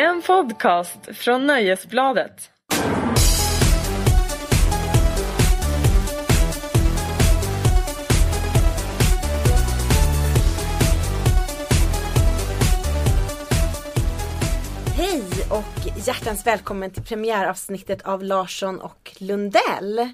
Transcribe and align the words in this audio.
En 0.00 0.22
podcast 0.22 0.98
från 1.12 1.46
Nöjesbladet. 1.46 2.50
Hej 14.96 15.22
och 15.50 16.06
hjärtans 16.06 16.46
välkommen 16.46 16.90
till 16.90 17.02
premiäravsnittet 17.02 18.02
av 18.02 18.22
Larsson 18.22 18.80
och 18.80 19.16
Lundell. 19.18 20.12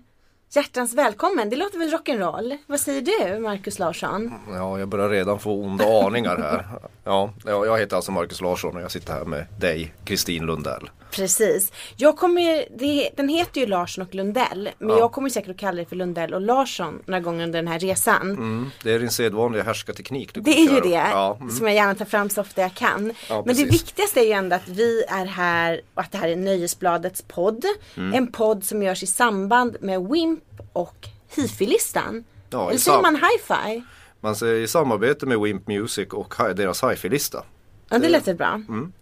Hjärtans 0.56 0.94
välkommen, 0.94 1.50
det 1.50 1.56
låter 1.56 1.78
väl 1.78 1.90
rock'n'roll? 1.90 2.58
Vad 2.66 2.80
säger 2.80 3.02
du 3.02 3.38
Marcus 3.38 3.78
Larsson? 3.78 4.32
Ja, 4.52 4.78
jag 4.78 4.88
börjar 4.88 5.08
redan 5.08 5.38
få 5.38 5.52
onda 5.52 5.84
aningar 6.06 6.36
här. 6.36 6.66
Ja, 7.04 7.32
ja, 7.44 7.66
jag 7.66 7.78
heter 7.78 7.96
alltså 7.96 8.12
Marcus 8.12 8.40
Larsson 8.40 8.76
och 8.76 8.82
jag 8.82 8.90
sitter 8.90 9.12
här 9.12 9.24
med 9.24 9.46
dig, 9.60 9.94
Kristin 10.04 10.46
Lundell. 10.46 10.90
Precis. 11.10 11.72
Jag 11.96 12.16
kommer, 12.16 12.64
det, 12.78 13.10
den 13.16 13.28
heter 13.28 13.60
ju 13.60 13.66
Larsson 13.66 14.04
och 14.04 14.14
Lundell. 14.14 14.70
Men 14.78 14.88
Ja. 14.88 14.98
jag 14.98 15.12
kommer 15.12 15.28
säkert 15.28 15.50
att 15.50 15.56
kalla 15.56 15.76
det 15.76 15.84
för 15.84 15.96
Lundell 15.96 16.34
och 16.34 16.40
Larsson 16.40 17.02
några 17.06 17.20
gånger 17.20 17.44
under 17.44 17.58
den 17.58 17.68
här 17.68 17.78
resan. 17.78 18.30
Mm, 18.30 18.70
det 18.82 18.92
är 18.92 18.98
din 18.98 19.10
sedvanliga 19.10 19.62
härskarteknik. 19.62 20.34
Du 20.34 20.40
Det 20.40 20.50
är 20.50 20.74
ju 20.74 20.80
det. 20.80 20.88
Ja, 21.10 21.36
mm. 21.40 21.50
som 21.50 21.66
jag 21.66 21.74
gärna 21.74 21.94
tar 21.94 22.04
fram 22.04 22.30
så 22.30 22.40
ofta 22.40 22.62
jag 22.62 22.74
kan. 22.74 23.12
Ja, 23.28 23.42
Men 23.46 23.56
det 23.56 23.64
viktigaste 23.64 24.20
är 24.20 24.24
ju 24.24 24.32
ändå 24.32 24.56
att 24.56 24.68
vi 24.68 25.04
är 25.08 25.26
här 25.26 25.80
och 25.94 26.02
att 26.02 26.12
det 26.12 26.18
här 26.18 26.28
är 26.28 26.36
Nöjesbladets 26.36 27.22
podd. 27.22 27.64
Mm. 27.96 28.14
En 28.14 28.32
podd 28.32 28.64
som 28.64 28.82
görs 28.82 29.02
i 29.02 29.06
samband 29.06 29.76
med 29.80 30.08
WIMP 30.08 30.43
och 30.72 31.08
Hifi-listan. 31.36 32.24
Ja, 32.50 32.68
Eller 32.68 32.78
säger 32.78 33.02
man 33.02 33.16
hi-fi? 33.16 33.82
Man 34.20 34.36
säger 34.36 34.54
i 34.60 34.68
samarbete 34.68 35.26
med 35.26 35.40
Wimp 35.40 35.66
Music 35.66 36.08
och 36.08 36.34
deras 36.56 36.82
hifi-lista. 36.84 37.44
Ja 37.88 37.98
det 37.98 38.08
låter 38.08 38.34
bra. 38.34 38.52
Mm. 38.68 38.92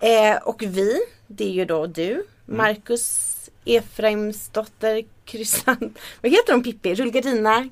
Eh, 0.00 0.42
och 0.42 0.62
vi, 0.62 1.00
det 1.26 1.44
är 1.44 1.50
ju 1.52 1.64
då 1.64 1.86
du, 1.86 2.26
Marcus 2.46 3.28
Efraimsdotter 3.64 5.02
Kryssant. 5.24 5.98
Vad 6.22 6.32
heter 6.32 6.52
hon 6.52 6.62
Pippi? 6.62 6.94
Rullgardina 6.94 7.68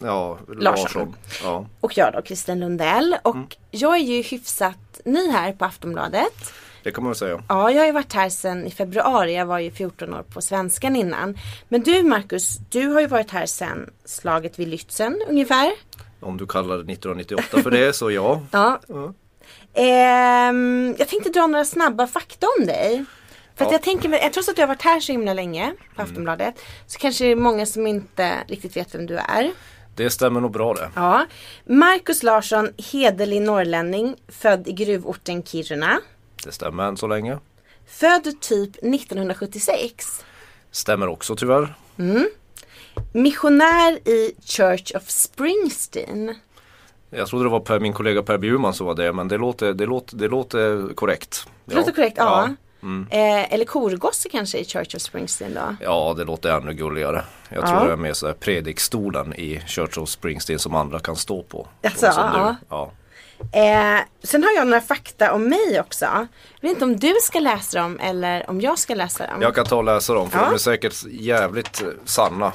Ja, 0.00 0.38
Larsson. 0.48 0.62
Larsson. 0.84 1.16
Ja. 1.42 1.66
och 1.80 1.96
jag 1.98 2.12
då, 2.12 2.22
Kristin 2.22 2.60
Lundell. 2.60 3.16
Och 3.22 3.34
Mm. 3.34 3.46
jag 3.70 3.94
är 3.96 4.00
ju 4.02 4.22
hyfsat 4.22 5.00
ny 5.04 5.30
här 5.30 5.52
på 5.52 5.64
Aftonbladet. 5.64 6.52
Det 6.82 6.90
kan 6.90 7.04
man 7.04 7.14
säga. 7.14 7.42
Ja, 7.48 7.70
jag 7.70 7.78
har 7.78 7.86
ju 7.86 7.92
varit 7.92 8.12
här 8.12 8.28
sedan 8.28 8.66
i 8.66 8.70
februari. 8.70 9.34
Jag 9.36 9.46
var 9.46 9.58
ju 9.58 9.70
14 9.70 10.14
år 10.14 10.22
på 10.22 10.40
Svenskan 10.40 10.96
innan. 10.96 11.38
Men 11.68 11.82
du 11.82 12.02
Marcus, 12.02 12.56
du 12.70 12.86
har 12.88 13.00
ju 13.00 13.06
varit 13.06 13.30
här 13.30 13.46
sedan 13.46 13.90
slaget 14.04 14.58
vid 14.58 14.68
Lützen 14.68 15.16
ungefär. 15.28 15.72
Om 16.20 16.36
du 16.36 16.46
kallar 16.46 16.76
det 16.78 16.92
1998 16.92 17.62
för 17.62 17.70
det 17.70 17.92
så 17.92 18.10
ja. 18.10 18.40
Ja. 18.52 18.80
Ja. 18.88 19.12
Ehm, 19.74 20.94
jag 20.98 21.08
tänkte 21.08 21.30
dra 21.30 21.46
några 21.46 21.64
snabba 21.64 22.06
fakta 22.06 22.46
om 22.58 22.66
dig. 22.66 23.04
För 23.56 23.64
att 23.64 23.70
Ja. 23.70 23.74
jag 23.74 23.82
tänker, 23.82 24.28
trots 24.28 24.48
att 24.48 24.56
du 24.56 24.62
har 24.62 24.66
varit 24.68 24.82
här 24.82 25.00
så 25.00 25.12
himla 25.12 25.34
länge 25.34 25.74
på 25.96 26.02
Aftonbladet. 26.02 26.54
Så 26.86 26.98
kanske 26.98 27.24
det 27.24 27.30
är 27.30 27.36
många 27.36 27.66
som 27.66 27.86
inte 27.86 28.36
riktigt 28.48 28.76
vet 28.76 28.94
vem 28.94 29.06
du 29.06 29.16
är. 29.16 29.50
Det 29.96 30.10
stämmer 30.10 30.40
nog 30.40 30.50
bra 30.52 30.74
det. 30.74 30.90
Ja. 30.94 31.26
Marcus 31.64 32.22
Larsson, 32.22 32.68
hederlig 32.92 33.42
norrlänning, 33.42 34.16
född 34.28 34.68
i 34.68 34.72
gruvorten 34.72 35.42
Kiruna. 35.42 36.00
Det 36.44 36.52
stämmer 36.52 36.84
än 36.84 36.96
så 36.96 37.06
länge. 37.06 37.38
Född 37.86 38.40
typ 38.40 38.76
1976. 38.76 40.24
Stämmer 40.70 41.08
också 41.08 41.36
tyvärr. 41.36 41.74
Missionär 43.12 44.08
i 44.08 44.32
Church 44.44 44.92
of 44.96 45.10
Springsteen. 45.10 46.34
Jag 47.10 47.28
trodde 47.28 47.44
det 47.44 47.48
var 47.50 47.60
per, 47.60 47.80
min 47.80 47.92
kollega 47.92 48.22
Per 48.22 48.38
Bjurman 48.38 48.74
som 48.74 48.86
var 48.86 48.94
det 48.94 49.12
men 49.12 49.28
det 49.28 49.38
låter, 49.38 49.72
det 49.72 49.86
låter, 49.86 50.16
det 50.16 50.28
låter 50.28 50.94
korrekt. 50.94 51.46
Det 51.64 51.74
låter 51.74 51.92
korrekt, 51.92 52.14
ja. 52.18 52.48
Mm. 52.82 53.06
Eh, 53.10 53.52
eller 53.54 53.64
korgosse 53.64 54.28
kanske 54.28 54.58
i 54.58 54.64
Church 54.64 54.94
of 54.94 55.02
Springsteen 55.02 55.54
då. 55.54 55.76
Ja, 55.80 56.14
det 56.16 56.24
låter 56.24 56.50
ännu 56.56 56.72
gulligare. 56.74 57.24
Jag 57.48 57.62
Ja. 57.64 57.68
tror 57.68 57.86
det 57.86 57.92
är 57.92 57.96
mer 57.96 58.12
så 58.12 58.32
predikstolen 58.32 59.34
i 59.34 59.60
Church 59.66 59.98
of 59.98 60.08
Springsteen 60.08 60.58
som 60.58 60.74
andra 60.74 60.98
kan 60.98 61.16
stå 61.16 61.42
på. 61.42 61.68
Jaså, 61.82 61.96
Så 62.06 62.12
som 62.12 62.30
du. 62.34 62.54
ja. 62.68 62.92
Eh, 63.52 64.00
sen 64.22 64.42
har 64.44 64.52
jag 64.56 64.66
några 64.66 64.80
fakta 64.80 65.32
om 65.32 65.48
mig 65.48 65.80
också. 65.80 66.04
Jag 66.04 66.26
vet 66.60 66.70
inte 66.70 66.84
om 66.84 66.96
du 66.96 67.14
ska 67.22 67.40
läsa 67.40 67.78
dem 67.80 68.00
eller 68.00 68.50
om 68.50 68.60
jag 68.60 68.78
ska 68.78 68.94
läsa 68.94 69.26
dem. 69.26 69.42
Jag 69.42 69.54
kan 69.54 69.66
ta 69.66 69.76
och 69.76 69.84
läsa 69.84 70.14
dem 70.14 70.30
för 70.30 70.38
Ja. 70.38 70.44
de 70.44 70.54
är 70.54 70.58
säkert 70.58 70.94
jävligt 71.10 71.82
eh, 71.82 71.88
sanna. 72.04 72.52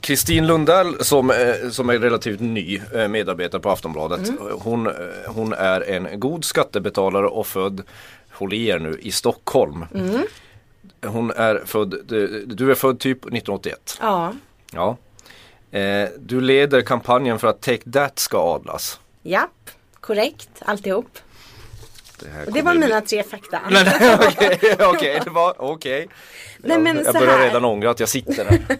Kristin 0.00 0.46
Lundell 0.46 1.04
som, 1.04 1.30
eh, 1.30 1.70
som 1.70 1.90
är 1.90 1.98
relativt 1.98 2.40
ny 2.40 2.80
eh, 2.94 3.08
medarbetare 3.08 3.60
på 3.60 3.70
Aftonbladet. 3.70 4.28
Mm. 4.28 4.38
Hon, 4.60 4.92
hon 5.26 5.52
är 5.52 5.80
en 5.80 6.20
god 6.20 6.44
skattebetalare 6.44 7.26
och 7.26 7.46
född, 7.46 7.82
håll 8.32 8.54
i 8.54 8.66
er 8.68 8.78
nu, 8.78 8.98
i 9.02 9.12
Stockholm. 9.12 9.84
Mm. 9.94 10.22
Hon 11.06 11.30
är 11.30 11.62
född, 11.66 11.94
du, 12.04 12.44
du 12.46 12.70
är 12.70 12.74
född 12.74 13.00
typ 13.00 13.18
1981. 13.18 13.98
Ja, 14.00 14.32
Ja. 14.72 14.96
Eh, 15.76 16.08
du 16.18 16.40
leder 16.40 16.82
kampanjen 16.82 17.38
för 17.38 17.48
att 17.48 17.60
Take 17.62 17.90
That 17.90 18.18
ska 18.18 18.54
adlas. 18.54 19.00
japp, 19.22 19.70
korrekt 20.00 20.48
alltihop. 20.58 21.18
Det, 22.20 22.46
Och 22.46 22.52
det 22.52 22.62
var 22.62 22.72
bli- 22.72 22.80
mina 22.80 23.00
tre 23.00 23.22
fakta. 23.22 23.60
Nej, 23.70 23.84
nej, 24.00 24.16
Okej, 24.20 24.76
okej, 24.94 25.20
det 25.24 25.30
var 25.30 25.54
okej. 25.62 26.08
Jag 26.62 27.06
så 27.06 27.12
börjar 27.12 27.38
redan 27.38 27.64
ångra 27.64 27.90
att 27.90 28.00
jag 28.00 28.08
sitter 28.08 28.44
här. 28.44 28.60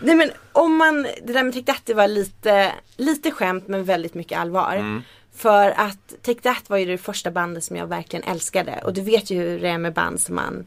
Nej 0.00 0.14
men 0.14 0.30
om 0.52 0.76
man, 0.76 1.02
det 1.02 1.32
där 1.32 1.42
med 1.42 1.54
Take 1.54 1.72
That 1.72 1.82
det 1.84 1.94
var 1.94 2.08
lite, 2.08 2.72
lite 2.96 3.30
skämt 3.30 3.68
men 3.68 3.84
väldigt 3.84 4.14
mycket 4.14 4.38
allvar. 4.38 4.76
Mm. 4.76 5.02
För 5.36 5.70
att 5.70 6.14
Take 6.22 6.40
That 6.40 6.70
var 6.70 6.76
ju 6.76 6.84
det 6.84 6.98
första 6.98 7.30
bandet 7.30 7.64
som 7.64 7.76
jag 7.76 7.86
verkligen 7.86 8.22
älskade. 8.28 8.80
Och 8.84 8.92
du 8.92 9.00
vet 9.00 9.30
ju 9.30 9.36
hur 9.36 9.60
det 9.60 9.68
är 9.68 9.78
med 9.78 9.92
band 9.92 10.20
som 10.20 10.34
man 10.34 10.66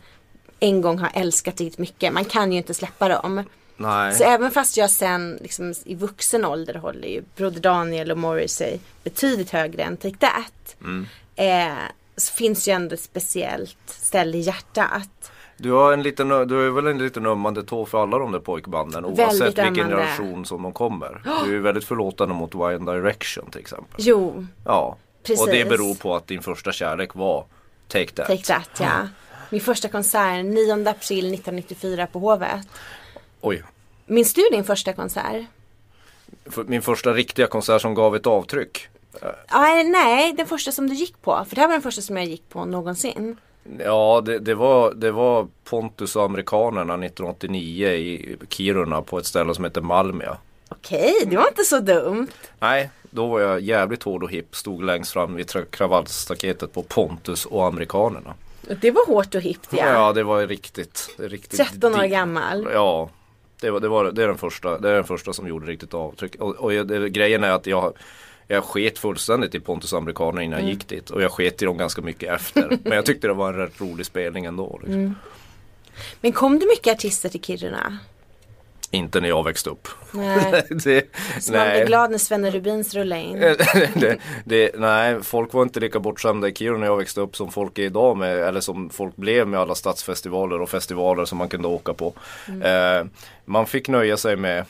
en 0.60 0.82
gång 0.82 1.00
har 1.00 1.10
älskat 1.14 1.62
riktigt 1.62 1.80
mycket. 1.80 2.14
Man 2.14 2.26
kan 2.26 2.52
ju 2.52 2.58
inte 2.58 2.74
släppa 2.74 3.08
dem. 3.08 3.44
Nej. 3.82 4.14
Så 4.14 4.24
även 4.24 4.52
fast 4.52 4.78
jag 4.78 4.90
sen 4.90 5.38
liksom, 5.42 5.74
i 5.86 5.96
vuxen 5.96 6.46
ålder 6.46 6.74
håller 6.74 7.08
ju 7.08 7.24
Broder 7.36 7.60
Daniel 7.60 8.12
och 8.12 8.18
Morrissey 8.18 8.80
betydligt 9.04 9.50
högre 9.50 9.84
än 9.84 9.98
Take 9.98 10.18
That. 10.18 10.76
Mm. 10.82 11.08
Eh, 11.36 11.78
så 12.18 12.34
finns 12.34 12.68
ju 12.68 12.72
ändå 12.72 12.94
ett 12.94 13.02
speciellt 13.02 13.78
ställe 13.86 14.38
i 14.38 14.42
hjärtat. 14.42 15.32
Du 15.58 15.72
har, 15.72 15.94
en 15.94 16.04
liten, 16.04 16.28
du 16.28 16.34
har 16.36 16.70
väl 16.72 16.88
en 16.88 16.98
liten 16.98 17.26
ömmande 17.26 17.64
tå 17.64 17.86
för 17.86 18.04
alla 18.04 18.18
de 18.18 18.32
där 18.32 18.40
pojkbanden 18.40 19.06
oavsett 19.06 19.42
vilken 19.48 19.66
ömmande. 19.66 19.84
generation 19.84 20.46
som 20.46 20.64
de 20.64 20.74
kommer. 20.74 21.22
Du 21.46 21.56
är 21.56 21.60
väldigt 21.60 21.84
förlåtande 21.86 22.36
mot 22.36 22.56
One 22.56 22.92
Direction 22.94 23.52
till 23.52 23.62
exempel. 23.62 23.96
Jo, 23.98 24.46
Ja. 24.66 24.98
Precis. 25.24 25.42
Och 25.42 25.48
det 25.48 25.66
beror 25.70 25.96
på 25.96 26.16
att 26.16 26.28
din 26.28 26.42
första 26.42 26.72
kärlek 26.72 27.16
var 27.16 27.46
Take 27.88 28.12
That. 28.12 28.28
Take 28.28 28.44
That 28.44 28.70
ja. 28.80 29.08
Min 29.50 29.62
första 29.62 29.88
konsert 29.88 30.46
9 30.46 30.74
april 30.90 31.34
1994 31.34 32.08
på 32.08 32.20
Hovet. 32.20 32.68
Oj. 33.42 33.64
Minns 34.06 34.34
du 34.34 34.42
din 34.52 34.64
första 34.64 34.94
konsert? 34.94 35.46
Min 36.66 36.82
första 36.82 37.14
riktiga 37.14 37.48
konsert 37.48 37.82
som 37.82 37.94
gav 37.94 38.16
ett 38.16 38.28
avtryck. 38.28 38.88
Ah, 39.48 39.84
nej, 39.84 40.34
den 40.34 40.48
första 40.48 40.72
som 40.72 40.90
du 40.90 40.96
gick 40.96 41.22
på. 41.22 41.46
För 41.50 41.56
det 41.56 41.62
här 41.62 41.68
var 41.68 41.74
den 41.76 41.82
första 41.82 42.02
som 42.02 42.18
jag 42.18 42.26
gick 42.26 42.50
på 42.50 42.66
någonsin. 42.66 43.38
Ja, 43.80 44.22
det, 44.26 44.40
det, 44.40 44.56
var, 44.56 44.94
det 44.94 45.12
var 45.12 45.48
Pontus 45.64 46.16
och 46.16 46.24
amerikanerna 46.24 46.94
1989 46.94 47.88
i 47.88 48.38
Kiruna 48.50 49.02
på 49.02 49.18
ett 49.18 49.26
ställe 49.26 49.56
som 49.56 49.64
heter 49.64 49.82
Malmö. 49.82 50.36
Okej, 50.70 51.14
det 51.26 51.38
var 51.38 51.48
inte 51.48 51.64
så 51.64 51.80
dumt. 51.80 52.28
Nej, 52.60 52.90
då 53.10 53.28
var 53.28 53.40
jag 53.40 53.62
jävligt 53.62 54.04
hård 54.04 54.24
och 54.24 54.32
hipp. 54.32 54.56
Stod 54.56 54.84
längst 54.84 55.14
fram 55.14 55.36
vid 55.36 55.72
kravallstaketet 55.72 56.74
på 56.74 56.84
Pontus 56.84 57.46
och 57.46 57.66
amerikanerna. 57.66 58.34
Det 58.82 58.92
var 58.92 59.06
hårt 59.08 59.36
och 59.36 59.42
hippt 59.42 59.68
Ja, 59.72 59.94
ja. 59.94 60.14
det 60.14 60.24
var 60.24 60.48
riktigt, 60.48 61.16
riktigt 61.18 61.60
13 61.60 61.96
år 61.96 62.04
gammal. 62.04 62.68
Ja, 62.74 63.10
det, 63.62 63.72
var, 63.72 63.80
det, 63.80 63.88
var, 63.88 64.12
det, 64.12 64.24
är 64.24 64.28
den 64.28 64.38
första, 64.38 64.80
det 64.80 64.90
är 64.90 64.94
den 64.94 65.04
första 65.04 65.34
som 65.34 65.48
gjorde 65.48 65.66
riktigt 65.66 65.94
avtryck. 65.94 66.36
Och, 66.36 66.56
och 66.56 66.72
det, 66.72 67.10
grejen 67.10 67.44
är 67.44 67.52
att 67.52 67.68
jag 67.68 67.94
jag 68.48 68.64
sket 68.64 69.00
fullständigt 69.00 69.56
i 69.56 69.60
Pontus 69.60 69.94
amerikaner 69.94 70.42
innan 70.42 70.60
Mm. 70.60 70.68
jag 70.68 70.74
gick 70.74 70.88
dit 70.88 71.10
och 71.10 71.22
jag 71.22 71.32
sket 71.32 71.62
i 71.62 71.66
dem 71.66 71.78
ganska 71.78 72.02
mycket 72.02 72.34
efter. 72.34 72.78
Men 72.84 72.92
jag 72.92 73.06
tyckte 73.06 73.28
det 73.28 73.34
var 73.34 73.54
en 73.54 73.60
rätt 73.60 73.82
rolig 73.82 74.06
spelning 74.06 74.46
ändå. 74.46 74.80
Liksom. 74.84 75.00
Mm. 75.00 75.16
Men 76.22 76.32
kom 76.32 76.60
det 76.60 76.66
mycket 76.66 76.94
artister 76.94 77.30
till 77.30 77.42
Kiruna? 77.42 77.98
Inte 78.94 79.22
när 79.22 79.30
jag 79.30 79.44
växte 79.44 79.70
upp. 79.70 79.88
Nej. 80.12 80.64
det, 80.70 81.06
Så 81.40 81.54
man 81.54 81.70
blev 81.70 81.88
glad 81.88 82.12
när 82.12 82.18
Svenne 82.18 82.52
Rubins 82.52 82.94
rullade 82.94 83.22
in. 83.22 83.40
det, 83.96 84.18
det, 84.46 84.72
nej, 84.78 85.24
folk 85.24 85.54
var 85.54 85.62
inte 85.62 85.80
lika 85.80 86.00
bortskämda 86.00 86.48
i 86.48 86.54
Kiruna 86.54 86.78
när 86.78 86.88
jag 86.88 86.98
växte 86.98 87.22
upp 87.22 87.36
som 87.36 87.52
folk 87.52 87.80
är 87.80 87.84
idag 87.84 88.18
med, 88.18 88.38
eller 88.38 88.60
som 88.60 88.90
folk 88.90 89.16
blev 89.16 89.48
med 89.48 89.60
alla 89.60 89.76
stadsfestivaler 89.76 90.62
och 90.62 90.70
festivaler 90.70 91.26
som 91.26 91.38
man 91.38 91.50
kunde 91.50 91.68
åka 91.68 91.94
på. 91.94 92.14
Eh, 92.64 93.06
man 93.46 93.66
fick 93.66 93.88
nöja 93.88 94.18
sig 94.18 94.36
med, 94.36 94.66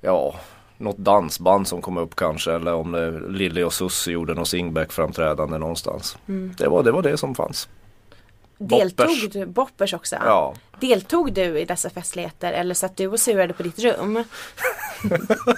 ja, 0.00 0.34
något 0.78 0.98
dansband 0.98 1.68
som 1.68 1.82
kom 1.82 1.96
upp 1.96 2.16
kanske 2.16 2.52
eller 2.52 2.74
om 2.74 3.20
Lilly 3.28 3.62
och 3.62 3.72
Susie 3.72 4.14
gjorde 4.14 4.34
något 4.34 4.48
singback 4.48 4.92
framträdande 4.92 5.58
någonstans. 5.58 6.18
Det, 6.58 6.68
var, 6.68 6.82
det 6.82 6.92
var 6.92 7.02
det 7.02 7.16
som 7.16 7.34
fanns. 7.34 7.68
Deltog 8.58 9.30
du, 9.30 9.46
Boppers 9.46 9.94
också? 9.94 10.16
Ja. 10.24 10.54
Deltog 10.80 11.32
du 11.32 11.58
i 11.58 11.64
dessa 11.64 11.90
festligheter 11.90 12.52
eller 12.52 12.74
satt 12.74 12.96
du 12.96 13.06
och 13.06 13.20
surade 13.20 13.52
på 13.54 13.62
ditt 13.62 13.78
rum? 13.78 14.24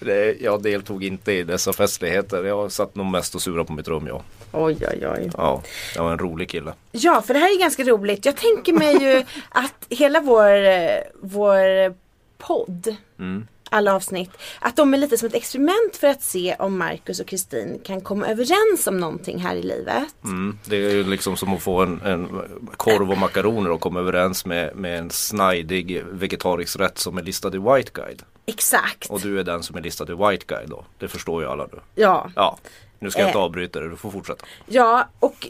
Det, 0.00 0.36
jag 0.40 0.62
deltog 0.62 1.04
inte 1.04 1.32
i 1.32 1.42
dessa 1.42 1.72
festligheter. 1.72 2.44
Jag 2.44 2.72
satt 2.72 2.94
nog 2.94 3.06
mest 3.06 3.34
och 3.34 3.42
surade 3.42 3.64
på 3.64 3.72
mitt 3.72 3.88
rum 3.88 4.06
ja. 4.06 4.22
Oj 4.52 4.76
oj 4.92 5.06
oj. 5.08 5.30
Ja, 5.36 5.62
jag 5.96 6.02
var 6.04 6.12
en 6.12 6.18
rolig 6.18 6.50
kille. 6.50 6.74
Ja, 6.92 7.22
för 7.22 7.34
det 7.34 7.40
här 7.40 7.54
är 7.56 7.60
ganska 7.60 7.84
roligt. 7.84 8.26
Jag 8.26 8.36
tänker 8.36 8.72
mig 8.72 9.02
ju 9.02 9.24
att 9.48 9.86
hela 9.88 10.20
vår, 10.20 10.64
eh, 10.64 10.98
vår 11.20 11.94
podd, 12.38 12.96
Mm. 13.18 13.46
Alla 13.72 13.94
avsnitt, 13.94 14.30
att 14.60 14.76
de 14.76 14.94
är 14.94 14.98
lite 14.98 15.18
som 15.18 15.26
ett 15.28 15.34
experiment 15.34 15.96
för 16.00 16.06
att 16.06 16.22
se 16.22 16.56
om 16.58 16.78
Marcus 16.78 17.20
och 17.20 17.26
Kristin 17.26 17.80
kan 17.84 18.00
komma 18.00 18.26
överens 18.26 18.86
om 18.86 19.00
någonting 19.00 19.38
här 19.38 19.54
i 19.56 19.62
livet. 19.62 20.04
Mm. 20.24 20.58
Det 20.64 20.76
är 20.76 20.90
ju 20.90 21.04
liksom 21.04 21.36
som 21.36 21.54
att 21.54 21.62
få 21.62 21.82
en, 21.82 22.00
en 22.02 22.28
korv 22.76 23.10
och 23.10 23.18
makaroner 23.18 23.70
och 23.70 23.80
komma 23.80 24.00
överens 24.00 24.44
med, 24.46 24.76
med 24.76 24.98
en 24.98 25.10
snajdig 25.10 26.04
vegetarisk 26.10 26.80
rätt 26.80 26.98
som 26.98 27.18
är 27.18 27.22
listad 27.22 27.48
i 27.56 27.58
White 27.58 27.90
Guide. 27.94 28.22
Exakt. 28.46 29.10
Och 29.10 29.20
du 29.20 29.40
är 29.40 29.44
den 29.44 29.62
som 29.62 29.76
är 29.76 29.80
listad 29.80 30.04
i 30.12 30.14
White 30.30 30.44
Guide 30.48 30.68
då. 30.70 30.84
Det 30.98 31.08
förstår 31.08 31.42
ju 31.42 31.48
alla 31.48 31.66
nu. 31.72 31.78
Ja. 31.94 32.30
Ja, 32.36 32.58
nu 32.98 33.10
ska 33.10 33.20
jag 33.20 33.28
inte 33.28 33.38
Eh. 33.38 33.44
avbryta 33.44 33.80
dig, 33.80 33.88
du 33.88 33.96
får 33.96 34.10
fortsätta. 34.10 34.44
ja, 34.66 35.08
och 35.18 35.48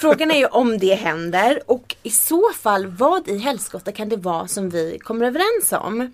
frågan 0.00 0.30
är 0.30 0.38
ju 0.38 0.46
om 0.46 0.78
det 0.78 0.94
händer 0.94 1.60
och 1.66 1.96
i 2.02 2.10
så 2.10 2.50
fall 2.56 2.86
vad 2.86 3.28
i 3.28 3.38
helskotta 3.38 3.92
kan 3.92 4.08
det 4.08 4.16
vara 4.16 4.48
som 4.48 4.70
vi 4.70 4.98
kommer 4.98 5.26
överens 5.26 5.72
om? 5.72 6.12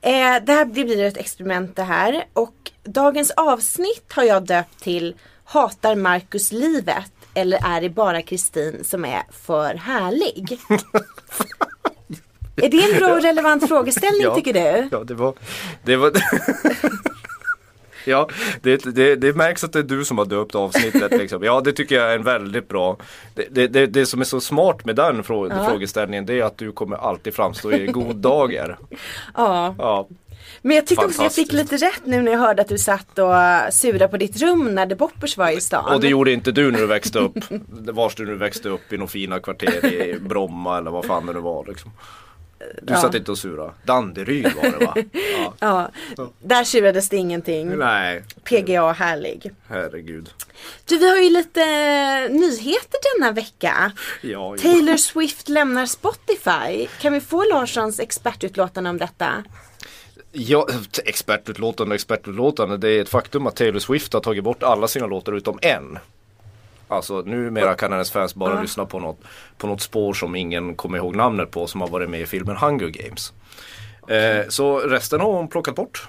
Eh, 0.00 0.10
det 0.44 0.52
här 0.52 0.64
det 0.64 0.84
blir 0.84 1.04
ett 1.04 1.16
experiment 1.16 1.76
det 1.76 1.82
här 1.82 2.24
och 2.32 2.54
dagens 2.84 3.30
avsnitt 3.30 4.12
har 4.12 4.22
jag 4.22 4.46
döpt 4.46 4.80
till 4.82 5.14
Hatar 5.44 5.94
Marcus 5.96 6.52
livet 6.52 7.12
eller 7.34 7.76
är 7.76 7.80
det 7.80 7.90
bara 7.90 8.22
Kristin 8.22 8.84
som 8.84 9.04
är 9.04 9.22
för 9.32 9.74
härlig? 9.74 10.58
är 12.56 12.68
det 12.68 12.92
en 12.92 12.98
bra 12.98 13.12
och 13.12 13.22
relevant 13.22 13.68
frågeställning 13.68 14.22
Ja. 14.22 14.34
tycker 14.34 14.52
du? 14.52 14.88
Ja, 14.92 15.04
det 15.04 15.14
var... 15.14 15.34
Det 15.84 15.96
var... 15.96 16.12
Ja, 18.04 18.28
det, 18.62 18.76
det, 18.94 19.16
det 19.16 19.36
märks 19.36 19.64
att 19.64 19.72
det 19.72 19.78
är 19.78 19.82
du 19.82 20.04
som 20.04 20.18
har 20.18 20.24
döpt 20.24 20.54
avsnittet. 20.54 21.10
Liksom. 21.10 21.42
Ja, 21.42 21.60
det 21.60 21.72
tycker 21.72 21.94
jag 21.94 22.12
är 22.12 22.16
en 22.16 22.22
väldigt 22.22 22.68
bra. 22.68 22.96
Det, 23.50 23.66
det, 23.66 23.86
det, 23.86 24.06
som 24.06 24.20
är 24.20 24.24
så 24.24 24.40
smart 24.40 24.84
med 24.84 24.96
den 24.96 25.22
frå, 25.24 25.50
frågeställningen 25.68 26.26
det 26.26 26.40
är 26.40 26.44
att 26.44 26.58
du 26.58 26.72
kommer 26.72 26.96
alltid 26.96 27.34
framstå 27.34 27.72
i 27.72 27.86
god 27.86 28.16
dager. 28.16 28.78
Ja. 29.34 29.74
Ja, 29.78 30.08
Men 30.62 30.76
jag 30.76 30.86
tyckte 30.86 31.06
också 31.06 31.22
jag 31.22 31.32
fick 31.34 31.52
lite 31.52 31.76
rätt 31.76 32.02
nu 32.04 32.22
när 32.22 32.32
jag 32.32 32.38
hörde 32.38 32.62
att 32.62 32.68
du 32.68 32.78
satt 32.78 33.18
och 33.18 33.74
surade 33.74 34.08
på 34.08 34.16
ditt 34.16 34.36
rum 34.42 34.74
när 34.74 34.86
The 34.86 34.94
Boppers 34.94 35.36
var 35.36 35.50
i 35.50 35.60
stan. 35.60 35.94
och 35.94 36.00
det 36.00 36.08
gjorde 36.08 36.32
inte 36.32 36.52
du 36.52 36.70
när 36.70 36.78
du 36.78 36.86
växte 36.86 37.18
upp. 37.18 37.36
Vars 37.68 38.14
du 38.14 38.26
nu 38.26 38.34
växte 38.34 38.68
upp 38.68 38.92
i 38.92 38.96
några 38.96 39.08
fina 39.08 39.38
kvarter 39.40 39.86
i 39.92 40.18
Bromma 40.20 40.78
eller 40.78 40.90
vad 40.90 41.04
fan 41.04 41.26
det 41.26 41.32
nu 41.32 41.40
var. 41.40 41.64
Liksom. 41.68 41.90
Du 42.82 42.92
Ja. 42.92 43.00
satt 43.00 43.14
inte 43.14 43.30
och 43.30 43.38
surade. 43.38 43.72
Danderyd 43.84 44.52
var 44.56 44.62
det 44.78 44.84
va? 44.86 44.94
Ja. 45.60 45.90
Ja, 46.16 46.30
där 46.40 46.64
surades 46.64 47.08
det 47.08 47.16
ingenting. 47.16 47.76
Nej, 47.78 48.22
PGA 48.44 48.92
härlig. 48.92 49.50
herregud. 49.68 50.30
Du, 50.84 50.98
vi 50.98 51.08
har 51.08 51.16
ju 51.16 51.30
lite 51.30 51.60
nyheter 52.28 53.18
denna 53.18 53.32
vecka. 53.32 53.92
Ja. 54.22 54.56
Taylor 54.62 54.96
Swift 54.96 55.48
lämnar 55.48 55.86
Spotify. 55.86 56.86
Kan 57.00 57.12
vi 57.12 57.20
få 57.20 57.44
Larssons 57.44 58.00
expertutlåtande 58.00 58.90
om 58.90 58.98
detta? 58.98 59.44
Ja, 60.32 60.68
expertutlåtande 61.04 61.90
och 61.92 61.94
expertutlåtande. 61.94 62.76
Det 62.76 62.90
är 62.90 63.02
ett 63.02 63.08
faktum 63.08 63.46
att 63.46 63.56
Taylor 63.56 63.78
Swift 63.78 64.12
har 64.12 64.20
tagit 64.20 64.44
bort 64.44 64.62
alla 64.62 64.88
sina 64.88 65.06
låtar 65.06 65.32
utom 65.32 65.58
en. 65.62 65.98
Alltså 66.88 67.20
numera 67.22 67.74
kan 67.74 67.92
hennes 67.92 68.10
fans 68.10 68.34
bara 68.34 68.54
Ja. 68.54 68.62
lyssna 68.62 68.86
på 68.86 68.98
något, 69.00 69.20
på 69.58 69.66
något 69.66 69.80
spår 69.80 70.14
som 70.14 70.34
ingen 70.36 70.74
kommer 70.74 70.98
ihåg 70.98 71.16
namnet 71.16 71.50
på 71.50 71.66
som 71.66 71.80
har 71.80 71.88
varit 71.88 72.10
med 72.10 72.20
i 72.20 72.26
filmen 72.26 72.56
Hunger 72.56 72.88
Games. 72.88 73.32
Eh, 74.08 74.48
så 74.48 74.78
resten 74.78 75.20
har 75.20 75.32
hon 75.32 75.48
plockat 75.48 75.74
bort. 75.74 76.08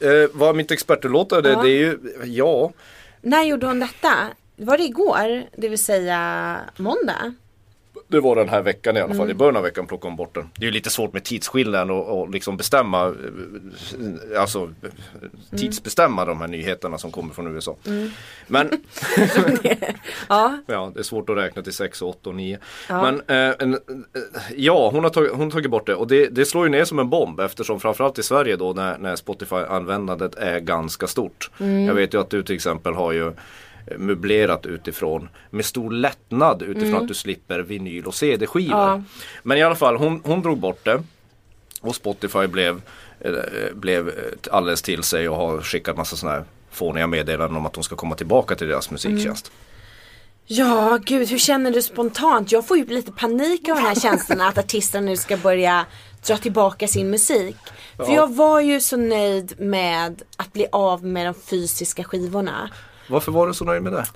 Eh, 0.00 0.08
vad 0.32 0.56
mitt 0.56 0.70
expertutlåtande, 0.70 1.50
Ja. 1.50 1.62
det 1.62 1.68
är 1.70 1.78
ju, 1.78 1.98
ja. 2.24 2.72
När 3.20 3.42
gjorde 3.42 3.66
hon 3.66 3.80
detta? 3.80 4.12
Var 4.56 4.78
det 4.78 4.84
igår? 4.84 5.42
Det 5.56 5.68
vill 5.68 5.84
säga 5.84 6.56
måndag? 6.76 7.34
Det 8.10 8.20
var 8.20 8.36
den 8.36 8.48
här 8.48 8.62
veckan 8.62 8.96
i 8.96 9.00
alla 9.00 9.06
Mm. 9.06 9.18
fall. 9.18 9.30
I 9.30 9.34
början 9.34 9.56
av 9.56 9.62
veckan 9.62 9.86
plockade 9.86 10.10
hon 10.10 10.16
bort 10.16 10.34
den. 10.34 10.50
Det 10.56 10.62
är 10.62 10.66
ju 10.66 10.70
lite 10.72 10.90
svårt 10.90 11.12
med 11.12 11.24
tidsskillnaden 11.24 11.90
och, 11.90 12.20
och 12.20 12.30
liksom 12.30 12.56
bestämma 12.56 13.06
eh, 13.06 14.40
Alltså 14.40 14.58
eh, 14.62 14.68
Mm. 15.50 15.58
tidsbestämma 15.58 16.24
de 16.24 16.40
här 16.40 16.48
nyheterna 16.48 16.98
som 16.98 17.10
kommer 17.10 17.34
från 17.34 17.54
USA. 17.54 17.76
Men 18.46 18.70
Ja, 20.28 20.58
Ja, 20.66 20.90
det 20.94 21.00
är 21.00 21.04
svårt 21.04 21.30
att 21.30 21.36
räkna 21.36 21.62
till 21.62 21.72
6, 21.72 22.02
8 22.02 22.30
och 22.30 22.36
9. 22.36 22.58
Ja. 22.88 23.02
Men 23.02 23.14
eh, 23.48 23.54
en, 23.58 23.74
eh, 23.74 23.78
ja, 24.56 24.90
hon 24.90 25.04
har, 25.04 25.10
tagit, 25.10 25.30
hon 25.32 25.40
har 25.40 25.50
tagit 25.50 25.70
bort 25.70 25.86
det 25.86 25.94
och 25.94 26.06
det, 26.06 26.26
det 26.26 26.44
slår 26.44 26.64
ju 26.66 26.70
ner 26.70 26.84
som 26.84 26.98
en 26.98 27.10
bomb 27.10 27.40
eftersom 27.40 27.80
framförallt 27.80 28.18
i 28.18 28.22
Sverige 28.22 28.56
då 28.56 28.72
när, 28.72 28.98
när 28.98 29.16
Spotify-användandet 29.16 30.34
är 30.34 30.60
ganska 30.60 31.06
stort. 31.06 31.50
Mm. 31.60 31.86
Jag 31.86 31.94
vet 31.94 32.14
ju 32.14 32.20
att 32.20 32.30
du 32.30 32.42
till 32.42 32.54
exempel 32.54 32.94
har 32.94 33.12
ju 33.12 33.32
möblerat 33.98 34.66
utifrån 34.66 35.28
med 35.50 35.64
stor 35.64 35.90
lättnad 35.90 36.62
utifrån 36.62 37.02
att 37.02 37.08
du 37.08 37.14
slipper 37.14 37.60
vinyl 37.60 38.06
och 38.06 38.14
CD-skivor. 38.14 38.74
Mm. 38.88 38.88
Ja. 38.88 39.02
Men 39.42 39.58
i 39.58 39.62
alla 39.62 39.74
fall, 39.74 39.96
hon, 39.96 40.20
hon 40.24 40.42
drog 40.42 40.58
bort 40.58 40.84
det 40.84 41.02
och 41.80 41.94
Spotify 41.94 42.46
blev, 42.46 42.80
eh, 43.20 43.30
blev 43.74 44.08
eh, 44.08 44.14
alldeles 44.50 44.82
till 44.82 45.02
sig 45.02 45.28
och 45.28 45.36
har 45.36 45.60
skickat 45.60 45.96
massa 45.96 46.16
sådana 46.16 46.36
här 46.38 46.44
fåniga 46.70 47.06
meddelanden 47.06 47.56
om 47.56 47.66
att 47.66 47.72
de 47.72 47.82
ska 47.84 47.96
komma 47.96 48.14
tillbaka 48.14 48.54
till 48.54 48.68
deras 48.68 48.90
musiktjänst. 48.90 49.52
Ja, 50.50 50.98
gud 51.04 51.28
hur 51.28 51.38
känner 51.38 51.70
du 51.70 51.82
spontant? 51.82 52.52
Jag 52.52 52.66
får 52.66 52.78
ju 52.78 52.84
lite 52.84 53.12
panik 53.12 53.68
av 53.68 53.74
den 53.74 53.84
här 53.84 53.94
känslan 53.94 54.40
att 54.40 54.58
artisterna 54.58 55.06
nu 55.06 55.16
ska 55.16 55.36
börja 55.36 55.86
dra 56.26 56.36
tillbaka 56.36 56.88
sin 56.88 57.10
musik. 57.10 57.56
För 57.96 58.04
Ja. 58.04 58.14
jag 58.14 58.34
var 58.34 58.60
ju 58.60 58.80
så 58.80 58.96
nöjd 58.96 59.60
med 59.60 60.22
att 60.36 60.52
bli 60.52 60.66
av 60.72 61.04
med 61.04 61.26
de 61.26 61.34
fysiska 61.34 62.04
skivorna. 62.04 62.70
Varför 63.08 63.32
var 63.32 63.46
du 63.46 63.54
så 63.54 63.64
nöjd 63.64 63.82
med 63.82 63.92
det? 63.92 64.06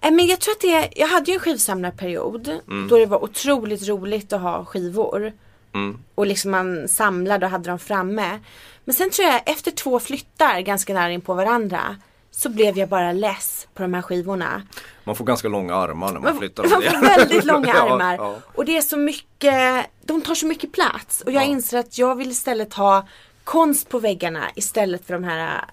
Eh, 0.00 0.10
Men 0.10 0.26
jag 0.26 0.40
tror 0.40 0.52
att 0.52 0.60
det, 0.60 0.88
jag 0.96 1.08
hade 1.08 1.30
ju 1.30 1.34
en 1.34 1.40
skivsamlarperiod 1.40 2.48
Mm. 2.68 2.88
då 2.88 2.98
det 2.98 3.06
var 3.06 3.24
otroligt 3.24 3.88
roligt 3.88 4.32
att 4.32 4.40
ha 4.40 4.64
skivor. 4.64 5.32
Mm. 5.74 5.98
Och 6.14 6.26
liksom 6.26 6.50
man 6.50 6.88
samlade 6.88 7.46
och 7.46 7.52
hade 7.52 7.70
dem 7.70 7.78
framme. 7.78 8.38
Men 8.84 8.94
sen 8.94 9.10
tror 9.10 9.28
jag 9.28 9.42
efter 9.46 9.70
två 9.70 10.00
flyttar 10.00 10.60
ganska 10.60 10.94
nära 10.94 11.10
in 11.12 11.20
på 11.20 11.34
varandra 11.34 11.96
så 12.30 12.48
blev 12.48 12.78
jag 12.78 12.88
bara 12.88 13.12
less 13.12 13.68
på 13.74 13.82
de 13.82 13.94
här 13.94 14.02
skivorna. 14.02 14.62
Man 15.04 15.16
får 15.16 15.24
ganska 15.24 15.48
långa 15.48 15.74
armar 15.74 16.12
när 16.12 16.20
man 16.20 16.38
flyttar 16.38 16.62
Man 16.62 16.82
får 16.82 17.00
väldigt 17.18 17.44
långa 17.52 17.68
Ja, 17.68 17.92
armar. 17.94 18.14
ja. 18.16 18.36
Och 18.54 18.64
det 18.64 18.76
är 18.76 18.82
så 18.82 18.96
mycket, 18.96 19.86
de 20.02 20.20
tar 20.22 20.34
så 20.34 20.46
mycket 20.46 20.72
plats. 20.72 21.20
Och 21.20 21.32
jag 21.32 21.42
Ja. 21.42 21.46
inser 21.46 21.78
att 21.78 21.98
jag 21.98 22.14
vill 22.14 22.30
istället 22.30 22.74
ha 22.74 23.06
konst 23.44 23.88
på 23.88 23.98
väggarna 23.98 24.44
istället 24.54 25.06
för 25.06 25.14
de 25.14 25.24
här 25.24 25.64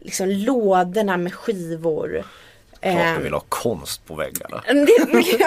liksom 0.00 0.28
lådorna 0.28 1.16
med 1.16 1.34
skivor. 1.34 2.24
Klart 2.82 3.16
du 3.16 3.22
vill 3.22 3.32
ha 3.32 3.44
konst 3.48 4.06
på 4.06 4.14
väggarna. 4.14 4.62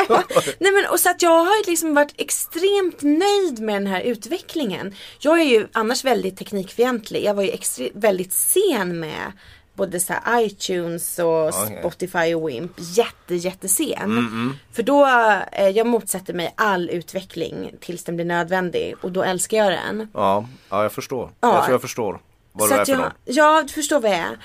ja. 0.09 0.23
Nej 0.59 0.71
men 0.71 0.85
och 0.91 0.99
så 0.99 1.09
att 1.09 1.21
jag 1.21 1.29
har 1.45 1.67
liksom 1.69 1.93
varit 1.95 2.13
extremt 2.17 3.01
nöjd 3.01 3.59
med 3.59 3.75
den 3.75 3.87
här 3.87 4.01
utvecklingen. 4.01 4.95
Jag 5.19 5.39
är 5.39 5.43
ju 5.45 5.67
annars 5.71 6.03
väldigt 6.05 6.37
teknikfientlig. 6.37 7.23
Jag 7.23 7.33
var 7.33 7.43
ju 7.43 7.51
extre- 7.51 7.91
väldigt 7.93 8.33
sen 8.33 8.99
med 8.99 9.31
både 9.73 9.99
så 9.99 10.13
iTunes 10.29 11.19
och 11.19 11.47
Okej. 11.47 11.77
Spotify 11.79 12.35
och 12.35 12.49
Wimp. 12.49 12.71
Jätte 12.77 13.35
jättesen. 13.35 14.01
Mm, 14.03 14.53
För 14.73 14.83
då, 14.83 15.05
eh, 15.51 15.69
jag 15.69 15.87
motsätter 15.87 16.33
mig 16.33 16.53
all 16.57 16.89
utveckling 16.89 17.71
tills 17.79 18.03
den 18.03 18.15
blir 18.15 18.25
nödvändig 18.25 18.95
och 19.01 19.11
då 19.11 19.23
älskar 19.23 19.57
jag 19.57 19.71
den. 19.71 20.07
Ja, 20.13 20.47
ja 20.69 20.83
jag 20.83 20.91
förstår. 20.91 21.29
Ja. 21.41 21.53
Jag 21.55 21.63
tror 21.63 21.73
jag 21.73 21.81
förstår 21.81 22.19
vad 22.53 22.69
så 22.69 22.75
du 22.75 22.81
är 22.81 22.85
för 22.85 22.91
jag, 22.91 22.99
någon. 22.99 23.11
ja, 23.25 23.63
du 23.67 23.73
förstår 23.73 23.99
vad 23.99 24.11
jag 24.11 24.19
är. 24.19 24.37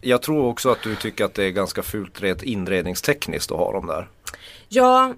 Jag 0.00 0.22
tror 0.22 0.46
också 0.46 0.70
att 0.70 0.82
du 0.82 0.96
tycker 0.96 1.24
att 1.24 1.34
det 1.34 1.44
är 1.44 1.50
ganska 1.50 1.82
fult 1.82 2.20
rent 2.20 2.42
inredningstekniskt 2.42 3.52
att 3.52 3.58
ha 3.58 3.72
dem 3.72 3.86
där. 3.86 4.08
Ja, 4.68 5.14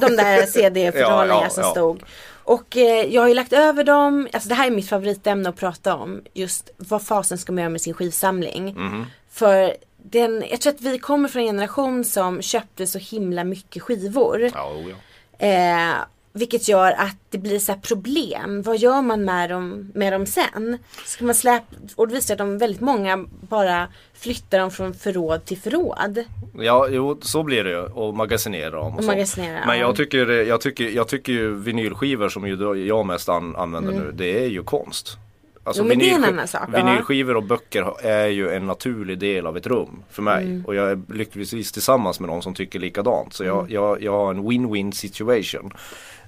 de 0.00 0.16
där 0.16 0.46
CD-fodralen 0.46 1.28
Ja, 1.36 1.42
ja, 1.44 1.50
som 1.50 1.62
ja. 1.62 1.70
stod. 1.70 2.02
Och 2.44 2.76
eh, 2.76 3.06
jag 3.14 3.22
har 3.22 3.28
ju 3.28 3.34
lagt 3.34 3.52
över 3.52 3.84
dem, 3.84 4.28
alltså 4.32 4.48
det 4.48 4.54
här 4.54 4.66
är 4.66 4.70
mitt 4.70 4.88
favoritämne 4.88 5.48
att 5.48 5.56
prata 5.56 5.94
om. 5.96 6.20
Just 6.34 6.70
vad 6.76 7.02
fasen 7.02 7.38
ska 7.38 7.52
man 7.52 7.62
göra 7.62 7.70
med 7.70 7.80
sin 7.80 7.94
skivsamling. 7.94 8.64
Mhm. 8.76 9.06
För 9.30 9.76
den, 9.96 10.44
jag 10.50 10.60
tror 10.60 10.72
att 10.72 10.80
vi 10.80 10.98
kommer 10.98 11.28
från 11.28 11.42
en 11.42 11.48
generation 11.48 12.04
som 12.04 12.42
köpte 12.42 12.86
så 12.86 12.98
himla 12.98 13.44
mycket 13.44 13.82
skivor. 13.82 14.50
Ja, 14.54 14.72
oh, 14.72 14.90
ja. 14.90 15.46
Eh, 15.46 15.94
vilket 16.32 16.68
gör 16.68 16.92
att 16.92 17.16
det 17.30 17.38
blir 17.38 17.58
så 17.58 17.74
problem. 17.74 18.62
Vad 18.62 18.78
gör 18.78 19.02
man 19.02 19.24
med 19.24 19.50
dem, 19.50 19.90
med 19.94 20.12
dem 20.12 20.26
sen? 20.26 20.78
Ska 21.04 21.24
man 21.24 21.34
släpa, 21.34 21.64
och 21.96 22.08
det 22.08 22.14
visar 22.14 22.34
att 22.34 22.38
de 22.38 22.58
väldigt 22.58 22.80
många 22.80 23.24
bara 23.48 23.88
flyttar 24.14 24.58
dem 24.58 24.70
från 24.70 24.94
förråd 24.94 25.44
till 25.44 25.58
förråd. 25.58 26.24
ja, 26.58 26.88
jo 26.90 27.18
så 27.22 27.42
blir 27.42 27.64
det 27.64 27.70
ju. 27.70 27.80
Och 27.82 28.14
magasinera 28.14 28.70
dem 28.70 28.92
och, 28.92 28.98
Och 28.98 29.04
magasinera, 29.04 29.66
Men 29.66 29.78
ja. 29.78 29.86
jag 29.86 29.96
tycker, 29.96 30.26
jag, 30.28 30.60
tycker, 30.60 30.88
jag 30.90 31.08
tycker 31.08 31.32
ju 31.32 31.54
vinylskivor 31.54 32.28
som 32.28 32.46
ju 32.48 32.86
jag 32.86 33.06
mest 33.06 33.28
an, 33.28 33.56
använder 33.56 33.92
Mm. 33.92 34.04
nu, 34.04 34.12
det 34.12 34.44
är 34.44 34.48
ju 34.48 34.62
konst. 34.62 35.16
Alltså 35.64 35.82
Jo, 35.82 35.88
men 35.88 35.98
det 35.98 36.10
är 36.10 36.14
en 36.14 36.20
vinylski- 36.24 36.28
annan 36.28 36.48
sak. 36.48 36.68
Vinylskivor 36.74 37.36
och 37.36 37.42
böcker 37.42 38.06
är 38.06 38.26
ju 38.26 38.50
en 38.50 38.66
naturlig 38.66 39.18
del 39.18 39.46
av 39.46 39.56
ett 39.56 39.66
rum 39.66 40.02
för 40.10 40.22
mig. 40.22 40.44
Mm. 40.44 40.64
Och 40.66 40.74
jag 40.74 40.90
är 40.90 41.00
lyckligtvis 41.12 41.72
tillsammans 41.72 42.20
med 42.20 42.28
någon 42.28 42.42
som 42.42 42.54
tycker 42.54 42.78
likadant. 42.78 43.34
Så 43.34 43.44
Mm. 43.44 43.56
jag, 43.56 43.70
jag, 43.70 44.02
jag 44.02 44.12
har 44.12 44.30
en 44.30 44.40
win-win 44.50 44.90
situation. 44.92 45.72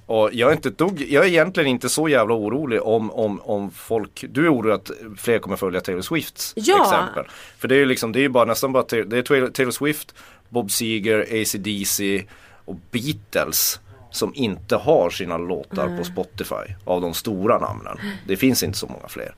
Och 0.07 0.31
jag 0.33 0.51
är, 0.51 0.53
inte 0.57 0.73
jag 1.05 1.25
är 1.25 1.29
egentligen 1.29 1.69
inte 1.69 1.89
så 1.89 2.09
jävla 2.09 2.35
orolig 2.35 2.83
om, 2.83 3.11
om, 3.11 3.41
om 3.41 3.71
folk, 3.71 4.25
du 4.31 4.45
är 4.47 4.55
orolig 4.55 4.73
att 4.73 4.91
fler 5.17 5.39
kommer 5.39 5.57
följa 5.57 5.81
Taylor 5.81 6.03
Swifts 6.03 6.53
Ja. 6.57 6.83
exempel. 6.85 7.25
För 7.59 7.69
det 7.69 7.75
är 7.75 7.79
ju 7.79 7.85
liksom, 7.87 8.13
det 8.13 8.19
är 8.19 8.23
ju 8.23 8.29
bara 8.29 8.45
nästan 8.45 8.73
bara 8.73 8.85
det 8.89 9.19
är 9.19 9.51
Taylor, 9.51 9.71
Swift, 9.71 10.15
Bob 10.49 10.71
Seger, 10.71 11.21
AC/DC 11.43 12.25
och 12.65 12.77
Beatles 12.91 13.81
som 14.11 14.35
inte 14.35 14.77
har 14.77 15.11
sina 15.11 15.39
låtar 15.39 15.97
på 15.99 16.05
Spotify 16.05 16.75
av 16.85 17.01
de 17.01 17.15
stora 17.15 17.59
namnen. 17.59 17.99
Det 18.27 18.37
finns 18.37 18.63
inte 18.63 18.79
så 18.79 18.87
många 18.87 19.09
fler. 19.09 19.35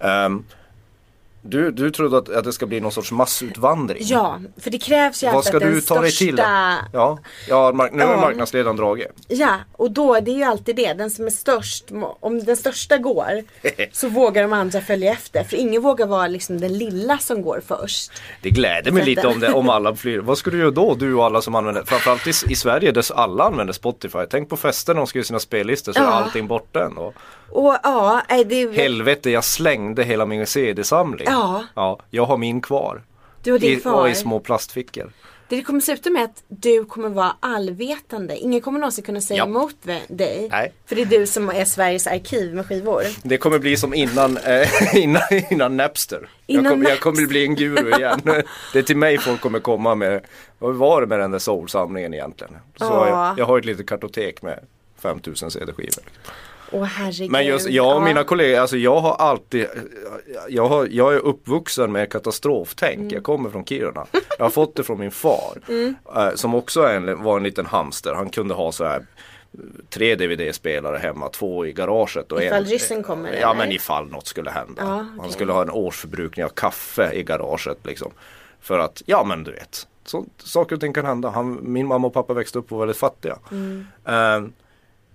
Ehm, 0.00 0.44
du, 1.48 1.70
du 1.70 1.90
trodde 1.90 2.18
att, 2.18 2.28
att 2.28 2.44
det 2.44 2.52
ska 2.52 2.66
bli 2.66 2.80
någon 2.80 2.92
sorts 2.92 3.12
massutvandring? 3.12 3.98
Ja, 4.00 4.40
för 4.60 4.70
det 4.70 4.78
krävs 4.78 5.22
ju 5.22 5.26
Vad 5.26 5.36
alltid 5.36 5.48
ska 5.48 5.56
att 5.56 5.62
den 5.62 5.72
du 5.72 5.80
ta 5.80 6.00
dig 6.00 6.10
till? 6.12 6.34
största 6.34 6.76
Ja, 6.92 7.18
ja 7.48 7.72
mark- 7.72 7.92
nu 7.92 8.02
är 8.02 8.10
Ja. 8.12 8.20
marknadsledaren 8.20 8.76
dragit. 8.76 9.08
Ja, 9.28 9.54
och 9.72 9.90
då 9.90 10.20
det 10.20 10.30
är 10.30 10.36
ju 10.36 10.42
alltid 10.42 10.76
det. 10.76 10.92
Den 10.92 11.10
som 11.10 11.26
är 11.26 11.30
störst, 11.30 11.84
om 12.20 12.44
den 12.44 12.56
största 12.56 12.98
går 12.98 13.44
så 13.92 14.08
vågar 14.08 14.42
de 14.42 14.52
andra 14.52 14.80
följa 14.80 15.12
efter. 15.12 15.44
För 15.44 15.56
ingen 15.56 15.82
vågar 15.82 16.06
vara 16.06 16.26
liksom 16.26 16.60
den 16.60 16.78
lilla 16.78 17.18
som 17.18 17.42
går 17.42 17.62
först. 17.66 18.12
Det 18.42 18.50
gläder 18.50 18.92
mig 18.92 19.04
lite 19.04 19.26
om, 19.26 19.40
det, 19.40 19.52
om 19.52 19.68
alla 19.68 19.96
flyr. 19.96 20.18
Vad 20.18 20.38
ska 20.38 20.50
du 20.50 20.58
göra 20.58 20.70
då? 20.70 20.94
Du 20.94 21.14
och 21.14 21.24
alla 21.24 21.42
som 21.42 21.54
använder, 21.54 21.82
framförallt 21.82 22.26
i, 22.26 22.30
i 22.52 22.54
Sverige 22.56 22.92
där 22.92 23.04
alla 23.14 23.44
använder 23.44 23.72
Spotify. 23.72 24.18
Tänk 24.30 24.48
på 24.48 24.56
festen 24.56 24.94
när 24.96 25.00
de 25.00 25.06
skriver 25.06 25.24
sina 25.24 25.38
spellistor 25.38 25.92
så 25.92 25.98
är 26.00 26.04
Ja. 26.04 26.10
allting 26.10 26.46
borta 26.46 26.84
ändå. 26.84 27.12
Och 27.50 27.76
ja, 27.82 28.22
det 28.46 28.72
Helvete, 28.76 29.30
jag 29.30 29.44
slängde 29.44 30.02
hela 30.04 30.26
min 30.26 30.46
CD-samling. 30.46 31.26
Ja. 31.30 31.64
ja. 31.74 31.98
Jag 32.10 32.24
har 32.24 32.36
min 32.36 32.60
kvar. 32.60 33.02
du 33.42 33.52
och 33.52 33.60
din 33.60 33.78
I, 33.78 33.80
kvar. 33.80 34.00
och 34.00 34.08
i 34.10 34.14
små 34.14 34.40
plastfickor. 34.40 35.12
Det 35.48 35.62
kommer 35.62 35.80
sluta 35.80 36.10
med 36.10 36.24
att 36.24 36.42
du 36.48 36.84
kommer 36.84 37.08
vara 37.08 37.36
allvetande. 37.40 38.36
Ingen 38.36 38.60
kommer 38.60 38.78
någonsin 38.80 39.04
kunna 39.04 39.20
säga 39.20 39.38
Ja. 39.38 39.44
emot 39.44 39.74
dig. 40.08 40.48
Nej. 40.50 40.72
För 40.86 40.96
det 40.96 41.02
är 41.02 41.06
du 41.06 41.26
som 41.26 41.48
är 41.48 41.64
Sveriges 41.64 42.06
arkiv 42.06 42.54
med 42.54 42.66
skivor. 42.66 43.02
Det 43.22 43.38
kommer 43.38 43.58
bli 43.58 43.76
som 43.76 43.94
innan, 43.94 44.36
eh, 44.36 44.68
innan, 44.96 45.22
innan 45.50 45.76
Napster. 45.76 46.28
Innan 46.46 46.64
jag, 46.64 46.72
kommer, 46.72 46.90
jag 46.90 47.00
kommer 47.00 47.26
bli 47.26 47.44
en 47.46 47.54
guru 47.54 47.90
igen. 47.96 48.20
det 48.72 48.78
är 48.78 48.82
till 48.82 48.96
mig 48.96 49.18
folk 49.18 49.40
kommer 49.40 49.60
komma 49.60 49.94
med, 49.94 50.20
vad 50.58 50.74
var 50.74 51.00
det 51.00 51.06
med 51.06 51.18
den 51.20 51.30
där 51.30 51.38
soul-samlingen 51.38 52.14
egentligen? 52.14 52.52
Så 52.76 52.84
Ja. 52.84 53.08
jag, 53.08 53.38
jag 53.38 53.46
har 53.46 53.58
ett 53.58 53.64
litet 53.64 53.88
kartotek 53.88 54.42
med 54.42 54.58
5000 55.02 55.50
CD-skivor. 55.50 56.04
Åh 56.76 56.84
herregud. 56.84 57.30
Men 57.30 57.46
just 57.46 57.68
jag 57.68 57.96
och 57.96 58.02
mina 58.02 58.24
kollegor, 58.24 58.60
alltså 58.60 58.76
jag 58.76 59.00
har 59.00 59.14
alltid, 59.14 59.66
jag, 60.48 60.68
har, 60.68 60.88
jag 60.90 61.14
är 61.14 61.18
uppvuxen 61.18 61.92
med 61.92 62.12
katastroftänk. 62.12 62.98
Mm. 62.98 63.08
Jag 63.08 63.22
kommer 63.22 63.50
från 63.50 63.64
Kiruna. 63.64 64.06
Jag 64.38 64.44
har 64.44 64.50
fått 64.50 64.76
det 64.76 64.82
från 64.82 65.00
min 65.00 65.10
far. 65.10 65.58
eh, 66.16 66.34
som 66.34 66.54
också 66.54 66.86
en, 66.86 67.22
var 67.22 67.36
en 67.36 67.42
liten 67.42 67.66
hamster. 67.66 68.14
Han 68.14 68.30
kunde 68.30 68.54
ha 68.54 68.72
så 68.72 68.84
här 68.84 69.06
tre 69.90 70.14
DVD-spelare 70.14 70.98
hemma, 70.98 71.28
två 71.28 71.66
i 71.66 71.72
garaget. 71.72 72.32
Och 72.32 72.42
Ifall 72.42 72.62
en, 72.62 72.64
ryssen 72.64 73.02
kommer, 73.02 73.32
Ja 73.32 73.50
eller? 73.50 73.54
men 73.54 73.72
ifall 73.72 74.06
något 74.06 74.26
skulle 74.26 74.50
hända. 74.50 74.82
Ja, 74.82 74.86
Han 74.86 75.18
okej. 75.18 75.32
skulle 75.32 75.52
ha 75.52 75.62
en 75.62 75.70
årsförbrukning 75.70 76.44
av 76.44 76.48
kaffe 76.48 77.12
i 77.12 77.22
garaget 77.22 77.78
liksom. 77.82 78.12
För 78.60 78.78
att, 78.78 79.02
ja 79.06 79.24
men 79.24 79.44
du 79.44 79.52
vet. 79.52 79.88
Så, 80.04 80.24
saker 80.38 80.74
och 80.74 80.80
ting 80.80 80.92
kan 80.92 81.04
hända. 81.06 81.28
Han, 81.30 81.58
min 81.62 81.86
mamma 81.86 82.06
och 82.06 82.14
pappa 82.14 82.34
växte 82.34 82.58
upp 82.58 82.72
och 82.72 82.78
var 82.78 82.86
väldigt 82.86 83.00
fattiga. 83.00 83.38
Mm. 83.50 83.86
Eh, 84.04 84.50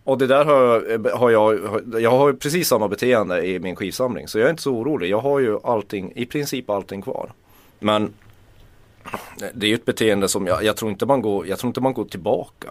och 0.04 0.18
det 0.18 0.28
där 0.28 0.46
har, 0.46 1.10
har 1.18 1.30
jag, 1.30 1.60
jag 2.02 2.12
har 2.12 2.28
ju 2.28 2.36
precis 2.36 2.68
samma 2.68 2.88
beteende 2.88 3.46
i 3.46 3.60
min 3.60 3.76
skivsamling. 3.76 4.28
Så 4.28 4.40
jag 4.40 4.46
är 4.46 4.50
inte 4.50 4.62
så 4.62 4.74
orolig. 4.74 5.10
Jag 5.10 5.20
har 5.20 5.40
ju 5.40 5.60
allting, 5.64 6.14
i 6.16 6.26
princip 6.26 6.70
allting 6.70 7.02
kvar. 7.02 7.32
Men 7.80 8.14
det 9.54 9.66
är 9.66 9.70
ju 9.70 9.76
ett 9.76 9.86
beteende 9.86 10.28
som 10.28 10.48
jag, 10.48 10.64
jag 10.64 10.78
tror 10.78 10.92
inte 10.92 11.06
man 11.06 11.22
går, 11.22 11.48
jag 11.48 11.60
tror 11.60 11.70
inte 11.70 11.82
man 11.82 11.94
går 11.94 12.06
tillbaka. 12.06 12.68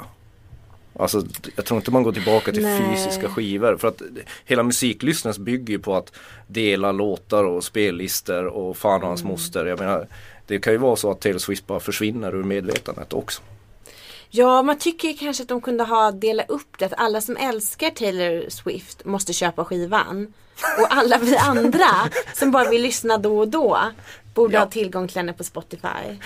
Alltså 0.98 1.22
jag 1.56 1.64
tror 1.64 1.78
inte 1.78 1.90
man 1.90 2.02
går 2.02 2.12
tillbaka 2.12 2.52
till 2.52 2.62
Nej. 2.62 2.80
fysiska 2.80 3.28
skivor. 3.28 3.76
För 3.76 3.88
att 3.88 4.02
hela 4.44 4.62
musiklyssnandet 4.62 5.40
bygger 5.40 5.72
ju 5.74 5.78
på 5.78 5.96
att 5.96 6.12
dela 6.46 6.92
låtar 6.92 7.44
och 7.44 7.64
spellistor 7.64 8.46
och 8.46 8.76
fan 8.76 9.02
och 9.02 9.08
hans 9.08 9.20
Mm. 9.20 9.32
moster. 9.32 9.66
Jag 9.66 9.78
menar, 9.78 10.06
det 10.46 10.58
kan 10.58 10.72
ju 10.72 10.78
vara 10.78 10.96
så 10.96 11.10
att 11.10 11.20
Taylor 11.20 11.38
Swift 11.38 11.66
bara 11.66 11.80
försvinner 11.80 12.34
ur 12.34 12.44
medvetandet 12.44 13.12
också. 13.12 13.42
Ja, 14.30 14.62
man 14.62 14.78
tycker 14.78 15.12
kanske 15.12 15.42
att 15.42 15.48
de 15.48 15.60
kunde 15.60 15.84
ha 15.84 16.10
delat 16.10 16.50
upp 16.50 16.78
det. 16.78 16.84
Att 16.84 16.94
alla 16.96 17.20
som 17.20 17.36
älskar 17.36 17.90
Taylor 17.90 18.50
Swift 18.50 19.04
måste 19.04 19.32
köpa 19.32 19.64
skivan. 19.64 20.32
Och 20.78 20.86
alla 20.90 21.18
vi 21.18 21.36
andra 21.36 21.86
som 22.34 22.50
bara 22.50 22.70
vill 22.70 22.82
lyssna 22.82 23.18
då 23.18 23.38
och 23.38 23.48
då 23.48 23.78
borde 24.34 24.54
Ja. 24.54 24.60
ha 24.60 24.66
tillgång 24.66 25.08
till 25.08 25.16
henne 25.16 25.32
på 25.32 25.44
Spotify. 25.44 26.16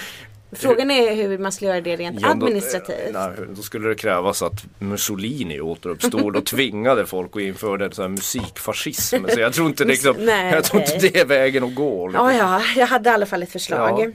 Frågan 0.52 0.90
är 0.90 1.14
hur 1.14 1.38
man 1.38 1.52
skulle 1.52 1.70
göra 1.70 1.80
det 1.80 1.96
rent 1.96 2.20
Ja, 2.20 2.26
då- 2.28 2.32
administrativt. 2.32 3.12
nej, 3.12 3.30
då 3.56 3.62
skulle 3.62 3.88
det 3.88 3.94
krävas 3.94 4.42
att 4.42 4.64
Mussolini 4.78 5.61
återuppstod 5.61 6.37
och 6.37 6.46
tvingade 6.46 7.06
folk 7.06 7.34
och 7.34 7.40
införde 7.40 7.92
sån 7.94 8.02
här 8.02 8.08
musikfascism. 8.08 9.16
Så 9.28 9.40
jag 9.40 9.52
tror 9.52 9.66
inte, 9.66 9.84
det 9.84 9.88
liksom, 9.90 10.16
Nej, 10.18 10.52
jag 10.54 10.64
tror 10.64 10.82
inte 10.82 10.99
det 10.99 11.20
är 11.20 11.25
vägen 11.25 11.64
att 11.64 11.75
gå. 11.75 12.08
liksom. 12.08 12.26
Ja, 12.26 12.34
ja, 12.34 12.62
jag 12.76 12.87
hade 12.87 13.11
i 13.11 13.12
alla 13.12 13.26
fall 13.26 13.42
ett 13.42 13.52
förslag. 13.52 14.00
Ja. 14.00 14.11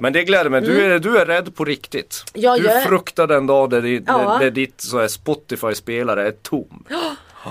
Men 0.00 0.12
det 0.12 0.24
gläder 0.24 0.50
mig, 0.50 0.60
du, 0.60 0.82
är, 0.82 0.98
du 0.98 1.18
är 1.18 1.26
rädd 1.26 1.54
på 1.54 1.64
riktigt. 1.64 2.24
Mm. 2.34 2.42
Ja, 2.44 2.56
du 2.56 2.64
jag 2.64 2.76
är- 2.76 2.84
fruktar 2.84 3.26
den 3.26 3.46
dag 3.46 3.70
där, 3.70 3.82
di- 3.82 4.02
Ja. 4.06 4.38
där, 4.40 4.50
ditt 4.50 4.80
så 4.80 4.98
här 5.00 5.08
Spotify-spelare 5.08 6.26
är 6.26 6.32
tom. 6.32 6.84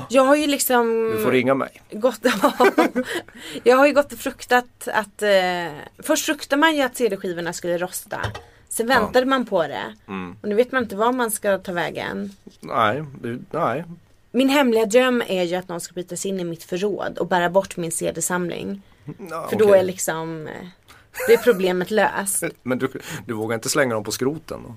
Jag 0.09 0.23
har 0.23 0.35
ju 0.35 0.47
liksom 0.47 1.11
Du 1.17 1.23
får 1.23 1.31
ringa 1.31 1.53
mig. 1.53 1.81
gått, 1.91 2.19
jag 3.63 3.77
har 3.77 3.87
ju 3.87 3.93
gått 3.93 4.13
och 4.13 4.19
fruktat 4.19 4.87
att 4.87 5.21
eh, 5.21 5.29
Först 5.99 6.25
fruktade 6.25 6.59
man 6.59 6.75
ju 6.75 6.81
att 6.81 6.95
CD-skivorna 6.97 7.53
skulle 7.53 7.77
rosta 7.77 8.19
Sen 8.69 8.87
väntade 8.87 9.25
man 9.25 9.45
på 9.45 9.63
det 9.67 9.83
Mm. 10.07 10.35
Och 10.41 10.49
nu 10.49 10.55
vet 10.55 10.71
man 10.71 10.83
inte 10.83 10.95
var 10.95 11.11
man 11.11 11.31
ska 11.31 11.57
ta 11.57 11.71
vägen 11.71 12.31
Nej, 12.59 13.03
nej. 13.51 13.83
Min 14.31 14.49
hemliga 14.49 14.85
dröm 14.85 15.23
är 15.27 15.43
ju 15.43 15.55
att 15.55 15.67
någon 15.67 15.81
ska 15.81 15.93
bryta 15.93 16.15
sig 16.15 16.29
in 16.31 16.39
i 16.39 16.43
mitt 16.43 16.63
förråd 16.63 17.17
och 17.17 17.27
bära 17.27 17.49
bort 17.49 17.77
min 17.77 17.91
CD-samling 17.91 18.81
Ja, 19.29 19.47
För 19.49 19.55
då 19.57 19.65
okej. 19.65 19.79
är 19.79 19.83
liksom 19.83 20.47
eh, 20.47 20.53
Det 21.27 21.33
är 21.33 21.37
problemet 21.37 21.91
löst 21.91 22.43
Men 22.63 22.79
du, 22.79 22.89
du 23.25 23.33
vågar 23.33 23.55
inte 23.55 23.69
slänga 23.69 23.93
dem 23.93 24.03
på 24.03 24.11
skroten 24.11 24.63
då? 24.63 24.75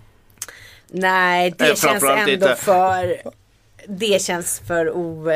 Nej 0.89 1.55
det 1.59 1.67
känns 1.67 1.81
framförallt 1.81 2.19
ändå 2.19 2.33
inte. 2.33 2.57
för 2.57 3.17
Det 3.87 4.23
känns 4.23 4.61
för 4.67 4.91
o... 4.91 5.31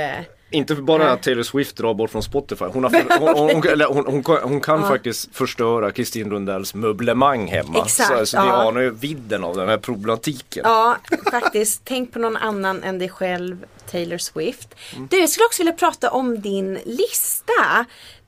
Inte 0.50 0.75
bara 0.75 1.12
att 1.12 1.23
Taylor 1.23 1.43
Swift 1.43 1.76
drar 1.76 1.95
bort 1.95 2.11
från 2.11 2.23
Spotify. 2.23 2.65
Hon, 2.65 2.91
för, 2.91 3.19
hon, 3.19 3.95
hon, 3.95 4.07
hon, 4.07 4.25
kan- 4.25 4.61
kan 4.61 4.88
faktiskt 4.88 5.37
förstöra 5.37 5.91
Kristin 5.91 6.29
Lundells 6.29 6.75
möblemang 6.75 7.47
hemma. 7.47 7.83
Exakt, 7.85 8.19
så 8.19 8.26
så 8.26 8.37
ja. 8.37 8.43
anar 8.43 8.81
ju 8.81 8.91
vidden 8.91 9.45
av 9.45 9.57
den 9.57 9.69
här 9.69 9.79
problematiken. 9.79 10.62
Ja, 10.67 10.97
faktiskt. 11.31 11.81
Tänk 11.85 12.12
på 12.12 12.19
någon 12.19 12.37
annan 12.37 12.83
än 12.83 12.99
dig 12.99 13.09
själv, 13.09 13.65
Taylor 13.91 14.19
Swift. 14.19 14.75
Du, 15.11 15.21
jag 15.21 15.29
skulle 15.29 15.47
också 15.47 15.62
vilja 15.62 15.73
prata 15.73 16.11
om 16.11 16.41
din 16.41 16.79
lista. 16.85 17.87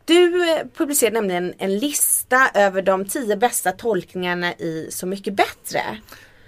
Du 0.08 0.50
eh, 0.50 0.66
publicerade 0.76 1.14
nämligen 1.14 1.54
en 1.58 1.78
lista 1.78 2.50
över 2.54 2.82
de 2.82 3.04
tio 3.04 3.36
bästa 3.36 3.72
tolkningarna 3.72 4.54
i 4.54 4.88
Så 4.90 5.06
mycket 5.06 5.34
bättre. 5.34 5.80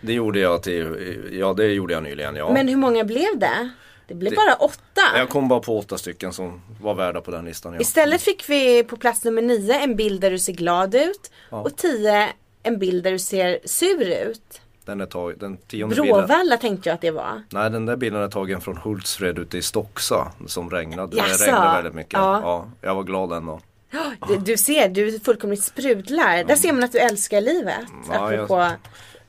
Det 0.01 0.13
gjorde 0.13 0.41
jag 0.41 0.63
till, 0.63 1.29
ja 1.33 1.55
det 1.55 1.67
gjorde 1.67 1.93
jag 1.93 2.03
nyligen 2.03 2.37
ja. 2.37 2.53
Men 2.53 2.69
hur 2.69 2.77
många 2.77 3.05
blev 3.05 3.39
det? 3.39 3.71
Det 4.09 4.15
blev 4.15 4.35
bara 4.35 4.55
åtta. 4.55 5.03
Jag 5.17 5.29
kom 5.29 5.49
bara 5.49 5.61
på 5.61 5.79
åtta 5.79 5.99
stycken 5.99 6.33
som 6.33 6.63
var 6.81 6.95
värda 6.95 7.21
på 7.21 7.31
den 7.31 7.45
listan. 7.45 7.75
Ja. 7.75 7.81
Istället 7.81 8.23
fick 8.23 8.49
vi 8.49 8.85
på 8.85 8.97
plats 8.97 9.25
nummer 9.25 9.43
nio 9.43 9.75
en 9.75 9.97
bild 9.97 10.21
där 10.21 10.31
du 10.31 10.39
ser 10.39 10.53
glad 10.53 10.95
ut. 10.95 11.31
Och 11.51 11.77
tio 11.77 12.29
en 12.63 12.79
bild 12.79 13.05
där 13.05 13.13
du 13.13 13.19
ser 13.19 13.59
sur 13.65 14.29
ut. 14.29 14.60
Den 14.85 15.01
är 15.01 15.07
tag, 15.07 15.35
den 15.39 15.57
tionde. 15.57 15.95
Bråvalla 15.97 16.57
tänkte 16.57 16.89
jag 16.89 16.95
att 16.95 17.01
det 17.01 17.11
var. 17.11 17.43
Nej 17.51 17.71
den 17.71 17.87
där 17.87 17.97
bilden 17.97 18.23
är 18.23 18.29
tagen 18.29 18.61
från 18.61 18.77
Hultsfred 18.77 19.39
ute 19.39 19.59
i 19.59 19.63
Stocksa 19.63 20.33
som 20.47 20.71
regnade. 20.71 21.17
Jaså? 21.17 21.45
Det 21.45 21.47
regnade 21.51 21.77
väldigt 21.77 21.95
mycket. 21.95 22.13
Ja. 22.13 22.41
Ja. 22.43 22.67
jag 22.81 22.95
var 22.95 23.03
glad 23.03 23.31
den 23.31 23.47
dagen. 23.47 23.61
Du, 24.29 24.37
du 24.37 24.57
ser, 24.57 24.89
du 24.89 25.21
fullkomligt 25.21 25.63
sprudlar. 25.63 26.45
Där 26.45 26.57
ser 26.57 26.73
man 26.73 26.85
att 26.85 26.93
du 26.93 26.99
älskar 26.99 27.41
livet. 27.41 27.75
Ja, 28.09 28.33
jag- 28.33 28.35
apropå 28.45 28.57
det 28.57 28.77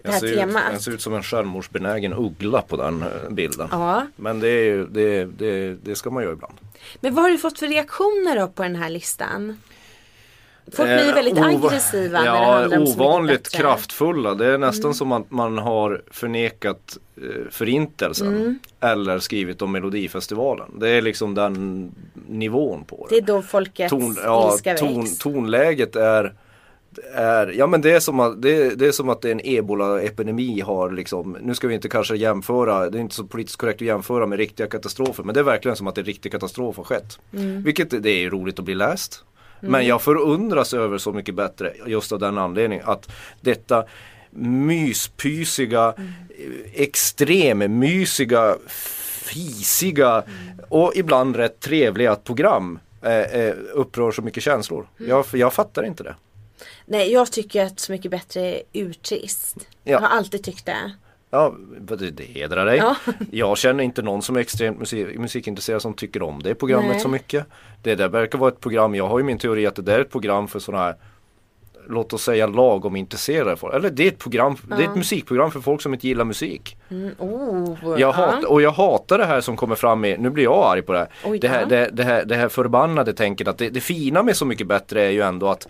Jag 0.04 0.12
här 0.12 0.20
ser, 0.20 0.28
ut, 0.28 0.40
temat. 0.40 0.64
jag 0.72 0.82
ser 0.82 0.92
ut 0.92 1.02
som 1.02 1.14
en 1.16 1.24
självmordsbenägen 1.24 2.14
uggla 2.14 2.62
på 2.62 2.78
den 2.78 3.02
eh, 3.02 3.08
bilden. 3.30 3.68
Ja. 3.72 4.08
Men 4.16 4.40
det, 4.40 4.48
är 4.50 4.78
det, 4.92 5.26
det, 5.26 5.74
det 5.84 5.96
ska 5.96 6.10
man 6.10 6.24
göra 6.24 6.34
ibland. 6.34 6.54
Men 7.00 7.16
vad 7.16 7.24
har 7.24 7.30
du 7.32 7.38
fått 7.38 7.60
för 7.60 7.68
reaktioner 7.68 8.36
då 8.40 8.48
på 8.48 8.64
den 8.64 8.76
här 8.76 8.90
listan? 8.90 9.58
Folk 10.74 10.90
blir 10.90 11.10
Eh, 11.10 11.16
väldigt 11.16 11.38
aggressiva 11.38 12.18
när 12.18 12.26
det 12.26 12.26
Ja, 12.38 12.54
handlar 12.54 12.78
om 12.78 12.84
ovanligt. 12.84 13.54
Mm. 13.56 13.62
kraftfulla. 13.64 14.34
Det 14.36 14.46
är 14.46 14.58
nästan 14.58 14.94
som 14.94 15.12
att 15.12 15.32
man 15.32 15.58
har 15.58 16.02
förnekat 16.12 16.98
eh, 17.18 17.24
förintelsen. 17.52 18.28
Mm. 18.28 18.60
Eller 18.80 19.20
skrivit 19.20 19.62
om 19.62 19.72
Melodifestivalen. 19.72 20.80
Det 20.80 20.90
är 20.90 21.02
liksom 21.02 21.34
den 21.36 21.92
nivån 22.28 22.84
på 22.84 23.08
Det 23.10 23.16
det. 23.16 23.22
är 23.22 23.26
då 23.36 23.42
folkets 23.42 23.90
Ton, 23.90 24.16
ja, 24.24 24.52
ilska 24.54 24.74
ton, 24.76 25.02
väcks. 25.04 25.18
tonläget 25.18 25.96
är 25.96 26.34
är, 27.14 27.48
ja 27.58 27.68
men 27.68 27.82
det 27.82 27.92
är 27.92 28.00
som 28.00 28.20
att 28.20 28.42
det, 28.42 28.56
är, 28.66 28.76
det 28.76 28.88
är 28.88 28.92
som 28.92 29.10
att 29.10 29.26
en 29.26 29.42
ebola-epidemi 29.44 30.62
har 30.62 30.92
liksom, 30.92 31.38
nu 31.42 31.56
ska 31.56 31.68
vi 31.68 31.74
inte 31.76 31.90
kanske 31.90 32.16
jämföra, 32.16 32.90
det 32.90 32.98
är 32.98 33.00
inte 33.00 33.16
så 33.16 33.24
politiskt 33.24 33.58
korrekt 33.58 33.82
att 33.82 33.88
jämföra 33.88 34.26
med 34.26 34.38
riktiga 34.38 34.68
katastrofer, 34.68 35.24
men 35.24 35.34
det 35.34 35.40
är 35.40 35.44
verkligen 35.44 35.76
som 35.76 35.88
att 35.88 35.98
en 35.98 36.04
riktig 36.06 36.32
katastrof 36.32 36.78
har 36.78 36.84
skett. 36.84 37.20
Vilket 37.66 38.04
det 38.04 38.10
är 38.10 38.30
roligt 38.30 38.60
att 38.60 38.66
bli 38.66 38.76
läst. 38.76 39.24
Men 39.62 39.86
jag 39.86 40.02
förundras 40.02 40.74
över 40.74 40.98
så 40.98 41.14
mycket 41.14 41.36
bättre 41.36 41.74
just 41.88 42.12
av 42.12 42.20
den 42.20 42.38
anledningen 42.38 42.86
att 42.88 43.12
detta 43.42 43.86
myspysiga, 44.32 45.94
extremmysiga, 46.74 48.56
fisiga 49.24 50.24
och 50.70 50.92
ibland 50.96 51.36
rätt 51.36 51.60
trevliga 51.60 52.16
program 52.16 52.80
eh, 53.02 53.12
eh, 53.12 53.56
upprör 53.74 54.12
så 54.12 54.22
mycket 54.22 54.44
känslor. 54.44 54.88
Jag, 54.98 55.26
jag 55.34 55.54
fattar 55.54 55.84
inte 55.84 56.04
det. 56.04 56.16
Nej, 56.86 57.12
jag 57.12 57.32
tycker 57.32 57.66
att 57.66 57.80
Så 57.80 57.92
mycket 57.92 58.12
bättre 58.12 58.42
är 58.42 58.62
urtrist. 58.74 59.56
Ja. 59.60 59.92
Jag 59.92 60.00
har 60.00 60.08
alltid 60.08 60.44
tyckt 60.44 60.66
det. 60.66 60.92
Ja, 61.32 61.54
det, 62.12 62.24
hedrar 62.24 62.66
dig. 62.66 62.78
Ja. 62.78 62.96
Jag 63.32 63.58
känner 63.58 63.84
inte 63.84 64.02
någon 64.02 64.22
som 64.22 64.36
är 64.36 64.40
extremt 64.40 64.80
musik, 64.80 65.20
musikintresserad 65.20 65.82
som 65.82 65.94
tycker 65.94 66.22
om 66.22 66.44
det 66.44 66.56
programmet 66.56 66.92
Nej. 66.92 67.00
så 67.00 67.08
mycket. 67.08 67.46
Det 67.84 67.96
där 67.96 68.10
verkar 68.10 68.38
vara 68.38 68.52
ett 68.52 68.60
program, 68.60 68.96
jag 68.96 69.08
har 69.08 69.20
ju 69.20 69.24
min 69.24 69.38
teori 69.38 69.68
att 69.68 69.76
det 69.76 69.82
där 69.82 69.96
är 69.96 70.02
ett 70.02 70.12
program 70.12 70.48
för 70.48 70.60
sådana 70.60 70.84
här 70.84 70.96
Låt 71.88 72.14
oss 72.14 72.24
säga 72.24 72.48
lagom 72.48 72.96
intresserade 72.96 73.58
folk. 73.58 73.74
Eller 73.76 73.90
det 73.90 74.04
är 74.04 74.08
ett 74.08 74.18
program, 74.18 74.58
det 74.68 74.84
är 74.84 74.90
ett 74.90 74.96
musikprogram 74.96 75.52
för 75.52 75.60
folk 75.60 75.82
som 75.82 75.94
inte 75.94 76.08
gillar 76.08 76.26
musik. 76.26 76.78
Mm, 76.90 77.12
oh, 77.18 77.78
Jag 77.84 78.00
ja. 78.00 78.12
hat, 78.12 78.44
och 78.44 78.62
jag 78.62 78.72
hatar 78.72 79.18
det 79.18 79.26
här 79.26 79.42
som 79.42 79.58
kommer 79.58 79.76
fram 79.76 80.06
i, 80.06 80.18
nu 80.18 80.30
blir 80.30 80.44
jag 80.44 80.72
arg 80.72 80.82
på 80.82 80.94
det 80.94 81.00
här. 81.00 81.08
Oj 81.26 81.40
Det 81.40 81.48
här, 81.48 81.64
då. 81.64 81.70
det, 81.70 81.90
det 81.94 82.04
här, 82.04 82.26
det 82.26 82.36
här 82.36 82.50
förbannade 82.50 83.14
tänket 83.14 83.48
att 83.48 83.58
det, 83.58 83.70
det 83.70 83.82
fina 83.82 84.24
med 84.24 84.38
Så 84.38 84.46
mycket 84.46 84.68
bättre 84.68 85.04
är 85.04 85.10
ju 85.10 85.22
ändå 85.22 85.48
att 85.50 85.68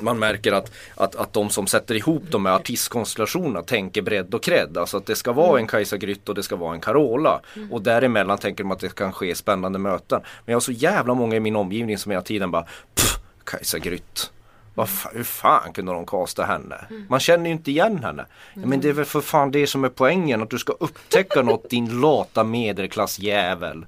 man 0.00 0.18
märker 0.18 0.52
att, 0.52 0.72
att, 0.94 1.14
att 1.16 1.32
de 1.32 1.50
som 1.50 1.66
sätter 1.66 1.94
ihop 1.94 2.22
de 2.30 2.46
här 2.46 2.52
artistkonstellationerna 2.54 3.62
tänker 3.62 4.02
bredd 4.02 4.34
och 4.34 4.42
cred. 4.42 4.78
Alltså 4.78 4.96
att 4.96 5.06
det 5.06 5.14
ska 5.16 5.32
vara 5.32 5.58
en 5.60 5.66
Kajsa 5.66 5.96
Grytt 5.96 6.28
och 6.28 6.34
det 6.34 6.42
ska 6.42 6.56
vara 6.56 6.74
en 6.74 6.80
Carola. 6.80 7.40
Och 7.70 7.82
däremellan 7.82 8.38
tänker 8.38 8.64
de 8.64 8.70
att 8.70 8.80
det 8.80 8.94
kan 8.94 9.12
ske 9.12 9.34
spännande 9.34 9.78
möten. 9.78 10.20
Men 10.44 10.52
jag 10.52 10.56
har 10.56 10.60
så 10.60 10.72
jävla 10.72 11.14
många 11.14 11.36
i 11.36 11.40
min 11.40 11.56
omgivning 11.56 11.98
som 11.98 12.10
hela 12.12 12.22
tiden 12.22 12.50
bara 12.50 12.66
"Pff, 12.94 13.18
Kajsa 13.44 13.78
Grytt. 13.78 14.30
Vad 14.74 14.86
fa- 14.88 15.10
hur 15.16 15.24
fan 15.24 15.72
kunde 15.72 15.92
de 15.92 16.06
kasta 16.06 16.44
henne? 16.44 16.76
Man 17.08 17.20
känner 17.20 17.46
ju 17.46 17.52
inte 17.52 17.70
igen 17.70 17.98
henne. 18.04 18.26
Ja, 18.54 18.60
men 18.66 18.80
det 18.80 18.88
är 18.88 18.92
väl 18.92 19.04
för 19.04 19.20
fan 19.20 19.50
det 19.50 19.66
som 19.66 19.84
är 19.84 19.88
poängen 19.88 20.42
att 20.42 20.50
du 20.50 20.58
ska 20.58 20.72
upptäcka 20.72 21.42
något 21.42 21.70
din 21.70 22.00
lata 22.00 22.44
medelklassjävel. 22.44 23.86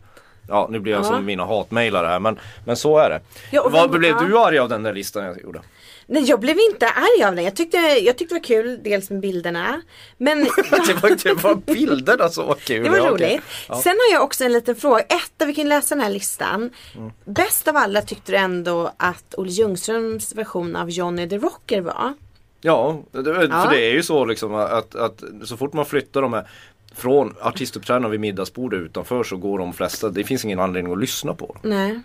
Ja 0.48 0.68
nu 0.70 0.80
blir 0.80 0.92
jag 0.92 1.00
Ja. 1.00 1.04
som 1.04 1.24
mina 1.24 1.44
hatmejlare 1.44 2.06
här 2.06 2.20
men, 2.20 2.38
men 2.64 2.76
så 2.76 2.98
är 2.98 3.10
det. 3.10 3.20
Ja, 3.50 3.68
Vad 3.68 3.90
blev 3.90 4.16
du 4.18 4.38
arg 4.38 4.58
av 4.58 4.68
den 4.68 4.82
där 4.82 4.92
listan 4.92 5.24
jag 5.24 5.42
gjorde? 5.42 5.60
Nej, 6.06 6.22
jag 6.24 6.40
blev 6.40 6.56
inte 6.70 6.86
arg 6.88 7.24
av 7.24 7.34
den. 7.34 7.44
Jag 7.44 7.56
tyckte, 7.56 7.76
jag 7.76 8.18
tyckte 8.18 8.34
det 8.34 8.38
var 8.40 8.44
kul, 8.44 8.80
dels 8.84 9.10
med 9.10 9.20
bilderna. 9.20 9.82
Men 10.18 10.38
det, 10.86 11.02
var, 11.02 11.24
det 11.24 11.42
var 11.42 11.54
bilderna 11.54 12.28
som 12.28 12.46
var 12.46 12.54
kul. 12.54 12.84
Det 12.84 12.90
var 12.90 12.96
Ja, 12.96 13.10
roligt. 13.10 13.40
Ja. 13.68 13.80
Sen 13.82 13.92
har 13.92 14.14
jag 14.14 14.22
också 14.24 14.44
en 14.44 14.52
liten 14.52 14.76
fråga. 14.76 15.00
Etta, 15.00 15.44
vi 15.46 15.54
kan 15.54 15.68
läsa 15.68 15.94
den 15.94 16.04
här 16.04 16.10
listan. 16.10 16.70
Mm. 16.96 17.10
Bäst 17.24 17.68
av 17.68 17.76
alla 17.76 18.02
tyckte 18.02 18.32
du 18.32 18.38
ändå 18.38 18.92
att 18.96 19.34
Olle 19.36 19.50
Ljungströms 19.50 20.34
version 20.34 20.76
av 20.76 20.90
Johnny 20.90 21.28
the 21.28 21.38
Rocker 21.38 21.80
var. 21.80 22.14
Ja, 22.60 23.02
det, 23.12 23.24
för 23.24 23.48
Ja. 23.48 23.66
det 23.70 23.82
är 23.84 23.92
ju 23.92 24.02
så 24.02 24.24
liksom 24.24 24.54
att, 24.54 24.94
att 24.94 25.22
så 25.44 25.56
fort 25.56 25.72
man 25.72 25.86
flyttar 25.86 26.22
de 26.22 26.32
här 26.32 26.48
från 26.96 27.34
artistuppträdanden 27.40 28.10
vid 28.10 28.20
middagsbordet 28.20 28.80
utanför 28.80 29.22
så 29.24 29.36
går 29.36 29.58
de 29.58 29.72
flesta, 29.72 30.08
det 30.08 30.24
finns 30.24 30.44
ingen 30.44 30.60
anledning 30.60 30.92
att 30.92 31.00
lyssna 31.00 31.34
på. 31.34 31.56
Nej. 31.62 32.00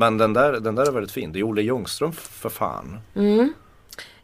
Men 0.00 0.18
den 0.18 0.32
där, 0.32 0.52
den 0.52 0.74
där 0.74 0.86
är 0.86 0.90
väldigt 0.92 1.12
fin. 1.12 1.32
Det 1.32 1.38
är 1.38 1.42
Olle 1.48 1.62
Ljungström 1.62 2.12
för 2.12 2.48
fan. 2.48 2.98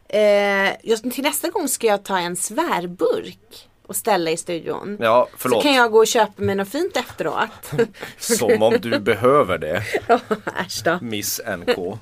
Eh, 0.09 0.69
just 0.83 1.11
till 1.11 1.23
nästa 1.23 1.49
gång 1.49 1.67
ska 1.67 1.87
jag 1.87 2.03
ta 2.03 2.19
en 2.19 2.35
svärburk 2.35 3.69
och 3.87 3.95
ställa 3.95 4.31
i 4.31 4.37
studion. 4.37 4.97
Ja, 4.99 5.27
Så 5.31 5.37
förlåt. 5.37 5.63
kan 5.63 5.73
jag 5.73 5.91
gå 5.91 5.97
och 5.99 6.07
köpa 6.07 6.41
mig 6.41 6.55
något 6.55 6.69
fint 6.69 6.97
efteråt. 6.97 7.71
Som 8.17 8.61
om 8.63 8.77
du 8.81 8.99
behöver 8.99 9.57
det, 9.57 9.83
Äsch 10.65 10.83
då. 10.83 10.99
Miss 11.01 11.41
NK. 11.57 11.77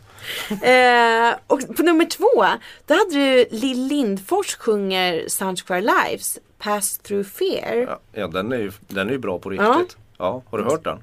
Eh, 0.63 1.33
och 1.47 1.75
på 1.77 1.83
nummer 1.83 2.05
två, 2.05 2.45
då 2.85 2.93
hade 2.93 3.11
du 3.13 3.45
Lill 3.51 3.87
Lindfors 3.87 4.55
sjunger 4.55 5.27
Sounds 5.27 5.63
for 5.63 5.75
Our 5.75 5.81
Lives, 5.81 6.39
Pass 6.57 6.97
Through 6.97 7.27
Fear. 7.29 7.75
Ja, 7.75 7.99
ja 8.13 8.27
den, 8.27 8.51
är 8.51 8.57
ju, 8.57 8.71
den 8.87 9.07
är 9.07 9.11
ju 9.11 9.17
bra 9.19 9.39
på 9.39 9.49
riktigt. 9.49 9.97
Ja. 10.17 10.41
har 10.49 10.57
du 10.57 10.63
hört 10.63 10.83
den? 10.83 10.99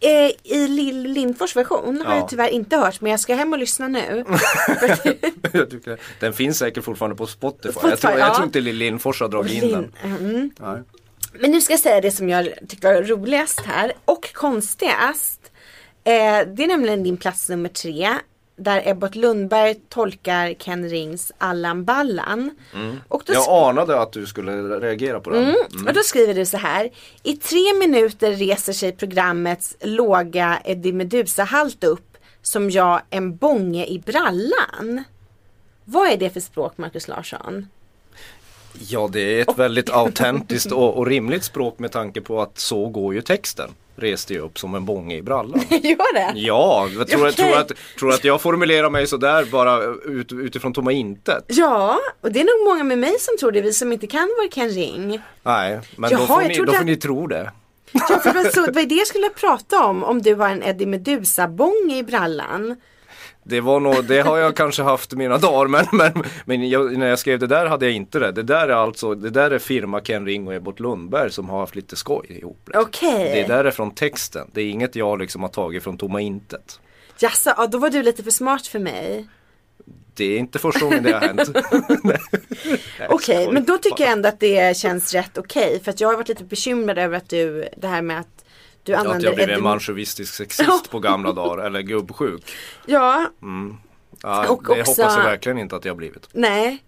Eh, 0.00 0.30
I 0.44 0.68
Lill 0.68 1.02
Lindfors 1.02 1.56
version 1.56 2.00
har 2.06 2.14
Ja. 2.14 2.20
jag 2.20 2.28
tyvärr 2.28 2.48
inte 2.48 2.76
hört 2.76 3.00
men 3.00 3.10
jag 3.10 3.20
ska 3.20 3.34
hem 3.34 3.52
och 3.52 3.58
lyssna 3.58 3.88
nu. 3.88 4.24
Jag 5.52 5.70
tycker- 5.70 5.98
den 6.20 6.32
finns 6.32 6.58
säkert 6.58 6.84
fortfarande 6.84 7.16
på 7.16 7.26
Spotify. 7.26 7.72
Spotify, 7.72 7.88
jag, 7.90 8.00
tror, 8.00 8.12
ja. 8.12 8.18
jag 8.18 8.34
tror 8.34 8.46
inte 8.46 8.60
Lill 8.60 8.76
Lindfors 8.76 9.20
har 9.20 9.28
dragit 9.28 9.62
in 9.62 9.70
den. 9.72 9.92
Lin- 10.02 10.50
mm. 10.62 10.84
Men 11.32 11.50
nu 11.50 11.60
ska 11.60 11.72
jag 11.72 11.80
säga 11.80 12.00
det 12.00 12.10
som 12.10 12.28
jag 12.28 12.48
tyckte 12.68 12.86
var 12.94 13.02
roligast 13.02 13.60
här 13.60 13.92
och 14.04 14.32
konstigast. 14.34 15.40
Eh, 16.04 16.12
det 16.56 16.62
är 16.62 16.66
nämligen 16.66 17.02
din 17.02 17.16
plats 17.16 17.48
nummer 17.48 17.68
tre. 17.68 18.08
Där 18.58 18.82
Ebbot 18.84 19.14
Lundberg 19.14 19.74
tolkar 19.74 20.54
Ken 20.54 20.88
Rings 20.88 21.32
Allan 21.38 21.84
Ballan. 21.84 22.50
Och 23.08 23.22
då 23.26 23.32
Jag 23.32 23.68
anade 23.68 24.00
att 24.00 24.12
du 24.12 24.26
skulle 24.26 24.52
reagera 24.62 25.20
på 25.20 25.30
den. 25.30 25.42
Mm. 25.42 25.86
Och 25.86 25.92
då 25.94 26.00
skriver 26.00 26.34
du 26.34 26.46
så 26.46 26.56
här. 26.56 26.90
I 27.22 27.36
tre 27.36 27.74
minuter 27.78 28.32
reser 28.32 28.72
sig 28.72 28.92
programmets 28.92 29.76
låga 29.80 30.60
Eddie 30.64 30.92
Medusa-halt 30.92 31.84
upp 31.84 32.16
som 32.42 32.70
jag 32.70 33.00
en 33.10 33.36
bånge 33.36 33.86
i 33.86 33.98
brallan. 33.98 35.04
Vad 35.84 36.08
är 36.08 36.16
det 36.16 36.30
för 36.30 36.40
språk 36.40 36.78
Markus 36.78 37.08
Larsson? 37.08 37.66
Ja 38.88 39.08
det 39.12 39.20
är 39.20 39.50
ett 39.50 39.58
väldigt 39.58 39.90
autentiskt 39.92 40.72
och, 40.72 40.96
och 40.96 41.06
rimligt 41.06 41.44
språk 41.44 41.78
med 41.78 41.92
tanke 41.92 42.20
på 42.20 42.42
att 42.42 42.58
så 42.58 42.88
går 42.88 43.14
ju 43.14 43.22
texten. 43.22 43.70
Reste 44.00 44.34
jag 44.34 44.44
upp 44.44 44.58
som 44.58 44.74
en 44.74 44.84
bånge 44.84 45.16
i 45.16 45.22
brallan. 45.22 45.60
Gör 45.70 46.14
det? 46.14 46.32
Ja, 46.40 46.88
jag 46.98 47.08
tror, 47.08 47.20
Okej. 47.28 47.32
tror, 47.32 47.58
att, 47.58 47.72
tror 47.98 48.10
att 48.10 48.24
jag 48.24 48.40
formulerar 48.40 48.90
mig 48.90 49.06
sådär 49.06 49.44
bara 49.52 49.82
ut, 50.04 50.32
utifrån 50.32 50.72
tomma 50.72 50.92
intet. 50.92 51.44
Ja, 51.46 51.98
och 52.20 52.32
det 52.32 52.40
är 52.40 52.44
nog 52.44 52.68
många 52.74 52.84
med 52.84 52.98
mig 52.98 53.16
som 53.20 53.36
tror 53.38 53.52
det, 53.52 53.60
vi 53.60 53.72
som 53.72 53.92
inte 53.92 54.06
kan 54.06 54.20
vår 54.42 54.50
Ken 54.50 54.68
Ring. 54.70 55.20
Nej, 55.42 55.80
men 55.96 56.10
Jaha, 56.10 56.20
då, 56.20 56.26
får 56.26 56.42
ni, 56.42 56.56
då 56.56 56.66
får 56.72 56.76
att- 56.78 56.86
ni 56.86 56.96
tro 56.96 57.26
det. 57.26 57.52
Ja, 57.92 58.00
för 58.22 58.32
det 58.32 58.42
var 58.42 58.50
så, 58.50 58.60
det 58.66 58.72
var 58.72 58.82
det 58.82 58.94
jag 58.94 59.06
skulle 59.06 59.28
prata 59.30 59.84
om, 59.84 60.04
om 60.04 60.22
du 60.22 60.34
har 60.34 60.48
en 60.48 60.62
Eddie 60.62 60.86
Medusa-bånge 60.86 61.98
i 61.98 62.02
brallan. 62.02 62.76
Det, 63.48 63.60
var 63.60 63.80
nog, 63.80 64.04
det 64.04 64.20
har 64.20 64.38
jag 64.38 64.56
kanske 64.56 64.82
haft 64.82 65.12
mina 65.12 65.38
dagar 65.38 65.68
men, 65.68 65.86
men, 65.92 66.24
men 66.44 66.68
jag, 66.68 66.98
när 66.98 67.06
jag 67.08 67.18
skrev 67.18 67.38
det 67.38 67.46
där 67.46 67.66
hade 67.66 67.86
jag 67.86 67.94
inte 67.94 68.18
det. 68.18 68.32
Det 68.32 68.42
där 68.42 68.68
är 68.68 68.72
alltså, 68.72 69.14
det 69.14 69.30
där 69.30 69.50
är 69.50 69.58
firma 69.58 70.00
Ken 70.00 70.26
Ring 70.26 70.46
och 70.48 70.54
Ebbot 70.54 70.80
Lundberg 70.80 71.30
som 71.30 71.48
har 71.48 71.60
haft 71.60 71.74
lite 71.74 71.96
skoj 71.96 72.26
ihop. 72.28 72.60
Liksom. 72.66 72.82
Okej. 72.82 73.42
Det 73.42 73.54
där 73.54 73.64
är 73.64 73.70
från 73.70 73.90
texten. 73.90 74.50
Det 74.52 74.60
är 74.60 74.70
inget 74.70 74.96
jag 74.96 75.18
liksom 75.18 75.42
har 75.42 75.48
tagit 75.48 75.82
från 75.82 75.98
tomma 75.98 76.20
intet. 76.20 76.80
Jaså, 77.18 77.54
ja, 77.56 77.66
då 77.66 77.78
var 77.78 77.90
du 77.90 78.02
lite 78.02 78.22
för 78.22 78.30
smart 78.30 78.66
för 78.66 78.78
mig. 78.78 79.28
Det 80.14 80.24
är 80.24 80.38
inte 80.38 80.58
första 80.58 80.84
gången 80.84 81.02
det 81.02 81.12
har 81.12 81.20
hänt. 81.20 81.48
Okej, 83.08 83.44
skoj. 83.44 83.52
men 83.52 83.64
då 83.64 83.78
tycker 83.78 84.04
jag 84.04 84.12
ändå 84.12 84.28
att 84.28 84.40
det 84.40 84.76
känns 84.76 85.14
rätt 85.14 85.38
okej. 85.38 85.80
För 85.84 85.90
att 85.90 86.00
jag 86.00 86.08
har 86.08 86.16
varit 86.16 86.28
lite 86.28 86.44
bekymrad 86.44 86.98
över 86.98 87.16
att 87.16 87.28
du, 87.28 87.68
det 87.76 87.88
här 87.88 88.02
med 88.02 88.20
att 88.20 88.37
du 88.92 88.94
Att 88.94 89.00
använder 89.06 89.26
jag 89.26 89.34
blev 89.34 89.50
en 89.50 89.62
manchovistisk 89.62 90.34
sexist 90.34 90.90
på 90.90 90.98
gamla 91.00 91.32
dagar 91.32 91.64
eller 91.66 91.80
gubbsjuk. 91.82 92.42
Ja, 92.86 93.30
Ja, 94.22 94.48
Och 94.48 94.62
det 94.64 94.80
också- 94.80 95.02
hoppas 95.02 95.16
jag 95.16 95.24
verkligen 95.24 95.58
inte 95.58 95.76
att 95.76 95.84
jag 95.84 95.96
blivit. 95.96 96.28
nej. 96.32 96.84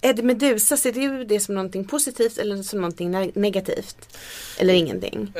Eddie 0.00 0.22
Medusa, 0.22 0.76
ser 0.76 0.92
du 0.92 1.24
det 1.24 1.40
som 1.40 1.54
någonting 1.54 1.84
positivt 1.84 2.38
eller 2.38 2.62
som 2.62 2.80
någonting 2.80 3.14
ne- 3.14 3.32
negativt? 3.34 4.18
Eller 4.58 4.74
ingenting? 4.74 5.32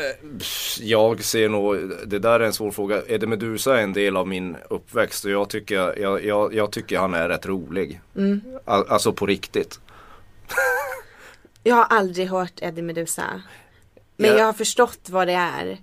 Jag 0.81 1.25
ser 1.25 1.49
nog, 1.49 1.77
det 2.07 2.19
där 2.19 2.41
är 2.41 2.45
en 2.45 2.53
svår 2.53 2.71
fråga. 2.71 3.03
Eddie 3.09 3.27
Medusa 3.27 3.79
är 3.79 3.83
en 3.83 3.93
del 3.93 4.17
av 4.17 4.29
min 4.29 4.57
uppväxt 4.71 5.25
och 5.25 5.31
jag 5.31 5.49
tycker, 5.51 5.99
jag, 6.01 6.25
jag, 6.25 6.55
jag 6.55 6.73
tycker 6.73 6.99
han 6.99 7.15
är 7.15 7.29
rätt 7.29 7.47
rolig. 7.47 8.01
Mm. 8.17 8.41
Al- 8.65 8.87
Alltså 8.89 9.13
på 9.13 9.27
riktigt. 9.27 9.81
Jag 11.63 11.75
har 11.77 11.85
aldrig 11.85 12.29
hört 12.29 12.53
Eddie 12.63 12.83
Medusa. 12.83 13.43
Men 14.17 14.31
Ja. 14.31 14.39
jag 14.39 14.45
har 14.47 14.53
förstått 14.53 15.09
vad 15.11 15.29
det 15.29 15.33
är. 15.33 15.79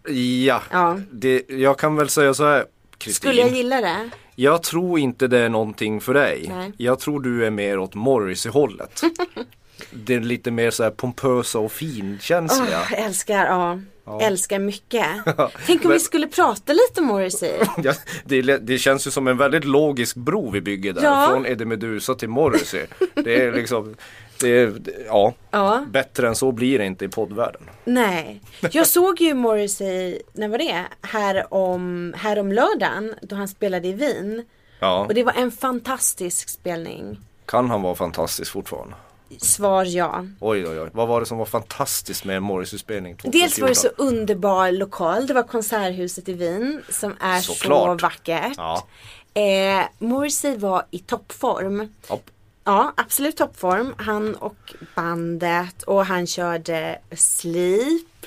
Ja, 0.46 0.62
Ja. 0.72 1.00
Det, 1.12 1.44
jag 1.50 1.80
kan 1.80 1.96
väl 1.96 2.10
säga 2.10 2.34
så 2.34 2.46
här. 2.46 2.66
Kristin. 2.98 3.14
Skulle 3.30 3.42
jag 3.42 3.50
gilla 3.52 3.82
det? 3.82 4.10
Jag 4.36 4.64
tror 4.64 5.00
inte 5.00 5.28
det 5.28 5.40
är 5.40 5.50
någonting 5.50 6.02
för 6.02 6.14
dig. 6.14 6.46
Nej. 6.50 6.72
Jag 6.78 7.00
tror 7.00 7.20
du 7.22 7.46
är 7.46 7.50
mer 7.50 7.80
åt 7.80 7.96
Morrissey-hållet. 7.96 9.02
det 9.92 10.16
är 10.16 10.20
lite 10.20 10.52
mer 10.52 10.72
så 10.72 10.84
här 10.84 10.90
pompösa 10.92 11.60
och 11.60 11.72
finkänsliga. 11.72 12.80
Åh, 12.82 12.88
jag 12.92 13.00
älskar, 13.06 13.46
ja. 13.46 13.80
Ja. 14.20 14.22
Älskar 14.28 14.60
mycket. 14.60 15.06
Tänk 15.66 15.82
om 15.82 15.88
Men- 15.88 15.92
vi 15.92 16.00
skulle 16.00 16.28
prata 16.28 16.74
lite 16.74 17.02
om 17.02 17.06
Morrissey. 17.08 17.52
Ja, 17.84 17.94
det, 18.26 18.42
det 18.42 18.78
känns 18.78 19.08
ju 19.08 19.12
som 19.12 19.28
en 19.28 19.38
väldigt 19.38 19.66
logisk 19.66 20.16
bro 20.16 20.50
vi 20.52 20.62
bygger 20.62 20.94
där. 20.94 21.04
Ja. 21.04 21.28
Från 21.32 21.46
Eddie 21.46 21.66
Medusa 21.66 22.16
till 22.16 22.30
Morrissey. 22.30 22.86
Det 23.16 23.42
är 23.42 23.52
liksom, 23.52 23.96
det- 24.40 24.74
ja, 25.08 25.34
Ja, 25.52 25.86
bättre 25.92 26.28
än 26.28 26.36
så 26.36 26.52
blir 26.52 26.80
det 26.80 26.86
inte 26.86 27.06
i 27.06 27.08
poddvärlden. 27.08 27.62
nej. 27.84 28.42
Jag 28.72 28.88
såg 28.88 29.22
ju 29.22 29.34
Morrissey, 29.34 30.22
när 30.34 30.48
var 30.48 30.58
det? 30.58 30.86
Här 31.02 31.54
om, 31.54 32.14
här 32.18 32.40
om 32.40 32.52
lördagen 32.52 33.16
då 33.22 33.36
han 33.36 33.48
spelade 33.48 33.88
i 33.88 33.94
Wien. 33.94 34.46
Ja. 34.80 35.06
Och 35.06 35.14
det 35.14 35.24
var 35.24 35.34
en 35.34 35.52
fantastisk 35.52 36.50
spelning. 36.50 37.20
Kan 37.46 37.70
han 37.70 37.82
vara 37.82 37.96
fantastisk 37.96 38.52
fortfarande? 38.52 38.96
Svar 39.40 39.86
ja. 39.86 40.26
Oj 40.40 40.68
oj 40.68 40.80
oj. 40.82 40.90
Vad 40.94 41.08
var 41.08 41.20
det 41.20 41.26
som 41.26 41.38
var 41.38 41.46
fantastiskt 41.46 42.26
med 42.26 42.42
Morrissey-spelning 42.44 43.16
Dels 43.24 43.60
var 43.60 43.68
det 43.68 43.76
så 43.76 43.90
2014? 43.90 44.08
underbar 44.08 44.72
lokal. 44.72 45.28
Det 45.28 45.34
var 45.34 45.44
Konserthuset 45.44 46.30
i 46.30 46.34
Wien 46.34 46.82
som 46.90 47.16
är 47.20 47.40
Såklart. 47.42 48.00
så 48.02 48.06
vackert. 48.06 48.54
Ja. 48.58 48.88
Eh, 49.34 49.86
Morrissey 50.00 50.58
var 50.58 50.84
i 50.92 51.00
toppform. 51.00 51.90
Hopp. 52.08 52.30
Ja, 52.64 52.94
absolut 52.98 53.38
toppform. 53.38 53.94
Han 53.98 54.36
och 54.36 54.74
bandet 54.96 55.84
och 55.84 56.06
han 56.06 56.28
körde 56.28 57.00
Sleep, 57.16 58.26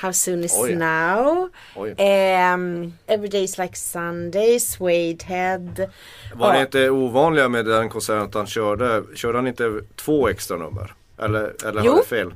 How 0.00 0.12
soon 0.12 0.44
is 0.44 0.52
Oj. 0.58 0.74
now, 0.76 1.48
Oj. 1.76 1.94
ehm, 1.98 2.92
Every 3.06 3.28
day's 3.28 3.62
like 3.62 3.76
Sunday, 3.76 4.58
Suede 4.60 5.24
Head. 5.24 5.88
Var 6.34 6.52
det 6.52 6.60
inte 6.60 6.90
ovanliga 6.90 7.48
med 7.48 7.64
den 7.66 7.88
konserten 7.88 8.22
att 8.22 8.34
han 8.34 8.46
körde, 8.46 9.02
körde 9.14 9.38
han 9.38 9.46
inte 9.46 9.80
två 9.96 10.28
extra 10.28 10.56
nummer? 10.56 10.94
Eller, 11.18 11.54
eller 11.68 11.82
Jo. 11.84 11.90
har 11.90 11.98
jag 11.98 12.06
fel? 12.06 12.34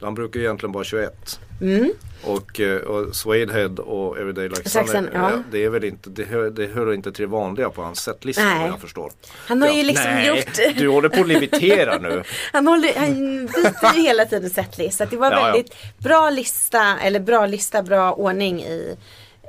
Han 0.00 0.14
brukar 0.14 0.40
egentligen 0.40 0.72
bara 0.72 0.84
21. 0.84 1.40
Mm. 1.60 1.92
Och, 2.24 2.60
eh, 2.60 2.80
och 2.80 3.16
Suedehead 3.16 3.68
och 3.68 4.18
Everyday 4.18 4.48
Like 4.48 4.68
Sunday, 4.68 5.10
ja. 5.12 5.30
ja, 5.30 5.42
det 5.50 5.64
är 5.64 5.68
väl 5.68 5.84
inte, 5.84 6.10
det 6.10 6.24
hör, 6.24 6.50
det 6.50 6.66
hör 6.66 6.94
inte 6.94 7.12
till 7.12 7.22
det 7.22 7.28
vanliga 7.30 7.70
på 7.70 7.82
hans 7.82 8.00
setlista 8.00 8.44
Nej. 8.44 8.58
vad 8.58 8.68
jag 8.68 8.80
förstår. 8.80 9.12
Han 9.46 9.62
har 9.62 9.68
ju 9.68 9.82
liksom 9.82 10.10
Nej, 10.10 10.28
gjort 10.28 10.76
du 10.78 10.88
håller 10.88 11.08
på 11.08 11.20
att 11.20 11.28
limitera 11.28 11.98
nu. 11.98 12.22
Han, 12.52 12.66
håller, 12.66 12.98
han 12.98 13.46
byter 13.46 13.96
ju 13.96 14.02
hela 14.02 14.24
tiden 14.24 14.50
setlist. 14.50 14.98
Så 14.98 15.04
att 15.04 15.10
det 15.10 15.16
var 15.16 15.30
Ja, 15.30 15.38
ja. 15.38 15.44
väldigt 15.44 15.74
bra 15.98 16.30
lista, 16.30 16.98
eller 16.98 17.20
bra 17.20 17.46
lista, 17.46 17.82
bra 17.82 18.12
ordning 18.12 18.62
i 18.62 18.96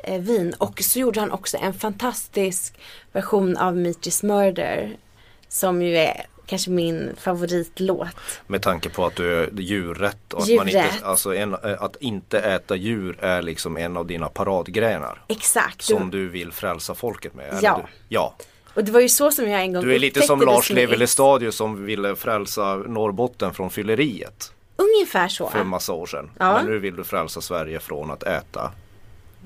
eh, 0.04 0.20
Wien. 0.22 0.54
Och 0.58 0.82
så 0.82 1.00
gjorde 1.00 1.20
han 1.20 1.32
också 1.32 1.58
en 1.58 1.74
fantastisk 1.74 2.74
version 3.12 3.58
av 3.58 3.78
Meet 3.78 4.24
Murder. 4.24 4.98
Som 5.50 5.82
ju 5.82 5.98
är 5.98 6.26
kanske 6.46 6.70
min 6.70 7.12
favoritlåt. 7.20 8.08
Med 8.48 8.62
tanke 8.62 8.90
på 8.90 9.06
att 9.06 9.16
du 9.16 9.34
är 9.44 9.50
djurrätt 9.58 10.34
och 10.34 10.42
att, 10.42 10.48
man 10.50 10.68
inte, 10.68 10.80
Djurrätt. 10.80 11.04
alltså 11.04 11.36
en, 11.36 11.56
att 11.80 11.96
inte 11.96 12.40
äta 12.40 12.76
djur 12.76 13.18
är 13.20 13.42
liksom 13.42 13.78
en 13.78 13.98
av 13.98 14.08
dina 14.08 14.30
paradgrenar. 14.30 15.22
Exakt. 15.28 15.82
Som 15.82 16.12
du 16.12 16.30
vill 16.30 16.52
frälsa 16.52 16.94
folket 16.96 17.34
med. 17.34 17.60
Ja. 17.62 17.82
Du, 17.86 17.92
ja. 18.16 18.36
Och 18.74 18.84
det 18.84 18.92
var 18.92 19.00
ju 19.00 19.10
så 19.10 19.32
som 19.32 19.50
jag 19.50 19.62
en 19.62 19.74
gång 19.74 19.84
Du 19.84 19.96
är 19.96 20.00
lite 20.00 20.22
som 20.22 20.42
Lars 20.42 20.68
Smiths. 20.68 20.92
Levi 20.92 21.08
Stadius 21.08 21.56
som 21.56 21.86
ville 21.86 22.16
frälsa 22.16 22.76
Norrbotten 22.76 23.54
från 23.54 23.70
fylleriet 23.70 24.54
Ungefär 24.76 25.28
så. 25.28 25.50
för 25.50 25.60
en 25.60 25.68
massa 25.68 25.94
år 25.94 26.06
sedan. 26.06 26.32
Ja. 26.40 26.54
Men 26.54 26.66
nu 26.66 26.80
vill 26.80 26.96
du 26.96 27.04
frälsa 27.04 27.42
Sverige 27.42 27.80
från 27.80 28.12
att 28.12 28.24
äta 28.24 28.72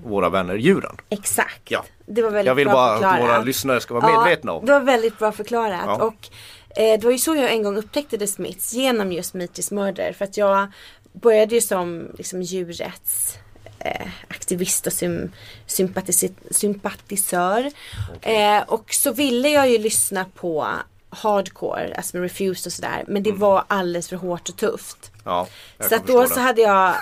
våra 0.06 0.30
vänner 0.30 0.56
djuren. 0.56 0.98
Exakt. 1.10 1.62
Ja. 1.72 1.84
Det 2.06 2.22
var 2.22 2.30
väldigt 2.30 2.48
Jag 2.48 2.56
vill 2.56 2.66
bra 2.68 2.74
bara 2.74 2.92
att 2.94 3.00
förklarat. 3.02 3.22
våra 3.22 3.42
lyssnare 3.44 3.80
ska 3.82 3.94
vara 3.94 4.18
medvetna 4.24 4.52
om. 4.52 4.66
Det 4.66 4.72
var 4.72 4.80
väldigt 4.80 5.20
bra 5.20 5.32
förklarat. 5.32 5.82
Ja. 5.86 5.96
Och 6.04 6.30
det 6.84 7.04
var 7.04 7.12
ju 7.12 7.18
så 7.18 7.36
jag 7.36 7.52
en 7.52 7.64
gång 7.64 7.78
upptäckte 7.78 8.18
The 8.18 8.28
Smiths 8.28 8.74
genom 8.74 9.12
just 9.12 9.34
Meet 9.34 9.72
Murder. 9.72 10.14
För 10.14 10.26
att 10.26 10.38
jag 10.38 10.68
började 11.14 11.56
ju 11.56 11.62
som 11.62 12.08
liksom, 12.18 12.42
djurrätts 12.42 13.38
eh, 13.80 14.08
aktivist 14.28 14.88
och 14.88 14.94
sym, 14.94 15.32
sympatisör. 16.52 17.72
Eh, 18.22 18.62
och 18.68 18.94
så 18.94 19.12
ville 19.12 19.50
jag 19.50 19.70
ju 19.70 19.78
lyssna 19.78 20.26
på 20.36 20.68
hardcore, 21.10 21.94
alltså 21.98 22.18
med 22.18 22.24
Refused 22.24 22.66
och 22.70 22.74
sådär. 22.74 23.04
Men 23.08 23.24
det 23.24 23.32
var 23.32 23.64
alldeles 23.68 24.10
för 24.10 24.16
hårt 24.16 24.50
och 24.50 24.58
tufft. 24.58 25.12
Ja, 25.24 25.48
Så 25.80 25.96
att 25.96 26.08
då 26.08 26.22
förstå 26.22 26.34
så 26.34 26.40
det. 26.40 26.46
hade 26.46 26.62
jag, 26.62 26.94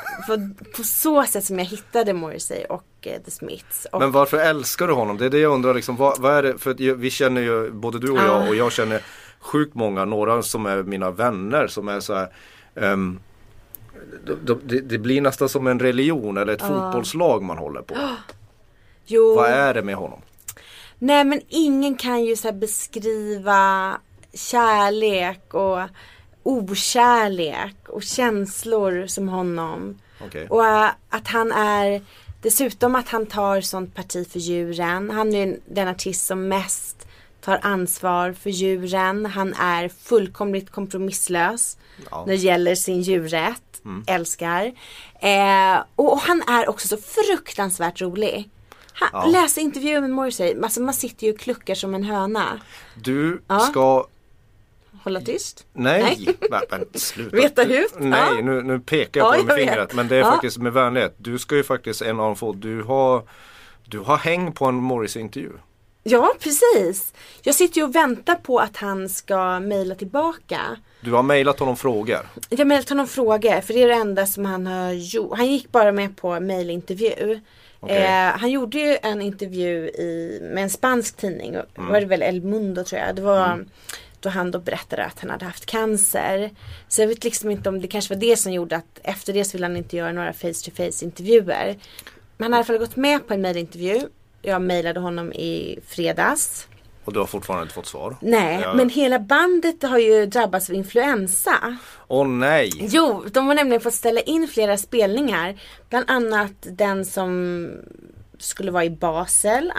på, 0.76 0.84
så 0.84 1.24
sätt 1.24 1.46
som 1.46 1.60
jag 1.60 1.66
hittade 1.66 2.14
Morrissey 2.14 2.66
och 2.66 2.84
eh, 3.02 3.22
The 3.22 3.32
Smiths. 3.32 3.88
Och, 3.92 4.00
Men 4.00 4.12
varför 4.12 4.38
älskar 4.38 4.88
du 4.88 4.94
honom? 4.94 5.18
Det 5.18 5.26
är 5.26 5.30
det 5.30 5.40
jag 5.40 5.54
undrar 5.54 5.74
liksom, 5.74 5.96
vad, 5.96 6.20
vad 6.22 6.34
är 6.38 6.44
det? 6.44 6.58
För 6.58 6.94
vi 6.96 7.10
känner 7.10 7.42
ju, 7.42 7.72
både 7.72 8.00
du 8.00 8.12
och 8.12 8.18
Ja. 8.18 8.24
jag 8.26 8.50
och 8.50 8.56
jag 8.56 8.72
känner 8.72 9.02
sjukt 9.46 9.76
många, 9.76 10.06
några 10.06 10.44
som 10.44 10.66
är 10.66 10.84
mina 10.84 11.12
vänner 11.12 11.68
som 11.68 11.88
är 11.88 12.00
så 12.00 12.14
här 12.14 12.28
ehm, 12.76 13.20
de- 14.26 14.40
de- 14.46 14.60
det, 14.64 14.80
det 14.82 14.98
blir 14.98 15.22
nästan 15.22 15.50
som 15.50 15.68
en 15.68 15.80
religion 15.80 16.38
eller 16.38 16.54
ett 16.54 16.62
fotbollslag 16.62 17.44
man 17.44 17.58
håller 17.58 17.82
på. 17.82 17.96
jo, 19.06 19.36
Vad 19.36 19.50
är 19.50 19.74
det 19.74 19.82
med 19.84 19.96
honom? 19.96 20.22
Nej 21.00 21.24
men 21.26 21.42
ingen 21.48 21.96
kan 21.96 22.26
ju 22.26 22.36
så 22.36 22.52
beskriva 22.52 23.98
kärlek 24.34 25.54
och 25.54 25.80
okärlek 26.44 27.76
och 27.90 28.04
känslor 28.04 29.08
som 29.08 29.30
honom. 29.30 30.00
Okej. 30.26 30.48
Och 30.50 30.66
äh, 30.66 30.90
att 31.10 31.28
han 31.28 31.52
är 31.52 32.02
dessutom 32.42 32.96
att 32.96 33.10
han 33.10 33.26
tar 33.26 33.62
sånt 33.62 33.96
parti 33.96 34.32
för 34.32 34.40
djuren. 34.40 35.10
Han 35.10 35.34
är 35.34 35.58
den 35.66 35.88
artist 35.88 36.26
som 36.26 36.48
mest 36.48 36.95
tar 37.46 37.60
ansvar 37.62 38.34
för 38.34 38.50
djuren. 38.50 39.26
Han 39.26 39.54
är 39.54 39.90
fullkomligt 39.90 40.72
kompromisslös 40.72 41.78
Ja. 42.12 42.24
när 42.28 42.34
det 42.34 42.40
gäller 42.40 42.76
sin 42.76 43.02
djurrätt. 43.02 43.62
Älskar. 44.08 44.66
Eh, 45.20 45.84
och, 45.96 46.14
och 46.14 46.20
han 46.20 46.42
är 46.48 46.70
också 46.70 46.88
så 46.88 46.98
fruktansvärt 46.98 48.02
rolig. 48.02 48.50
Han, 48.94 49.10
Ja. 49.14 49.26
Läsa 49.26 49.62
intervjuer 49.62 50.02
med 50.02 50.10
Morrissey, 50.10 50.62
alltså 50.64 50.82
man 50.82 50.94
sitter 50.94 51.28
ju 51.28 51.34
och 51.34 51.40
kluckar 51.40 51.76
som 51.76 51.96
en 51.96 52.04
höna. 52.04 52.60
Du 52.96 53.42
Ja. 53.48 53.60
ska 53.60 54.08
Hålla 55.04 55.22
tyst. 55.22 55.66
Nej, 55.74 56.04
Nej. 56.04 56.38
men, 56.52 56.62
men 56.72 56.86
sluta. 57.00 57.36
Veta 57.36 57.64
hut? 57.64 57.94
Nej, 58.00 58.42
nu, 58.44 58.62
nu 58.62 58.80
pekar 58.80 59.22
jag 59.22 59.32
på 59.34 59.36
Ja, 59.36 59.38
dig 59.38 59.46
med 59.46 59.52
jag 59.54 59.58
vet. 59.58 59.70
fingret. 59.70 59.94
Men 59.96 60.08
det 60.08 60.16
är 60.16 60.24
faktiskt 60.24 60.58
med 60.58 60.74
vänlighet. 60.74 61.16
Du 61.18 61.38
ska 61.40 61.56
ju 61.56 61.64
faktiskt 61.64 62.02
en 62.02 62.20
av 62.20 62.36
få, 62.36 62.54
du 62.54 62.82
har, 62.84 63.24
du 63.86 64.00
har 64.00 64.18
häng 64.18 64.52
på 64.52 64.66
en 64.66 64.76
Morris-intervju. 64.76 65.52
Ja, 66.08 66.34
precis. 66.40 67.14
Jag 67.42 67.56
sitter 67.56 67.78
ju 67.78 67.84
och 67.84 67.96
väntar 67.96 68.36
på 68.36 68.60
att 68.60 68.78
han 68.78 69.10
ska 69.10 69.60
mejla 69.60 69.96
tillbaka. 69.96 70.60
Du 71.02 71.12
har 71.12 71.24
mejlat 71.24 71.60
honom 71.60 71.78
frågor. 71.78 72.20
Jag 72.50 72.58
har 72.58 72.66
mejlat 72.66 72.90
honom 72.90 73.08
frågor 73.08 73.62
för 73.62 73.74
det 73.74 73.84
är 73.84 73.88
det 73.88 73.94
enda 73.94 74.26
som 74.26 74.46
han 74.46 74.68
har 74.68 74.92
gjort. 74.92 75.38
Han 75.38 75.48
gick 75.48 75.72
bara 75.72 75.92
med 75.92 76.18
på 76.18 76.40
mejlintervju. 76.40 77.40
Okej. 77.80 77.98
Eh, 77.98 78.38
han 78.38 78.52
gjorde 78.52 78.78
ju 78.78 78.98
en 79.02 79.22
intervju 79.22 79.90
i, 79.90 80.40
med 80.42 80.64
en 80.64 80.70
spansk 80.70 81.18
tidning. 81.18 81.56
Mm. 81.56 81.92
Var 81.92 82.00
det 82.00 82.06
väl 82.06 82.22
El 82.22 82.42
Mundo 82.42 82.84
tror 82.84 83.02
jag. 83.02 83.16
Det 83.16 83.22
var 83.22 83.66
då 84.20 84.30
han 84.30 84.52
då 84.52 84.60
berättade 84.60 85.06
att 85.06 85.20
han 85.20 85.30
hade 85.30 85.46
haft 85.46 85.66
cancer. 85.66 86.52
Så 86.88 87.02
jag 87.02 87.08
vet 87.08 87.24
liksom 87.24 87.52
inte 87.52 87.70
om 87.70 87.82
det 87.82 87.88
kanske 87.88 88.14
var 88.14 88.22
det 88.22 88.38
som 88.38 88.54
gjorde 88.54 88.76
att 88.76 89.00
efter 89.04 89.34
det 89.34 89.46
så 89.46 89.52
ville 89.58 89.66
han 89.66 89.78
inte 89.78 89.98
göra 89.98 90.12
några 90.12 90.34
face 90.34 90.54
to 90.66 90.72
face 90.72 91.06
intervjuer. 91.06 91.78
Men 92.38 92.54
han 92.54 92.54
har 92.54 92.58
i 92.58 92.60
alla 92.60 92.66
fall 92.66 92.78
gått 92.78 92.96
med 92.96 93.28
på 93.28 93.34
en 93.34 93.42
mejlintervju. 93.42 94.02
Jag 94.46 94.62
mejlade 94.62 95.00
honom 95.00 95.34
i 95.34 95.80
fredags. 95.88 96.68
Och 97.06 97.14
du 97.14 97.20
har 97.20 97.26
fortfarande 97.26 97.62
inte 97.64 97.74
fått 97.74 97.86
svar. 97.88 98.18
Nej, 98.22 98.60
Ja. 98.62 98.74
men 98.74 98.90
hela 98.90 99.20
bandet 99.20 99.84
har 99.84 99.98
ju 99.98 100.26
drabbats 100.26 100.70
av 100.70 100.76
influensa. 100.76 101.78
Åh 102.08 102.28
nej! 102.28 102.70
Jo, 102.80 103.26
de 103.32 103.48
har 103.48 103.56
nämligen 103.56 103.82
fått 103.82 103.94
ställa 103.94 104.22
in 104.22 104.48
flera 104.48 104.78
spelningar. 104.78 105.56
Bland 105.90 106.06
annat 106.12 106.52
den 106.62 107.06
som 107.06 107.68
skulle 108.40 108.72
vara 108.72 108.86
i 108.86 108.90
Basel 108.90 109.72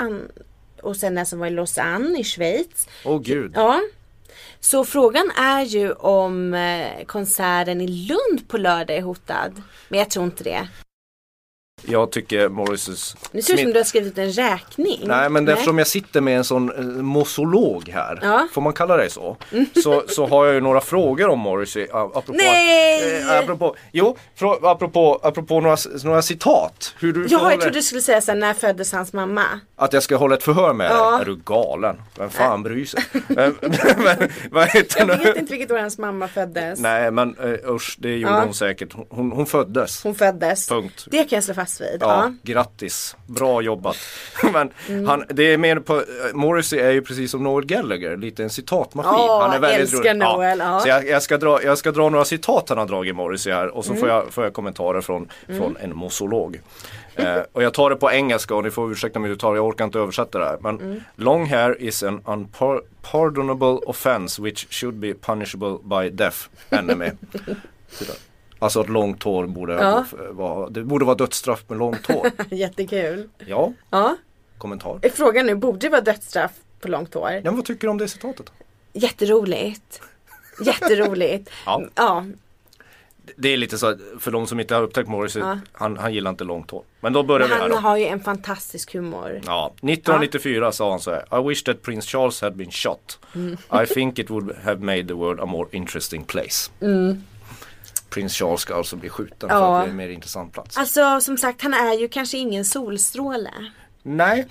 och 0.83 0.97
sen 0.97 1.15
den 1.15 1.27
som 1.27 1.39
var 1.39 1.47
i 1.47 1.51
Lausanne 1.51 2.19
i 2.21 2.25
Schweiz. 2.25 2.89
Åh 3.05 3.21
gud. 3.21 3.53
Ja. 3.55 3.81
Så 4.61 4.85
frågan 4.85 5.31
är 5.39 5.63
ju 5.63 5.93
om 5.93 6.55
eh, 6.55 7.05
konserten 7.07 7.81
i 7.81 7.89
Lund 7.89 8.49
på 8.49 8.59
lördag 8.59 8.97
är 8.97 9.03
hotad. 9.03 9.63
Men 9.89 9.99
jag 9.99 10.11
tror 10.11 10.25
inte 10.25 10.45
det. 10.45 10.69
Jag 11.85 12.13
tycker 12.13 12.49
Morrises 12.49 13.17
Nu 13.33 13.43
ser 13.43 13.55
det 13.57 13.61
ut 13.61 13.65
som 13.67 13.73
du 13.73 13.79
har 13.79 13.85
skrivit 13.85 14.19
en 14.19 14.33
räkning. 14.33 15.01
Nej 15.05 15.29
men 15.31 15.49
eftersom 15.49 15.79
jag 15.79 15.87
sitter 15.87 16.21
med 16.21 16.37
en 16.37 16.45
sån 16.45 16.73
eh, 16.79 16.85
mosolog 17.03 17.89
här, 17.89 18.19
Ja. 18.23 18.49
får 18.53 18.63
man 18.63 18.73
kalla 18.73 18.97
det 18.97 19.11
så? 19.11 19.37
Så, 19.83 20.03
så 20.09 20.27
har 20.27 20.47
jag 20.47 20.55
ju 20.55 20.61
några 20.61 20.81
frågor 20.81 21.29
om 21.29 21.39
Morrissey. 21.39 21.87
a- 21.93 22.11
Apropå, 22.15 22.33
Nej! 22.33 23.23
Eh, 23.23 23.39
apropå, 23.39 23.77
jo, 23.93 24.17
apropå, 24.63 25.21
apropå 25.23 25.61
några, 25.61 25.77
några 26.05 26.23
citat. 26.23 26.95
Hur 26.99 27.13
du 27.13 27.27
Jaha, 27.31 27.51
jag 27.51 27.61
trodde 27.61 27.79
du 27.79 27.83
skulle 27.83 28.03
säga 28.03 28.21
såhär, 28.21 28.39
när 28.39 28.55
föddes 28.55 28.93
hans 28.93 29.13
mamma? 29.13 29.43
Att 29.77 29.93
jag 29.93 30.03
ska 30.03 30.17
hålla 30.17 30.35
ett 30.37 30.43
förhör 30.43 30.73
med 30.73 30.91
Ja. 30.91 31.11
dig? 31.11 31.21
Är 31.21 31.25
du 31.25 31.37
galen? 31.45 31.97
Vem 32.19 32.31
fan 32.31 32.63
bryr 32.63 32.85
sig? 32.85 33.03
men, 33.29 33.57
men, 33.97 34.31
vad 34.51 34.69
heter 34.69 34.99
Jag 34.99 35.09
det? 35.09 35.25
vet 35.25 35.37
inte 35.37 35.53
vilket 35.53 35.71
år 35.71 35.79
hans 35.79 35.99
mamma 35.99 36.29
föddes. 36.29 36.81
Nej 36.81 37.11
men 37.11 37.37
uh, 37.39 37.71
usch, 37.75 37.97
det 37.99 38.17
gjorde 38.17 38.35
Ja. 38.35 38.41
hon 38.45 38.55
säkert. 38.55 38.95
Hon, 39.11 39.33
hon 39.33 39.47
föddes. 39.47 40.03
Hon 40.03 40.15
föddes. 40.15 40.69
Punkt. 40.69 41.05
Det 41.11 41.25
kan 41.25 41.37
jag 41.37 41.45
slå 41.45 41.55
fast 41.55 41.76
vid. 41.81 41.97
Ja, 42.01 42.07
Ja. 42.07 42.23
Mm. 42.23 42.39
grattis. 42.43 43.17
Bra 43.27 43.61
jobbat. 43.63 43.97
Men 44.53 44.71
han, 45.07 45.25
det 45.29 45.43
är 45.43 45.59
mer 45.59 45.79
på, 45.79 46.03
Morrissey 46.35 46.79
är 46.81 46.91
ju 46.91 47.03
precis 47.03 47.31
som 47.31 47.43
Noel 47.43 47.67
Gallagher, 47.67 48.17
lite 48.17 48.43
en 48.43 48.51
citatmaskin. 48.51 49.13
Åh, 49.15 49.43
han 49.43 49.53
är 49.53 49.59
väldigt 49.59 49.81
älskar 49.81 49.99
rolig. 49.99 50.17
Noel, 50.17 50.59
ja. 50.59 50.81
Så 50.81 50.89
jag, 50.89 51.07
jag, 51.09 51.23
ska 51.23 51.39
dra, 51.39 51.63
jag 51.63 51.79
ska 51.79 51.93
dra 51.93 52.09
några 52.09 52.25
citat 52.25 52.69
han 52.69 52.79
har 52.79 52.87
dragit 52.87 53.15
Morrissey 53.17 53.53
här 53.53 53.69
och 53.77 53.85
så 53.85 53.91
Mm. 53.91 54.01
får, 54.01 54.09
jag, 54.09 54.33
får 54.33 54.45
jag 54.45 54.53
kommentarer 54.53 55.01
från, 55.01 55.29
från 55.47 55.77
en 55.81 55.97
mosolog. 55.97 56.61
Eh, 57.15 57.39
och 57.53 57.63
jag 57.63 57.75
tar 57.75 57.91
det 57.91 57.97
på 57.97 58.11
engelska 58.13 58.55
och 58.55 58.65
ni 58.65 58.71
får 58.71 58.93
ursäkta 58.93 59.19
mig 59.19 59.31
uttal, 59.31 59.57
jag 59.57 59.67
orkar 59.67 59.85
inte 59.85 59.99
översätta 59.99 60.39
det 60.39 60.45
här. 60.45 60.59
Men 60.61 60.81
Mm. 60.81 61.01
long 61.17 61.47
hair 61.47 61.83
is 61.83 62.03
an 62.03 62.21
unpardonable 62.25 63.79
offense 63.87 64.43
which 64.43 64.67
should 64.71 64.95
be 64.95 65.15
punishable 65.15 65.79
by 65.83 66.11
death. 66.11 66.37
NME. 66.83 67.13
Alltså 68.67 68.81
att 68.81 68.89
långt 68.89 69.23
hår 69.23 69.47
borde 69.47 69.73
Ja. 69.75 70.05
vara, 70.31 70.69
det 70.71 70.83
borde 70.85 71.05
vara 71.05 71.15
dödsstraff 71.17 71.65
med 71.69 71.79
långt 71.79 72.07
hår. 72.07 72.31
Jättekul. 72.51 73.29
Ja, 73.39 73.73
Ja. 73.91 74.17
kommentar. 74.59 75.01
Frågan 75.15 75.47
nu, 75.47 75.55
borde 75.55 75.79
det 75.79 75.89
vara 75.89 76.01
dödsstraff 76.01 76.53
på 76.81 76.89
långt 76.89 77.15
hår. 77.15 77.31
Ja, 77.31 77.41
men 77.45 77.57
vad 77.57 77.65
tycker 77.65 77.87
du 77.87 77.91
om 77.91 77.99
det 77.99 78.09
citatet? 78.09 78.53
Jätteroligt. 78.93 80.01
Jätteroligt. 80.65 81.51
Ja. 81.67 81.83
ja. 81.95 82.25
Det 83.37 83.49
är 83.53 83.57
lite 83.57 83.79
så, 83.79 83.97
för 84.21 84.31
de 84.31 84.47
som 84.47 84.61
inte 84.61 84.75
har 84.75 84.83
upptäckt 84.83 85.09
Morrissey, 85.09 85.43
Ja. 85.43 85.59
han, 85.73 85.97
han 85.97 86.15
gillar 86.15 86.31
inte 86.31 86.45
långt 86.45 86.71
hår. 86.71 86.83
Men 87.01 87.13
då 87.13 87.23
börjar 87.23 87.49
Men 87.49 87.49
vi 87.49 87.55
här 87.55 87.61
han 87.71 87.71
då. 87.71 87.77
har 87.89 87.97
ju 87.97 88.05
en 88.07 88.21
fantastisk 88.21 88.93
humor. 88.95 89.41
Ja, 89.47 89.67
1994 89.77 90.73
sa 90.73 90.91
han 90.91 91.01
så 91.01 91.11
här. 91.11 91.41
I 91.41 91.49
wish 91.49 91.63
that 91.63 91.83
Prince 91.83 92.09
Charles 92.09 92.41
had 92.41 92.57
been 92.57 92.71
shot. 92.71 93.19
Mm. 93.35 93.57
I 93.83 93.87
think 93.87 94.19
it 94.19 94.31
would 94.31 94.57
have 94.65 94.81
made 94.85 95.09
the 95.09 95.15
world 95.15 95.41
a 95.41 95.47
more 95.47 95.69
interesting 95.73 96.25
place. 96.25 96.71
Prins 98.17 98.35
Charles 98.35 98.61
ska 98.61 98.75
alltså 98.75 98.97
bli 98.97 99.09
skjuten 99.09 99.49
för 99.49 99.57
Mm. 99.57 99.69
Ja. 99.69 99.77
att 99.79 99.85
det 99.85 99.89
är 99.89 99.91
en 99.91 99.97
mer 99.97 100.09
intressant 100.09 100.53
plats. 100.53 100.77
Alltså 100.79 101.21
som 101.21 101.39
sagt 101.39 101.63
han 101.63 101.75
är 101.75 101.93
ju 101.99 102.09
kanske 102.09 102.39
ingen 102.39 102.65
solstråle. 102.65 103.51
Nej, 104.03 104.47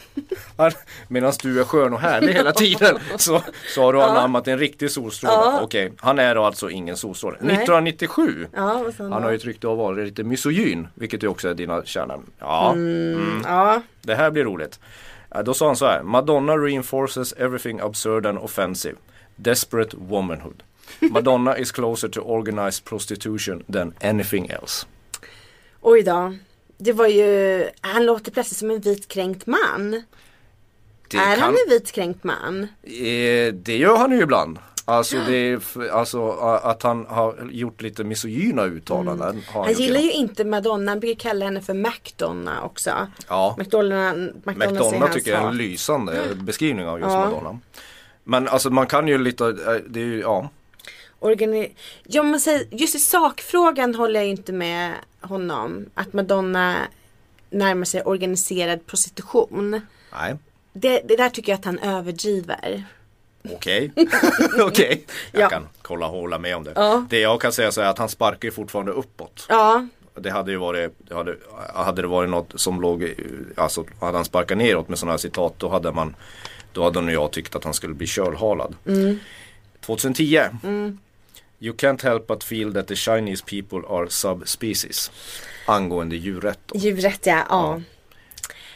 medan 1.08 1.34
du 1.42 1.60
är 1.60 1.64
skön 1.64 1.94
och 1.94 2.00
härlig 2.00 2.34
hela 2.34 2.52
tiden 2.64 3.00
så, 3.18 3.42
så 3.76 3.82
har 3.84 3.94
du 3.94 4.02
anammat 4.02 4.48
en 4.48 4.60
riktig 4.60 4.92
solstråle. 4.92 5.34
Ja. 5.34 5.60
Okej, 5.64 5.94
han 5.98 6.20
är 6.20 6.36
då 6.36 6.44
alltså 6.44 6.70
ingen 6.70 6.98
solstråle. 6.98 7.38
Nej. 7.42 7.54
1997 7.56 8.48
Ja, 8.56 8.86
Han 9.00 9.12
har 9.24 9.30
ju 9.30 9.36
ett 9.36 9.46
rykte 9.46 9.68
av 9.68 9.78
vara 9.78 9.92
lite 9.92 10.24
misogyn, 10.24 10.88
vilket 10.94 11.24
ju 11.24 11.28
också 11.28 11.50
är 11.50 11.54
dina 11.54 11.86
kärnämnen. 11.86 12.30
Ja, 12.40 12.72
Mm, 12.72 13.42
Ja, 13.46 13.82
det 14.02 14.16
här 14.16 14.32
blir 14.32 14.44
roligt. 14.44 14.80
Ja, 15.30 15.44
Då 15.44 15.54
sa 15.54 15.66
han 15.68 15.76
så 15.76 15.86
här. 15.86 16.04
Madonna 16.04 16.54
reinforces 16.58 17.34
everything 17.34 17.80
absurd 17.80 18.26
and 18.26 18.38
offensive. 18.38 18.96
Desperate 19.36 19.98
womanhood. 20.00 20.64
Madonna 21.00 21.58
is 21.58 21.72
closer 21.72 22.08
to 22.10 22.22
organized 22.22 22.86
prostitution 22.86 23.64
than 23.74 23.94
anything 24.04 24.48
else. 24.48 24.86
oj 25.82 26.04
då. 26.04 26.34
Det 26.78 26.92
var 26.94 27.08
ju, 27.08 27.64
han 27.82 28.06
låter 28.06 28.32
plötsligt 28.32 28.58
som 28.60 28.72
en 28.72 28.80
vit 28.80 29.08
kränkt 29.08 29.46
man. 29.48 30.04
Det, 31.10 31.18
är 31.18 31.36
kan, 31.36 31.44
han 31.44 31.50
en 31.50 31.70
vit 31.70 31.92
kränkt 31.92 32.24
man? 32.24 32.64
eh, 32.84 33.54
det 33.54 33.78
gör 33.78 33.98
han 33.98 34.12
ju 34.12 34.22
ibland. 34.22 34.60
Alltså, 34.88 35.18
det 35.28 35.60
alltså 35.92 36.32
att 36.64 36.84
han 36.84 37.06
har 37.06 37.50
gjort 37.52 37.82
lite 37.82 38.04
misogyna 38.04 38.64
uttalanden. 38.64 39.28
Han, 39.28 39.36
Mm. 39.36 39.44
Han 39.54 39.70
gjort 39.72 39.80
gillar 39.80 40.00
ju 40.00 40.12
inte 40.12 40.44
Madonna, 40.46 40.92
han 40.92 41.00
brukar 41.00 41.20
kalla 41.30 41.46
henne 41.46 41.62
för 41.62 41.74
McDonna 41.74 42.64
också. 42.64 42.92
Ja. 43.28 43.56
Är 43.60 43.64
McDonough 44.46 45.00
hans 45.00 45.14
tycker 45.14 45.32
jag 45.32 45.44
är 45.44 45.48
en 45.48 45.58
lysande 45.58 46.36
beskrivning 46.36 46.88
av 46.88 47.00
just 47.00 47.12
Ja. 47.12 47.26
Madonna. 47.26 47.60
Men 48.24 48.48
alltså 48.48 48.70
man 48.70 48.88
kan 48.88 49.08
ju 49.08 49.18
lite, 49.18 49.46
eh, 49.46 49.82
det 49.88 50.00
är 50.00 50.06
ju, 50.06 50.20
ja. 50.20 50.50
Organi- 51.26 51.72
ja, 52.04 52.24
men 52.24 52.40
säg, 52.40 52.68
just 52.72 52.96
i 52.96 53.00
sakfrågan 53.00 53.96
håller 53.96 54.20
jag 54.20 54.30
inte 54.30 54.54
med 54.54 54.92
honom. 55.22 55.86
Att 55.94 56.14
Madonna 56.14 56.76
närmar 57.50 57.86
sig 57.86 58.02
organiserad 58.02 58.86
prostitution. 58.88 59.82
Nej. 60.14 60.36
Det, 60.74 61.02
det 61.06 61.16
där 61.16 61.30
tycker 61.30 61.52
jag 61.52 61.60
att 61.60 61.66
han 61.66 61.80
överdriver. 61.80 62.84
Okej, 63.54 63.92
okej. 64.62 65.06
Jag 65.32 65.42
Ja. 65.42 65.50
kan 65.50 65.68
kolla 65.82 66.08
hålla 66.08 66.38
med 66.40 66.56
om 66.56 66.64
det. 66.64 66.72
Ja. 66.76 67.06
Det 67.10 67.20
jag 67.20 67.42
kan 67.42 67.52
säga 67.52 67.72
så 67.72 67.82
är 67.82 67.86
att 67.86 67.98
han 67.98 68.10
sparkar 68.10 68.48
ju 68.48 68.52
fortfarande 68.52 68.92
uppåt. 68.92 69.46
Ja, 69.50 69.88
Det 70.16 70.30
hade 70.30 70.52
ju 70.52 70.58
varit, 70.58 70.92
det 70.98 71.16
hade, 71.16 71.36
hade 71.76 72.02
det 72.02 72.08
varit 72.08 72.30
något 72.30 72.60
som 72.60 72.82
låg, 72.82 73.14
alltså 73.56 73.86
hade 74.00 74.18
han 74.18 74.26
sparkat 74.26 74.58
neråt 74.58 74.90
med 74.90 75.00
sådana 75.00 75.14
här 75.14 75.18
citat 75.18 75.54
då 75.58 75.70
hade 75.70 75.92
man, 75.92 76.16
då 76.74 76.84
hade 76.84 77.02
nog 77.02 77.12
jag 77.16 77.32
tyckt 77.32 77.56
att 77.56 77.64
han 77.64 77.74
skulle 77.74 77.94
bli 77.94 78.08
kölhalad. 78.08 78.76
Mm. 78.86 79.20
2010. 79.86 80.40
You 81.66 81.76
can't 81.76 82.04
help 82.04 82.28
but 82.28 82.44
feel 82.44 82.74
that 82.74 82.88
the 82.88 82.96
Chinese 82.96 83.44
people 83.46 83.88
are 83.98 84.10
subspecies. 84.10 85.12
Angående 85.66 86.16
djurrätt. 86.16 86.60
då. 86.66 86.80
djuret 86.80 87.26
ja. 87.26 87.46
ja. 87.50 87.82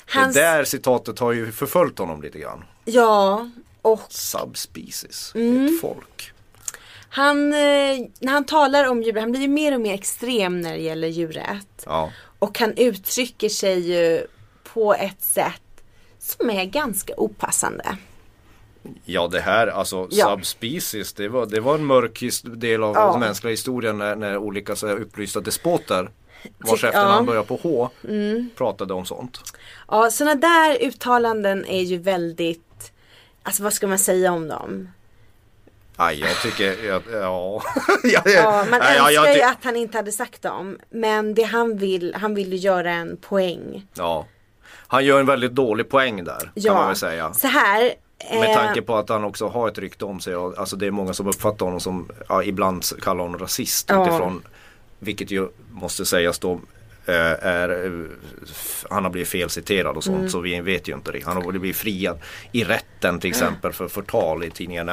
Hans, 0.05 0.35
Det 0.35 0.41
där 0.41 0.63
citatet 0.63 1.19
har 1.19 1.31
ju 1.31 1.51
förföljt 1.51 1.99
honom 1.99 2.21
lite 2.21 2.39
grann. 2.39 2.63
Ja, 2.85 3.49
och 3.81 4.01
Subspecies, 4.09 5.31
Mm. 5.35 5.65
ett 5.65 5.81
folk. 5.81 6.31
han, 7.09 7.53
eh, 7.53 7.59
när 8.19 8.31
han 8.31 8.45
talar 8.45 8.85
om 8.89 9.03
djur, 9.03 9.19
han 9.19 9.31
blir 9.31 9.41
ju 9.41 9.47
mer 9.47 9.73
och 9.75 9.81
mer 9.81 9.93
extrem 9.93 10.61
när 10.61 10.71
det 10.73 10.81
gäller 10.81 11.07
djuret. 11.07 11.83
Ja. 11.85 12.11
Och 12.39 12.59
han 12.59 12.73
uttrycker 12.77 13.49
sig 13.49 13.79
ju 13.91 14.27
på 14.73 14.93
ett 14.93 15.21
sätt 15.23 15.61
som 16.19 16.49
är 16.49 16.65
ganska 16.65 17.13
opassande. 17.17 17.97
Ja 19.05 19.27
det 19.27 19.39
här 19.39 19.67
alltså 19.67 20.07
Ja. 20.11 20.25
subspecies 20.29 21.13
det 21.13 21.27
var, 21.27 21.45
det 21.45 21.59
var 21.59 21.75
en 21.75 21.85
mörk 21.85 22.23
del 22.43 22.83
av 22.83 22.95
Ja. 22.95 23.11
den 23.11 23.19
mänskliga 23.19 23.51
historien 23.51 23.97
när, 23.97 24.15
när 24.15 24.37
olika 24.37 24.75
så 24.75 24.87
här, 24.87 24.95
upplysta 25.01 25.39
despoter 25.39 26.09
vars 26.57 26.83
efternamn 26.83 27.09
ja. 27.09 27.13
Mm. 27.13 27.25
börjar 27.25 27.43
på 27.43 27.59
H 27.63 27.89
pratade 28.57 28.93
om 28.93 29.05
sånt. 29.05 29.39
Ja, 29.87 30.11
sådana 30.11 30.35
där 30.35 30.77
uttalanden 30.83 31.65
är 31.65 31.81
ju 31.81 31.97
väldigt, 31.97 32.91
alltså 33.43 33.63
vad 33.63 33.73
ska 33.73 33.87
man 33.87 33.99
säga 33.99 34.31
om 34.31 34.47
dem? 34.47 34.89
Aj, 36.01 36.19
jag 36.19 36.41
tycker, 36.41 36.83
ja, 36.87 37.01
ja. 37.11 37.61
ja, 38.03 38.21
Ja, 38.25 38.65
man 38.69 38.79
ja, 38.79 38.87
önskar 38.89 39.11
jag 39.11 39.35
ju 39.35 39.41
att 39.41 39.63
han 39.63 39.75
inte 39.75 39.97
hade 39.97 40.11
sagt 40.11 40.41
dem. 40.41 40.77
Men 40.89 41.33
det 41.33 41.43
han 41.43 41.77
vill, 41.77 42.15
han 42.15 42.35
vill 42.35 42.51
ju 42.53 42.57
göra 42.57 42.91
en 42.91 43.17
poäng. 43.17 43.87
ja. 43.95 44.25
Han 44.91 45.05
gör 45.05 45.19
en 45.19 45.25
väldigt 45.25 45.51
dålig 45.55 45.89
poäng 45.89 46.23
där 46.23 46.51
Ja, 46.53 46.69
kan 46.71 46.77
man 46.77 46.87
väl 46.87 46.95
säga. 46.95 47.33
så 47.33 47.47
här. 47.47 47.93
Med 48.31 48.49
eh, 48.49 48.53
tanke 48.55 48.81
på 48.81 48.95
att 48.95 49.09
han 49.09 49.23
också 49.23 49.47
har 49.47 49.67
ett 49.67 49.77
rykte 49.77 50.05
om 50.05 50.19
sig. 50.19 50.35
och- 50.35 50.57
Alltså 50.57 50.75
det 50.75 50.87
är 50.87 50.91
många 50.91 51.13
som 51.13 51.27
uppfattar 51.27 51.65
honom 51.65 51.79
som, 51.79 52.09
ja, 52.29 52.43
ibland 52.43 52.85
kallar 53.01 53.23
honom 53.23 53.39
rasist 53.39 53.89
Ja. 53.89 54.03
utifrån, 54.07 54.41
vilket 54.99 55.31
ju 55.31 55.47
måste 55.71 56.05
sägas 56.05 56.39
då 56.39 56.59
eh, 57.05 57.15
är, 57.45 57.85
eh, 57.85 57.91
han 58.89 59.03
har 59.03 59.11
blivit 59.11 59.29
felciterad 59.29 59.97
och 59.97 60.03
sånt 60.03 60.17
Mm. 60.17 60.29
så 60.29 60.39
vi 60.39 60.61
vet 60.61 60.87
ju 60.87 60.93
inte 60.93 61.11
det. 61.11 61.23
Han 61.25 61.35
har 61.37 61.51
blivit 61.51 61.75
friad 61.75 62.17
i 62.51 62.63
rätten 62.63 63.19
till 63.19 63.29
exempel 63.29 63.73
för 63.73 63.87
förtal 63.87 64.43
i 64.43 64.49
tidningen, 64.49 64.89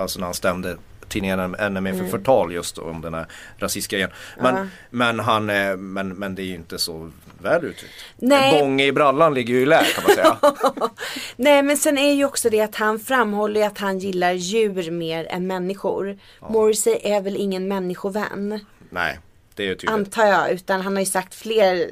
alltså 0.00 0.18
när 0.20 0.26
han 0.26 0.34
stämde 0.34 0.76
tidningen 1.08 1.56
NME 1.70 1.94
för 1.94 2.04
förtal 2.04 2.52
just 2.52 2.78
om 2.78 3.00
den 3.00 3.14
här 3.14 3.26
rasistgrejen. 3.58 4.10
Men, 4.40 4.54
Mm. 4.56 4.62
Ja. 4.64 4.68
men, 4.90 5.20
han, 5.20 5.50
eh, 5.50 5.76
men, 5.76 6.08
men 6.08 6.34
det 6.34 6.42
är 6.42 6.46
ju 6.46 6.54
inte 6.54 6.78
så 6.78 7.10
väl 7.42 7.64
uttryckt. 7.64 7.94
Nej. 8.16 8.60
Bånge 8.60 8.84
i 8.84 8.92
brallan 8.92 9.34
ligger 9.34 9.54
ju 9.54 9.60
i 9.62 9.66
lä 9.66 9.84
kan 9.94 10.04
man 10.06 10.14
säga. 10.14 10.36
Nej 11.36 11.62
men 11.62 11.76
sen 11.76 11.98
är 11.98 12.12
ju 12.12 12.24
också 12.24 12.50
det 12.50 12.60
att 12.60 12.74
han 12.74 12.98
framhåller 12.98 13.66
att 13.66 13.78
han 13.78 13.98
gillar 13.98 14.32
djur 14.32 14.90
mer 14.90 15.26
än 15.30 15.46
människor. 15.46 16.18
Morrissey 16.50 16.98
är 17.02 17.20
väl 17.20 17.36
ingen 17.36 17.68
människovän. 17.68 18.60
Nej, 18.90 19.18
det 19.54 19.62
är 19.62 19.66
ju 19.66 19.74
tydligt. 19.74 19.90
Antar 19.90 20.24
jag. 20.26 20.50
Utan 20.50 20.80
han 20.80 20.92
har 20.96 21.00
ju 21.00 21.06
sagt 21.06 21.34
fler 21.34 21.90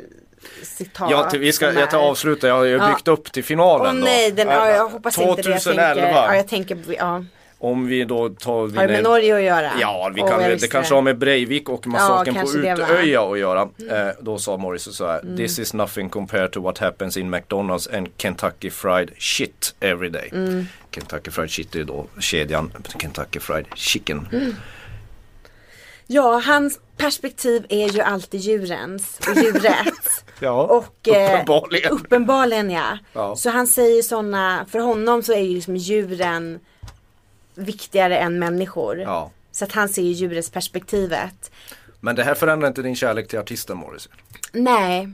citat. 0.62 1.10
Ja, 1.10 1.30
vi 1.32 1.52
ska, 1.52 1.72
jag 1.72 1.90
tar 1.90 1.98
avsluta, 1.98 2.48
jag 2.48 2.54
har 2.54 2.64
ju 2.64 2.70
Ja. 2.76 2.88
byggt 2.88 3.08
upp 3.08 3.32
till 3.32 3.44
finalen 3.44 3.86
Åh 3.86 3.94
då. 4.00 4.04
nej, 4.04 4.30
den, 4.30 4.48
ja, 4.48 4.70
jag 4.70 4.88
hoppas 4.88 5.18
inte 5.18 5.42
det. 5.42 5.50
Jag 5.50 5.62
2011. 5.62 5.94
tänker, 5.94 6.10
ja, 6.12 6.36
jag 6.36 6.48
tänker, 6.48 6.78
ja. 6.98 7.24
Om 7.64 7.86
vi 7.86 8.04
då 8.04 8.28
tar... 8.28 8.52
Har 8.52 8.86
det 8.86 8.92
med 8.92 9.02
Norge 9.02 9.36
att 9.36 9.42
göra? 9.42 9.70
Ja, 9.80 10.12
vi 10.14 10.20
kan, 10.20 10.42
jag 10.42 10.60
det 10.60 10.68
kanske 10.68 10.94
har 10.94 11.02
med 11.02 11.18
Breivik 11.18 11.68
och 11.68 11.86
massakern 11.86 12.34
på 12.34 12.46
va? 12.46 12.52
Mm. 12.54 12.80
Utöja 12.80 13.22
att 13.22 13.38
göra. 13.38 13.62
Eh, 13.62 14.14
då 14.20 14.38
sa 14.38 14.56
Morris 14.56 14.96
så 14.96 15.06
här. 15.06 15.36
This 15.36 15.58
is 15.58 15.74
nothing 15.74 16.08
compared 16.08 16.52
to 16.52 16.60
what 16.60 16.78
happens 16.78 17.16
in 17.16 17.30
McDonalds 17.30 17.88
and 17.88 18.08
Kentucky 18.18 18.70
Fried 18.70 19.10
Shit 19.18 19.74
every 19.80 20.08
day. 20.08 20.30
Mm. 20.32 20.66
Kentucky 20.90 21.30
Fried 21.30 21.50
Shit 21.50 21.74
är 21.74 21.78
ju 21.78 21.84
då 21.84 22.06
kedjan 22.20 22.72
Kentucky 23.00 23.40
Fried 23.40 23.66
Chicken. 23.74 24.28
Mm. 24.32 24.54
Ja, 26.06 26.42
hans 26.46 26.80
perspektiv 26.96 27.66
är 27.68 27.88
ju 27.88 28.00
alltid 28.00 28.40
djurens 28.40 29.20
och 29.30 29.36
djurets. 29.36 30.24
Ja, 30.40 30.62
Och, 30.62 31.08
eh, 31.08 31.34
uppenbarligen. 31.34 31.92
Uppenbarligen 31.92 32.70
ja. 32.70 32.98
Ja. 33.12 33.36
Så 33.36 33.50
han 33.50 33.66
säger 33.66 34.02
sådana, 34.02 34.66
för 34.70 34.78
honom 34.78 35.22
så 35.22 35.32
är 35.32 35.40
ju 35.40 35.54
liksom 35.54 35.76
djuren 35.76 36.60
viktigare 37.54 38.18
än 38.18 38.38
människor. 38.38 39.00
Ja. 39.00 39.30
Så 39.52 39.64
att 39.64 39.72
han 39.72 39.88
ser 39.88 40.02
ju 40.02 40.12
djurets 40.12 40.50
perspektivet. 40.50 41.50
Men 42.00 42.16
det 42.16 42.24
här 42.24 42.34
förändrar 42.34 42.68
inte 42.68 42.82
din 42.82 42.96
kärlek 42.96 43.28
till 43.28 43.38
artisten 43.38 43.76
Morris? 43.76 44.08
Nej, 44.52 45.08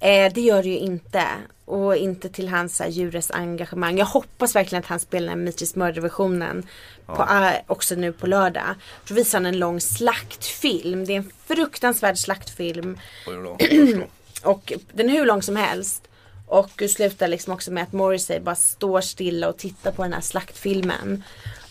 eh, 0.00 0.32
det 0.32 0.40
gör 0.40 0.62
det 0.62 0.68
ju 0.68 0.78
inte. 0.78 1.24
Och 1.64 1.96
inte 1.96 2.28
till 2.28 2.48
hans 2.48 2.76
så 2.76 2.82
här, 2.82 2.90
djurets 2.90 3.30
engagemang. 3.30 3.98
Jag 3.98 4.06
hoppas 4.06 4.56
verkligen 4.56 4.80
att 4.80 4.88
han 4.88 5.00
spelar 5.00 5.36
Mitris 5.36 5.76
mördarversionen 5.76 6.66
på, 7.06 7.22
eh, 7.22 7.52
också 7.66 7.94
nu 7.94 8.12
på 8.12 8.26
lördag. 8.26 8.74
Då 9.08 9.14
visar 9.14 9.38
han 9.38 9.46
en 9.46 9.58
lång 9.58 9.80
slaktfilm. 9.80 11.04
Det 11.04 11.12
är 11.12 11.16
en 11.16 11.32
fruktansvärd 11.46 12.18
slaktfilm. 12.18 12.98
Och 14.42 14.72
den 14.92 15.10
är 15.10 15.12
hur 15.12 15.26
lång 15.26 15.42
som 15.42 15.56
helst. 15.56 16.08
Och 16.46 16.82
slutar 16.88 17.28
liksom 17.28 17.52
också 17.52 17.70
med 17.70 17.82
att 17.82 17.92
Morrissey 17.92 18.40
bara 18.40 18.54
står 18.54 19.00
stilla 19.00 19.48
och 19.48 19.56
tittar 19.56 19.92
på 19.92 20.02
den 20.02 20.12
här 20.12 20.20
slaktfilmen. 20.20 21.22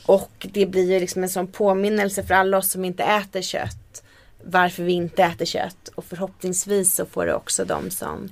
Och 0.06 0.48
det 0.52 0.66
blir 0.66 0.92
ju 0.92 1.00
liksom 1.00 1.24
en 1.24 1.30
sån 1.30 1.48
påminnelse 1.48 2.24
för 2.24 2.34
alla 2.34 2.58
oss 2.58 2.72
som 2.72 2.86
inte 2.86 3.04
äter 3.04 3.42
kött. 3.42 4.04
Varför 4.44 4.84
vi 4.84 4.92
inte 4.92 5.24
äter 5.24 5.46
kött. 5.46 5.88
Och 5.96 6.06
förhoppningsvis 6.06 6.96
så 6.96 7.06
får 7.06 7.26
det 7.26 7.34
också 7.34 7.66
de 7.66 7.92
som 7.92 8.30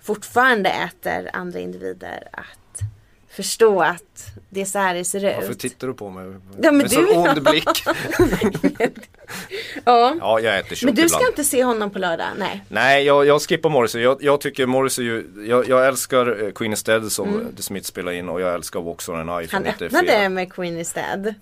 fortfarande 0.00 0.70
äter 0.70 1.30
andra 1.32 1.58
individer 1.58 2.28
att 2.32 2.61
förstå 3.32 3.82
att 3.82 4.26
det 4.50 4.60
är 4.60 4.64
så 4.64 4.78
här 4.78 4.94
det 4.94 5.04
ser 5.04 5.24
ut. 5.24 5.36
Varför 5.36 5.54
tittar 5.54 5.86
du 5.86 5.94
på 5.94 6.10
mig 6.10 6.24
Ja, 6.62 6.72
men 6.72 6.76
med 6.76 6.86
du- 6.90 6.94
sån 6.96 7.16
ond 7.28 7.42
blick? 7.42 7.64
ja. 9.84 10.14
Ja, 10.20 10.40
jag 10.40 10.58
äter 10.58 10.76
kött 10.76 10.86
Men 10.86 10.94
du 10.94 11.08
ska 11.08 11.18
ibland. 11.18 11.30
inte 11.32 11.44
se 11.44 11.64
honom 11.64 11.90
på 11.90 11.98
lördag? 11.98 12.26
Nej. 12.38 12.64
Nej, 12.68 13.04
jag, 13.04 13.26
jag 13.26 13.42
skippar 13.42 13.70
Morrissey. 13.70 14.02
Jag, 14.02 14.22
jag 14.22 14.40
tycker 14.40 14.66
Morrissey 14.66 15.04
ju, 15.04 15.26
jag, 15.48 15.68
jag 15.68 15.86
älskar 15.86 16.44
eh, 16.44 16.50
Queen 16.52 16.72
is 16.72 16.82
Dead 16.82 17.12
som 17.12 17.46
The 17.56 17.62
Smiths 17.62 17.88
spelar 17.88 18.12
in 18.12 18.28
och 18.28 18.40
jag 18.40 18.54
älskar 18.54 18.80
Walks 18.80 19.08
on 19.08 19.16
an 19.16 19.28
Eye 19.28 19.32
Mm. 19.42 19.48
Han 19.52 19.66
öppnade 19.66 20.02
94. 20.02 20.28
med 20.28 20.52
Queen 20.52 20.78
Instead. 20.78 21.34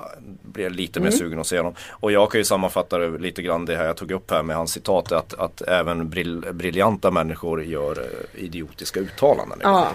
blir 0.43 0.71
lite 0.71 1.01
mer 1.01 1.11
sugen 1.11 1.39
att 1.39 1.47
se 1.47 1.57
honom. 1.57 1.75
Och 1.91 2.13
jag 2.13 2.31
kan 2.31 2.41
ju 2.41 2.45
sammanfatta 2.45 2.99
det 2.99 3.19
lite 3.19 3.43
grann 3.43 3.65
det 3.65 3.77
här 3.77 3.85
jag 3.85 3.97
tog 3.97 4.11
upp 4.11 4.31
här 4.31 4.43
med 4.43 4.57
hans 4.57 4.73
citat 4.73 5.13
att, 5.13 5.35
att 5.35 5.63
även 5.63 6.11
brill, 6.11 6.45
briljanta 6.53 7.11
människor 7.11 7.63
gör 7.65 7.99
eh, 8.01 8.45
idiotiska 8.45 9.01
uttalanden. 9.01 9.59
Ja, 9.63 9.71
Ja, 9.71 9.93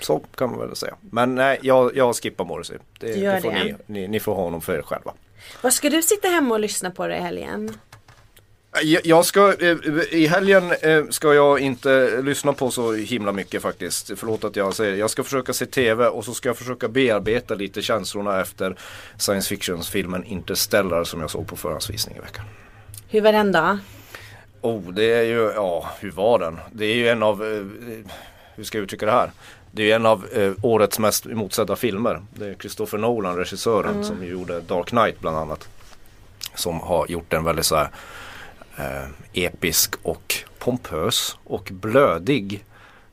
så 0.00 0.18
kan 0.34 0.50
man 0.50 0.58
väl 0.60 0.76
säga. 0.76 0.94
Men 1.00 1.34
nej, 1.34 1.58
jag, 1.62 1.96
jag 1.96 2.16
skippar 2.16 2.44
Morrissey. 2.44 2.78
Det, 2.98 3.06
Du 3.12 3.18
gör 3.20 3.34
det 3.34 3.40
får 3.40 3.50
det. 3.50 3.64
Ni, 3.64 3.74
ni, 3.86 4.08
ni 4.08 4.20
får 4.20 4.34
ha 4.34 4.42
honom 4.42 4.60
för 4.60 4.78
er 4.78 4.82
själva. 4.82 5.12
vad 5.62 5.72
ska 5.72 5.90
du 5.90 6.02
sitta 6.02 6.28
hemma 6.28 6.54
och 6.54 6.60
lyssna 6.60 6.90
på 6.90 7.06
det 7.06 7.16
i 7.16 7.20
helgen? 7.20 7.74
Jag, 8.82 9.06
jag 9.06 9.24
ska, 9.24 9.54
eh, 9.60 9.76
i 10.10 10.26
helgen 10.26 10.72
eh, 10.82 11.04
ska 11.10 11.34
jag 11.34 11.60
inte 11.60 12.20
lyssna 12.22 12.52
på 12.52 12.70
så 12.70 12.92
himla 12.92 13.32
mycket 13.32 13.62
faktiskt. 13.62 14.10
Förlåt 14.16 14.44
att 14.44 14.56
jag 14.56 14.74
säger 14.74 14.92
det. 14.92 14.98
Jag 14.98 15.10
ska 15.10 15.22
försöka 15.22 15.52
se 15.52 15.66
TV 15.66 16.06
och 16.06 16.24
så 16.24 16.34
ska 16.34 16.48
jag 16.48 16.56
försöka 16.58 16.88
bearbeta 16.88 17.54
lite 17.54 17.82
känslorna 17.82 18.40
efter 18.40 18.76
science 19.18 19.48
fiction-filmen 19.48 20.24
Interstellar 20.24 21.04
som 21.04 21.20
jag 21.20 21.30
såg 21.30 21.46
på 21.46 21.56
förhandsvisning 21.56 22.16
i 22.16 22.20
veckan. 22.20 22.44
Hur 23.08 23.20
var 23.20 23.32
den 23.32 23.52
då? 23.52 23.78
Oh, 24.60 24.90
det 24.92 25.12
är 25.12 25.22
ju, 25.22 25.52
ja, 25.54 25.90
hur 26.00 26.10
var 26.10 26.38
den? 26.38 26.58
Det 26.72 26.84
är 26.86 26.94
ju 26.94 27.08
en 27.08 27.22
av, 27.22 27.42
eh, 27.44 27.64
hur 28.54 28.64
ska 28.64 28.78
jag 28.78 28.82
uttrycka 28.82 29.06
det 29.06 29.12
här? 29.12 29.30
Det 29.72 29.90
är 29.90 29.96
en 29.96 30.06
av 30.06 30.26
eh, 30.32 30.52
årets 30.62 30.98
mest 30.98 31.26
motsedda 31.26 31.76
filmer. 31.76 32.22
Det 32.34 32.46
är 32.46 32.54
Christopher 32.54 32.98
Nolan, 32.98 33.36
regissören, 33.36 34.04
som 34.04 34.22
ju 34.22 34.30
gjorde 34.30 34.60
Dark 34.60 34.86
Knight 34.86 35.20
bland 35.20 35.36
annat. 35.36 35.68
Som 36.54 36.80
har 36.80 37.06
gjort 37.10 37.32
en 37.32 37.44
väldigt 37.44 37.66
så 37.66 37.76
här 37.76 37.90
eh, 38.76 39.08
episk 39.32 39.94
och 40.02 40.34
pompös 40.58 41.38
och 41.44 41.68
blödig 41.72 42.64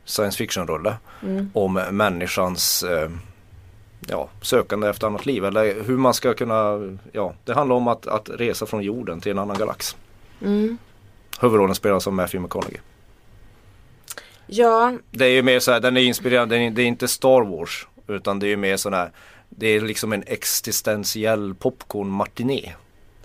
science 0.06 0.38
fiction-rulle. 0.38 0.98
Om 1.54 1.74
människans 1.74 2.84
eh, 2.84 3.10
ja, 4.08 4.30
sökande 4.41 4.88
efter 4.88 5.08
annat 5.08 5.26
liv. 5.26 5.46
Eller 5.46 5.84
hur 5.84 5.98
man 5.98 6.13
ska 6.13 6.34
kunna, 6.34 6.80
ja, 7.12 7.34
det 7.46 7.54
handlar 7.54 7.76
om 7.76 7.88
att, 7.88 8.08
att 8.08 8.30
resa 8.30 8.65
från 8.65 8.84
jorden 8.84 9.22
till 9.22 9.32
en 9.32 9.39
annan 9.39 9.58
galax. 9.58 9.96
Mm. 10.41 10.78
Huvudrollen 11.39 11.76
spelas 11.76 12.08
av 12.08 12.13
Matthew 12.13 12.43
McConaughey. 12.43 12.80
Ja, 14.48 14.94
Det 15.12 15.26
är 15.26 15.30
ju 15.30 15.42
mer 15.44 15.60
så 15.60 15.72
här, 15.72 15.80
den 15.80 15.98
är 15.98 16.02
inspirerad, 16.02 16.50
det 16.50 16.56
är 16.58 16.80
inte 16.80 17.08
Star 17.08 17.42
Wars. 17.58 17.88
Utan 18.08 18.40
det 18.40 18.48
är 18.48 18.58
mer 18.58 18.78
sån 18.78 18.94
här, 18.94 19.12
det 19.50 19.68
är 19.68 19.82
liksom 19.82 20.14
en 20.14 20.24
existentiell 20.28 21.56
popcorn-matiné. 21.56 22.74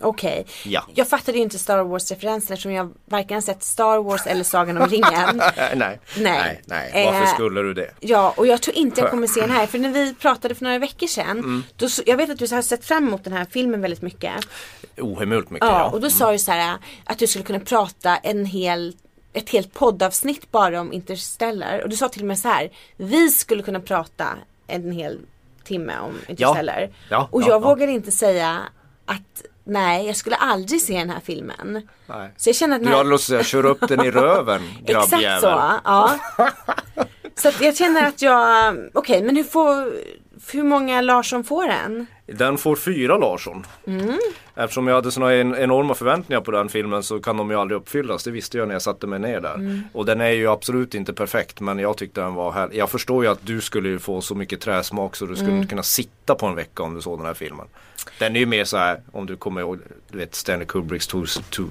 okej. 0.00 0.46
Ja. 0.64 0.84
Jag 0.94 1.08
fattade 1.08 1.38
ju 1.38 1.44
inte 1.44 1.58
Star 1.58 1.78
Wars-referensen 1.84 2.52
eftersom 2.54 2.72
jag 2.72 2.92
varken 3.04 3.34
har 3.34 3.40
sett 3.42 3.62
Star 3.62 3.98
Wars 4.02 4.26
eller 4.26 4.44
Sagan 4.44 4.78
om 4.82 4.88
ringen. 4.88 5.36
nej, 5.74 6.00
nej, 6.18 6.60
Nej. 6.66 7.04
Varför 7.06 7.22
Eh, 7.22 7.34
skulle 7.34 7.62
du 7.62 7.74
det? 7.74 7.90
Ja, 8.00 8.34
och 8.36 8.46
jag 8.46 8.62
tror 8.62 8.76
inte 8.76 9.00
jag 9.00 9.10
kommer 9.10 9.26
se 9.26 9.40
den 9.40 9.50
här. 9.50 9.66
För 9.66 9.78
när 9.78 9.88
vi 9.92 10.14
pratade 10.14 10.54
för 10.54 10.64
några 10.64 10.78
veckor 10.78 11.06
sedan. 11.06 11.30
Mm. 11.38 11.64
Då, 11.76 11.88
jag 12.06 12.16
vet 12.16 12.30
att 12.30 12.38
du 12.38 12.54
har 12.54 12.62
sett 12.62 12.84
fram 12.84 13.08
emot 13.08 13.24
den 13.24 13.32
här 13.32 13.46
filmen 13.50 13.80
väldigt 13.80 14.02
mycket. 14.02 14.32
Ohemult 14.98 15.50
mycket 15.50 15.68
Ja, 15.68 15.78
ja. 15.78 15.90
och 15.90 16.00
då 16.00 16.10
sa 16.10 16.32
du 16.32 16.38
så 16.38 16.52
här 16.52 16.78
att 17.04 17.18
du 17.18 17.26
skulle 17.26 17.44
kunna 17.44 17.60
prata 17.60 18.16
en 18.16 18.44
hel 18.46 18.96
ett 19.32 19.50
helt 19.50 19.74
poddavsnitt 19.74 20.50
bara 20.50 20.80
om 20.80 20.92
Interstellar. 20.92 21.80
Och 21.82 21.88
du 21.88 21.96
sa 21.96 22.08
till 22.08 22.22
och 22.22 22.28
med 22.28 22.38
så 22.38 22.48
här. 22.48 22.70
Vi 22.96 23.28
skulle 23.30 23.62
kunna 23.62 23.80
prata 23.80 24.28
en 24.66 24.92
hel 24.92 25.18
timme 25.64 25.98
om 25.98 26.18
Interstellar. 26.28 26.90
Ja, 27.10 27.28
och 27.30 27.42
ja, 27.42 27.46
jag 27.46 27.54
ja. 27.54 27.58
vågade 27.68 27.92
inte 27.92 28.10
säga 28.12 28.58
att 29.06 29.42
nej, 29.64 30.06
jag 30.06 30.16
skulle 30.16 30.36
aldrig 30.36 30.82
se 30.82 30.98
den 30.98 31.10
här 31.10 31.20
filmen. 31.20 31.88
Nej. 32.06 32.30
Så 32.36 32.48
jag 32.48 32.56
känner 32.56 32.76
att 32.76 32.82
Du 32.82 32.88
här... 32.88 32.96
hade 32.96 33.10
lust 33.10 33.24
att 33.24 33.26
säga, 33.26 33.42
kör 33.44 33.66
upp 33.66 33.88
den 33.88 34.04
i 34.04 34.10
röven 34.10 34.62
Exakt 34.86 35.10
grabbjävel. 35.10 35.40
så, 35.40 35.80
ja. 35.84 36.18
så 37.34 37.50
jag 37.60 37.76
känner 37.76 38.08
att 38.08 38.22
jag, 38.22 38.76
okej 38.94 39.22
men 39.22 39.36
hur 39.36 39.44
får, 39.44 39.92
hur 40.52 40.62
många 40.62 41.00
Larsson 41.00 41.44
får 41.44 41.66
den? 41.68 42.06
Den 42.26 42.58
får 42.58 42.76
fyra 42.76 43.16
Larsson. 43.18 43.66
Mm. 43.86 44.18
Eftersom 44.54 44.86
jag 44.88 44.94
hade 44.94 45.10
såna 45.10 45.32
en, 45.32 45.54
enorma 45.54 45.94
förväntningar 45.94 46.40
på 46.40 46.50
den 46.50 46.68
filmen 46.68 47.02
så 47.02 47.20
kan 47.20 47.36
de 47.36 47.50
ju 47.50 47.56
aldrig 47.56 47.80
uppfyllas. 47.80 48.24
Det 48.24 48.30
visste 48.30 48.58
jag 48.58 48.68
när 48.68 48.74
jag 48.74 48.82
satte 48.82 49.06
mig 49.06 49.18
ner 49.18 49.40
där. 49.40 49.54
Mm. 49.54 49.80
Och 49.92 50.06
den 50.06 50.20
är 50.20 50.28
ju 50.30 50.48
absolut 50.48 50.94
inte 50.94 51.12
perfekt 51.12 51.60
men 51.60 51.78
jag 51.78 51.96
tyckte 51.96 52.20
den 52.20 52.34
var 52.34 52.52
härlig. 52.52 52.76
Jag 52.76 52.90
förstår 52.90 53.24
ju 53.24 53.30
att 53.30 53.38
du 53.46 53.60
skulle 53.60 53.98
få 53.98 54.20
så 54.20 54.34
mycket 54.34 54.60
träsmak 54.60 55.16
så 55.16 55.26
du 55.26 55.34
skulle 55.34 55.48
Mm. 55.50 55.60
inte 55.62 55.70
kunna 55.70 55.82
sitta 55.82 56.34
på 56.34 56.46
en 56.46 56.54
vecka 56.54 56.82
om 56.82 56.94
du 56.94 57.02
såg 57.02 57.18
den 57.18 57.26
här 57.26 57.34
filmen. 57.34 57.66
Den 58.18 58.36
är 58.36 58.40
ju 58.40 58.46
mer 58.46 58.64
så 58.64 58.76
här 58.76 59.00
om 59.12 59.26
du 59.26 59.36
kommer 59.36 59.60
ihåg 59.60 59.78
du 60.10 60.18
vet 60.18 60.34
Stanley 60.34 60.66
Kubricks 60.66 61.08
tos- 61.08 61.42
to- 61.50 61.70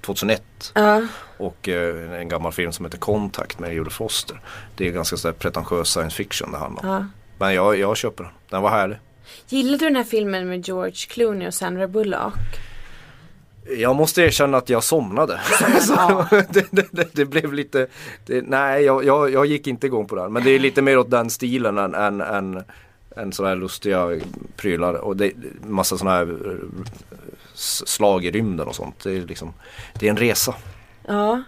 2001 0.00 0.42
Ja, 0.74 1.02
och 1.38 1.68
eh, 1.68 2.20
en 2.20 2.28
gammal 2.28 2.52
film 2.52 2.72
som 2.72 2.84
heter 2.84 2.98
Contact 2.98 3.58
med 3.58 3.72
Julie 3.74 3.90
Foster. 3.90 4.40
Det 4.76 4.88
är 4.88 4.92
ganska 4.92 5.16
så 5.16 5.32
pretentiös 5.32 5.88
science 5.88 6.16
fiction 6.16 6.52
det 6.52 6.58
handlar 6.58 6.82
om. 6.82 6.88
ja. 6.88 7.06
Men 7.42 7.54
jag, 7.54 7.78
jag 7.78 7.96
köper 7.96 8.24
den. 8.24 8.32
Den 8.48 8.62
var 8.62 8.70
härlig. 8.70 8.96
Gillade 9.48 9.78
du 9.78 9.84
den 9.84 9.96
här 9.96 10.04
filmen 10.04 10.48
med 10.48 10.68
George 10.68 11.06
Clooney 11.08 11.48
och 11.48 11.54
Sandra 11.54 11.88
Bullock? 11.88 12.34
Jag 13.78 13.96
måste 13.96 14.22
erkänna 14.22 14.58
att 14.58 14.68
jag 14.68 14.84
somnade. 14.84 15.40
Så, 15.80 16.26
det, 16.48 16.66
det, 16.70 16.86
det, 16.90 17.08
det 17.12 17.24
blev 17.24 17.52
lite, 17.52 17.86
nej 18.26 18.82
jag, 18.82 19.04
jag, 19.04 19.30
jag 19.30 19.46
gick 19.46 19.66
inte 19.66 19.86
igång 19.86 20.06
på 20.06 20.16
den. 20.16 20.32
Men 20.32 20.44
det 20.44 20.50
är 20.50 20.58
lite 20.58 20.82
mer 20.82 20.98
åt 20.98 21.10
den 21.10 21.30
stilen 21.30 21.78
än, 21.78 21.94
än, 21.94 22.20
än, 22.20 22.64
än 23.16 23.32
sådana 23.32 23.54
här 23.54 23.60
lustiga 23.60 24.20
prylar. 24.56 24.94
Och 24.94 25.16
det 25.16 25.32
massa 25.66 25.98
sådana 25.98 26.16
här 26.16 26.58
slag 27.54 28.24
i 28.24 28.30
rymden 28.30 28.68
och 28.68 28.74
sånt. 28.74 29.04
Det 29.04 29.16
är 29.16 29.20
liksom, 29.20 29.52
det 29.98 30.06
är 30.06 30.10
en 30.10 30.16
resa. 30.16 30.54
Ja. 31.06 31.42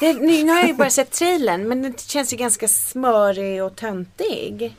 Nu 0.00 0.48
har 0.48 0.58
jag 0.58 0.68
ju 0.68 0.74
bara 0.74 0.90
sett 0.90 1.10
trailern 1.10 1.68
men 1.68 1.82
den 1.82 1.94
känns 1.96 2.32
ju 2.32 2.36
ganska 2.36 2.68
smörig 2.68 3.64
och 3.64 3.76
töntig. 3.76 4.76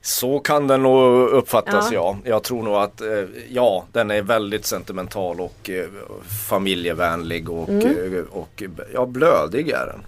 Så 0.00 0.38
kan 0.38 0.66
den 0.66 0.82
nog 0.82 1.28
uppfattas 1.28 1.92
Ja. 1.92 2.18
ja. 2.24 2.30
Jag 2.30 2.42
tror 2.42 2.62
nog 2.62 2.74
att 2.74 3.00
eh, 3.00 3.24
ja, 3.50 3.84
den 3.92 4.10
är 4.10 4.22
väldigt 4.22 4.66
sentimental 4.66 5.40
och 5.40 5.70
eh, 5.70 5.86
familjevänlig 6.48 7.50
och, 7.50 7.68
eh, 7.68 8.24
och 8.30 8.62
ja, 8.94 9.06
blödig 9.06 9.68
är 9.68 9.86
den. 9.86 10.04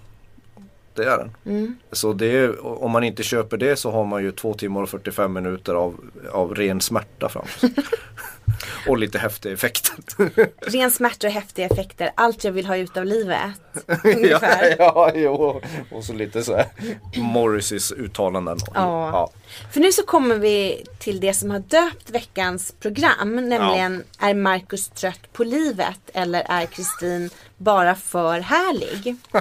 Det 0.95 1.05
är 1.05 1.19
den. 1.19 1.77
Så 1.93 2.13
det 2.13 2.59
om 2.59 2.91
man 2.91 3.05
inte 3.05 3.23
köper 3.23 3.57
det 3.57 3.77
så 3.77 3.91
har 3.91 4.05
man 4.05 4.23
ju 4.23 4.33
två 4.33 4.55
timmar 4.55 4.83
och 4.83 4.89
45 4.89 5.33
minuter 5.33 5.75
av, 5.75 6.01
av 6.33 6.55
ren 6.55 6.81
smärta 6.81 7.29
framför 7.29 7.61
sig. 7.61 7.71
och 8.87 8.99
lite 8.99 9.19
häftiga 9.19 9.53
effekter. 9.53 9.95
Ren 10.71 10.91
smärta 10.91 11.27
och 11.27 11.33
häftiga 11.33 11.67
effekter. 11.67 12.11
Allt 12.15 12.45
jag 12.45 12.53
vill 12.53 12.67
ha 12.67 12.77
ut 12.77 12.97
av 12.97 13.05
livet. 13.05 13.51
ja, 14.05 14.41
ja, 14.79 15.13
jo. 15.15 15.61
Och 15.91 16.05
så 16.05 16.13
lite 16.13 16.43
så 16.43 16.57
här 16.57 16.67
Morrisseys 17.17 17.93
uttalanden. 17.93 18.59
Ja. 18.75 19.11
ja. 19.11 19.31
För 19.71 19.81
nu 19.81 19.93
så 19.93 20.03
kommer 20.03 20.35
vi 20.35 20.85
till 20.99 21.21
det 21.21 21.35
som 21.35 21.51
har 21.51 21.59
döpt 21.59 22.11
veckans 22.11 22.75
program. 22.81 23.49
Nämligen 23.49 24.05
är 24.19 24.35
Markus 24.35 24.89
trött 24.89 25.33
på 25.33 25.45
livet 25.45 26.01
eller 26.15 26.47
är 26.49 26.67
Kristin 26.67 27.31
bara 27.57 27.95
för 27.95 28.41
härlig? 28.41 29.17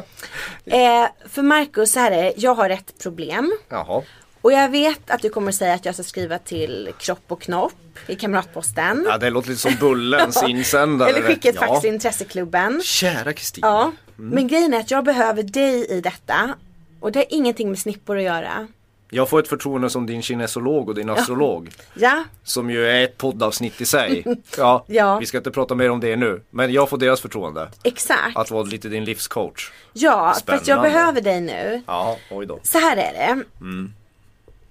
eh, 0.65 1.29
för 1.29 1.41
Markus 1.41 1.91
så 1.91 1.99
här 1.99 2.11
är 2.11 2.23
det, 2.23 2.33
jag 2.37 2.55
har 2.55 2.69
ett 2.69 2.93
problem. 3.03 3.53
Jaha. 3.69 4.03
Och 4.41 4.51
jag 4.53 4.69
vet 4.69 5.09
att 5.09 5.21
du 5.21 5.29
kommer 5.29 5.51
säga 5.51 5.73
att 5.73 5.85
jag 5.85 5.93
ska 5.95 6.03
skriva 6.03 6.37
till 6.37 6.89
Kropp 6.99 7.23
och 7.27 7.41
Knopp 7.41 7.73
i 8.07 8.15
Kamratposten. 8.15 9.05
Ja, 9.09 9.17
det 9.17 9.29
låter 9.29 9.49
lite 9.49 9.61
som 9.61 9.75
Bullens 9.79 10.43
insändare. 10.47 11.09
eller 11.09 11.21
skicka 11.21 11.49
ett 11.49 11.55
ja. 11.61 11.67
fax 11.67 11.81
till 11.81 11.93
Intresseklubben. 11.93 12.81
Kära 12.83 13.33
Kristin. 13.33 13.61
Ja, 13.65 13.91
men 14.15 14.47
grejen 14.47 14.73
är 14.73 14.79
att 14.79 14.91
jag 14.91 15.03
behöver 15.03 15.43
dig 15.43 15.85
i 15.89 16.01
detta. 16.01 16.55
Och 16.99 17.11
det 17.11 17.19
har 17.19 17.25
ingenting 17.29 17.69
med 17.69 17.79
snippor 17.79 18.17
att 18.17 18.23
göra. 18.23 18.67
Jag 19.11 19.29
får 19.29 19.39
ett 19.39 19.47
förtroende 19.47 19.89
som 19.89 20.05
din 20.05 20.21
kinesolog 20.21 20.89
och 20.89 20.95
din 20.95 21.09
astrolog. 21.09 21.69
Ja, 21.93 22.23
Som 22.43 22.69
ju 22.69 22.87
är 22.87 23.03
ett 23.03 23.17
poddavsnitt 23.17 23.81
i 23.81 23.85
sig. 23.85 24.23
Ja, 24.57 24.85
Ja. 24.87 25.17
vi 25.19 25.25
ska 25.25 25.37
inte 25.37 25.51
prata 25.51 25.75
mer 25.75 25.89
om 25.91 25.99
det 25.99 26.15
nu. 26.15 26.41
Men 26.49 26.71
jag 26.73 26.89
får 26.89 26.97
deras 26.97 27.21
förtroende. 27.21 27.69
exakt. 27.83 28.37
Att 28.37 28.51
vara 28.51 28.63
lite 28.63 28.89
din 28.89 29.05
livscoach. 29.05 29.71
Ja, 29.93 30.35
för 30.45 30.53
att 30.53 30.67
jag 30.67 30.77
Spännande. 30.77 30.89
behöver 30.89 31.21
dig 31.21 31.41
nu. 31.41 31.81
Ja, 31.87 32.17
oj 32.31 32.45
då. 32.45 32.59
Så 32.63 32.79
här 32.79 32.97
är 32.97 33.13
det. 33.13 33.43
Mm. 33.61 33.93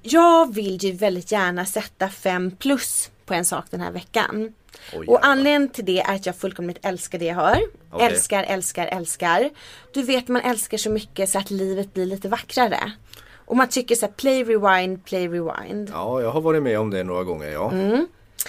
Jag 0.03 0.55
vill 0.55 0.85
ju 0.85 0.93
väldigt 0.93 1.33
gärna 1.33 1.65
sätta 1.67 2.09
5 2.09 2.51
plus 2.51 3.11
på 3.27 3.35
en 3.35 3.45
sak 3.45 3.65
den 3.71 3.81
här 3.81 3.91
veckan. 3.93 4.53
Oj, 4.95 5.07
och 5.07 5.27
anledningen 5.27 5.69
till 5.69 5.85
det 5.85 6.01
är 6.01 6.15
att 6.15 6.27
jag 6.27 6.37
fullkomligt 6.37 6.79
älskar 6.83 7.19
det 7.19 7.25
jag 7.25 7.35
hör. 7.35 7.61
Okej. 7.91 8.07
Älskar, 8.07 8.45
älskar, 8.45 8.87
älskar. 8.87 9.51
Du 9.93 10.03
vet 10.03 10.29
man 10.29 10.43
älskar 10.43 10.79
så 10.79 10.91
mycket 10.91 11.29
så 11.31 11.39
att 11.39 11.51
livet 11.51 11.95
blir 11.95 12.07
lite 12.07 12.29
vackrare. 12.29 12.93
Och 13.35 13.57
man 13.57 13.69
tycker 13.69 13.95
så 13.95 14.07
här 14.07 14.13
play 14.13 14.45
rewind, 14.45 15.05
play 15.05 15.29
rewind. 15.29 15.91
Ja, 15.93 16.21
jag 16.23 16.31
har 16.31 16.41
varit 16.41 16.63
med 16.63 16.79
om 16.81 16.91
det 16.91 17.05
några 17.05 17.25
gånger, 17.25 17.49
ja. 17.49 17.73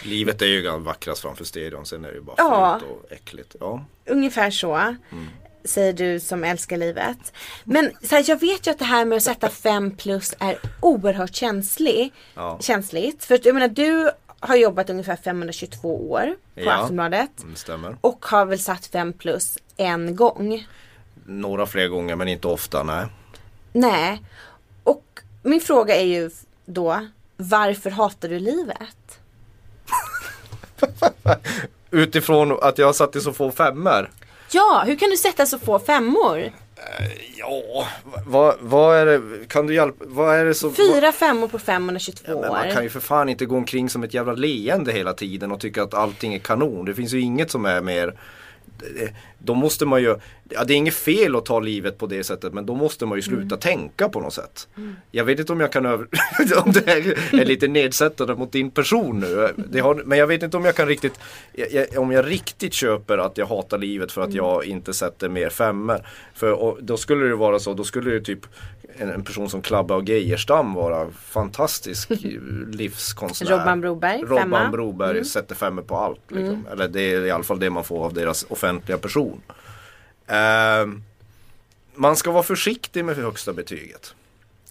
Livet 0.03 0.41
är 0.41 0.45
ju 0.45 0.69
vackrast 0.79 1.21
framför 1.21 1.43
stereon, 1.43 1.85
sen 1.85 2.05
är 2.05 2.09
det 2.09 2.15
ju 2.15 2.21
bara 2.21 2.35
Ja. 2.37 2.79
fult 2.81 2.91
och 2.91 3.11
äckligt. 3.11 3.55
Ja. 3.59 3.85
Ungefär 4.05 4.51
så. 4.51 4.95
Säger 5.63 5.93
du 5.93 6.19
som 6.19 6.43
älskar 6.43 6.77
livet. 6.77 7.33
Men 7.63 7.91
så 8.03 8.15
här, 8.15 8.23
jag 8.27 8.39
vet 8.39 8.67
ju 8.67 8.71
att 8.71 8.79
det 8.79 8.85
här 8.85 9.05
med 9.05 9.15
att 9.15 9.23
sätta 9.23 9.49
5 9.49 9.91
plus 9.97 10.33
är 10.39 10.57
oerhört 10.81 11.35
känslig, 11.35 12.13
Ja. 12.35 12.57
känsligt. 12.61 13.25
För 13.25 13.39
jag 13.43 13.53
menar 13.53 13.67
du 13.67 14.11
har 14.39 14.55
jobbat 14.55 14.89
ungefär 14.89 15.15
522 15.15 16.11
år 16.11 16.35
på 16.55 16.61
Ja. 16.61 16.71
Aftonbladet. 16.73 17.43
Mm, 17.43 17.55
stämmer. 17.55 17.97
Och 18.01 18.25
har 18.25 18.45
väl 18.45 18.59
satt 18.59 18.85
5 18.85 19.13
plus 19.13 19.57
en 19.77 20.15
gång. 20.15 20.67
Några 21.25 21.65
fler 21.65 21.87
gånger 21.87 22.15
men 22.15 22.27
inte 22.27 22.47
ofta, 22.47 22.83
nej. 22.83 23.05
Nej. 23.73 24.21
Och 24.83 25.05
min 25.43 25.61
fråga 25.61 25.95
är 25.95 26.05
ju 26.05 26.29
då 26.65 27.07
varför 27.37 27.89
hatar 27.89 28.29
du 28.29 28.39
livet? 28.39 29.19
Utifrån 31.91 32.59
att 32.63 32.77
jag 32.77 32.95
satt 32.95 33.15
i 33.15 33.21
så 33.21 33.33
få 33.33 33.51
femmor. 33.51 34.09
Ja, 34.51 34.83
hur 34.85 34.95
kan 34.95 35.09
du 35.09 35.17
sätta 35.17 35.45
så 35.45 35.59
få 35.59 35.79
femmor? 35.79 36.51
Ja, 37.35 37.87
vad, 38.25 38.55
vad 38.59 38.97
är 38.97 39.05
det, 39.05 39.21
kan 39.47 39.67
du 39.67 39.75
hjälpa, 39.75 40.05
vad 40.07 40.35
är 40.35 40.45
det 40.45 40.53
som... 40.53 40.73
Fyra 40.73 41.11
femmor 41.11 41.47
på 41.47 41.59
522 41.59 42.31
Ja, 42.31 42.41
men 42.41 42.49
man 42.49 42.71
kan 42.71 42.83
ju 42.83 42.89
för 42.89 42.99
fan 42.99 43.29
inte 43.29 43.45
gå 43.45 43.55
omkring 43.55 43.89
som 43.89 44.03
ett 44.03 44.13
jävla 44.13 44.33
leende 44.33 44.91
hela 44.91 45.13
tiden 45.13 45.51
och 45.51 45.59
tycka 45.59 45.83
att 45.83 45.93
allting 45.93 46.33
är 46.33 46.39
kanon. 46.39 46.85
Det 46.85 46.93
finns 46.93 47.13
ju 47.13 47.21
inget 47.21 47.51
som 47.51 47.65
är 47.65 47.81
mer 47.81 48.19
då 49.37 49.53
måste 49.55 49.85
man 49.85 50.01
ju, 50.01 50.15
ja 50.49 50.63
det 50.63 50.73
är 50.73 50.77
inget 50.77 50.93
fel 50.93 51.35
att 51.35 51.45
ta 51.45 51.59
livet 51.59 51.97
på 51.97 52.05
det 52.07 52.23
sättet 52.23 52.53
men 52.53 52.65
då 52.65 52.75
måste 52.75 53.05
man 53.05 53.17
ju 53.17 53.21
sluta 53.21 53.39
Mm. 53.55 53.59
tänka 53.59 54.09
på 54.09 54.19
något 54.21 54.33
sätt. 54.33 54.67
Jag 55.11 55.25
vet 55.25 55.39
inte 55.39 55.53
om 55.53 55.59
jag 55.59 55.71
kan 55.71 55.85
över, 55.85 56.07
om 56.65 56.71
det 56.71 56.87
är 56.87 57.45
lite 57.45 57.67
nedsättande 57.67 58.35
mot 58.35 58.51
din 58.51 58.71
person 58.71 59.19
nu. 59.19 59.81
Har, 59.81 59.95
men 60.05 60.17
jag 60.17 60.27
vet 60.27 60.43
inte 60.43 60.57
om 60.57 60.65
jag 60.65 60.75
kan 60.75 60.87
riktigt, 60.87 61.19
jag, 61.53 61.85
om 61.97 62.11
jag 62.11 62.27
riktigt 62.31 62.73
köper 62.73 63.17
att 63.17 63.37
jag 63.37 63.45
hatar 63.45 63.77
livet 63.77 64.11
för 64.11 64.21
att 64.21 64.27
Mm. 64.29 64.37
jag 64.37 64.65
inte 64.65 64.93
sätter 64.93 65.29
mer 65.29 65.49
femmor. 65.49 65.99
För 66.33 66.77
då 66.81 66.97
skulle 66.97 67.25
det 67.25 67.35
vara 67.35 67.59
så, 67.59 67.73
då 67.73 67.83
skulle 67.83 68.11
det 68.11 68.21
typ 68.21 68.39
en, 68.97 69.09
en 69.09 69.23
person 69.23 69.49
som 69.49 69.61
Klabbe 69.61 69.93
och 69.93 70.09
Geijerstam 70.09 70.73
vara 70.73 71.11
fantastisk 71.11 72.09
livskonstnär. 72.67 73.49
Robban 73.49 73.81
Broberg, 73.81 74.21
Robban 74.21 74.37
femma. 74.37 74.59
Mm. 74.59 74.71
Broberg 74.71 75.25
sätter 75.25 75.55
femmor 75.55 75.81
på 75.81 75.97
allt. 75.97 76.31
Liksom. 76.31 76.67
Eller 76.71 76.87
det 76.87 77.01
är 77.01 77.25
i 77.25 77.31
alla 77.31 77.43
fall 77.43 77.59
det 77.59 77.69
man 77.69 77.83
får 77.83 78.05
av 78.05 78.13
deras 78.13 78.45
offentliga 78.49 78.97
person. 78.97 79.41
Ehm, 80.27 81.03
man 81.95 82.15
ska 82.15 82.31
vara 82.31 82.43
försiktig 82.43 83.05
med 83.05 83.15
högsta 83.15 83.53
betyget. 83.53 84.15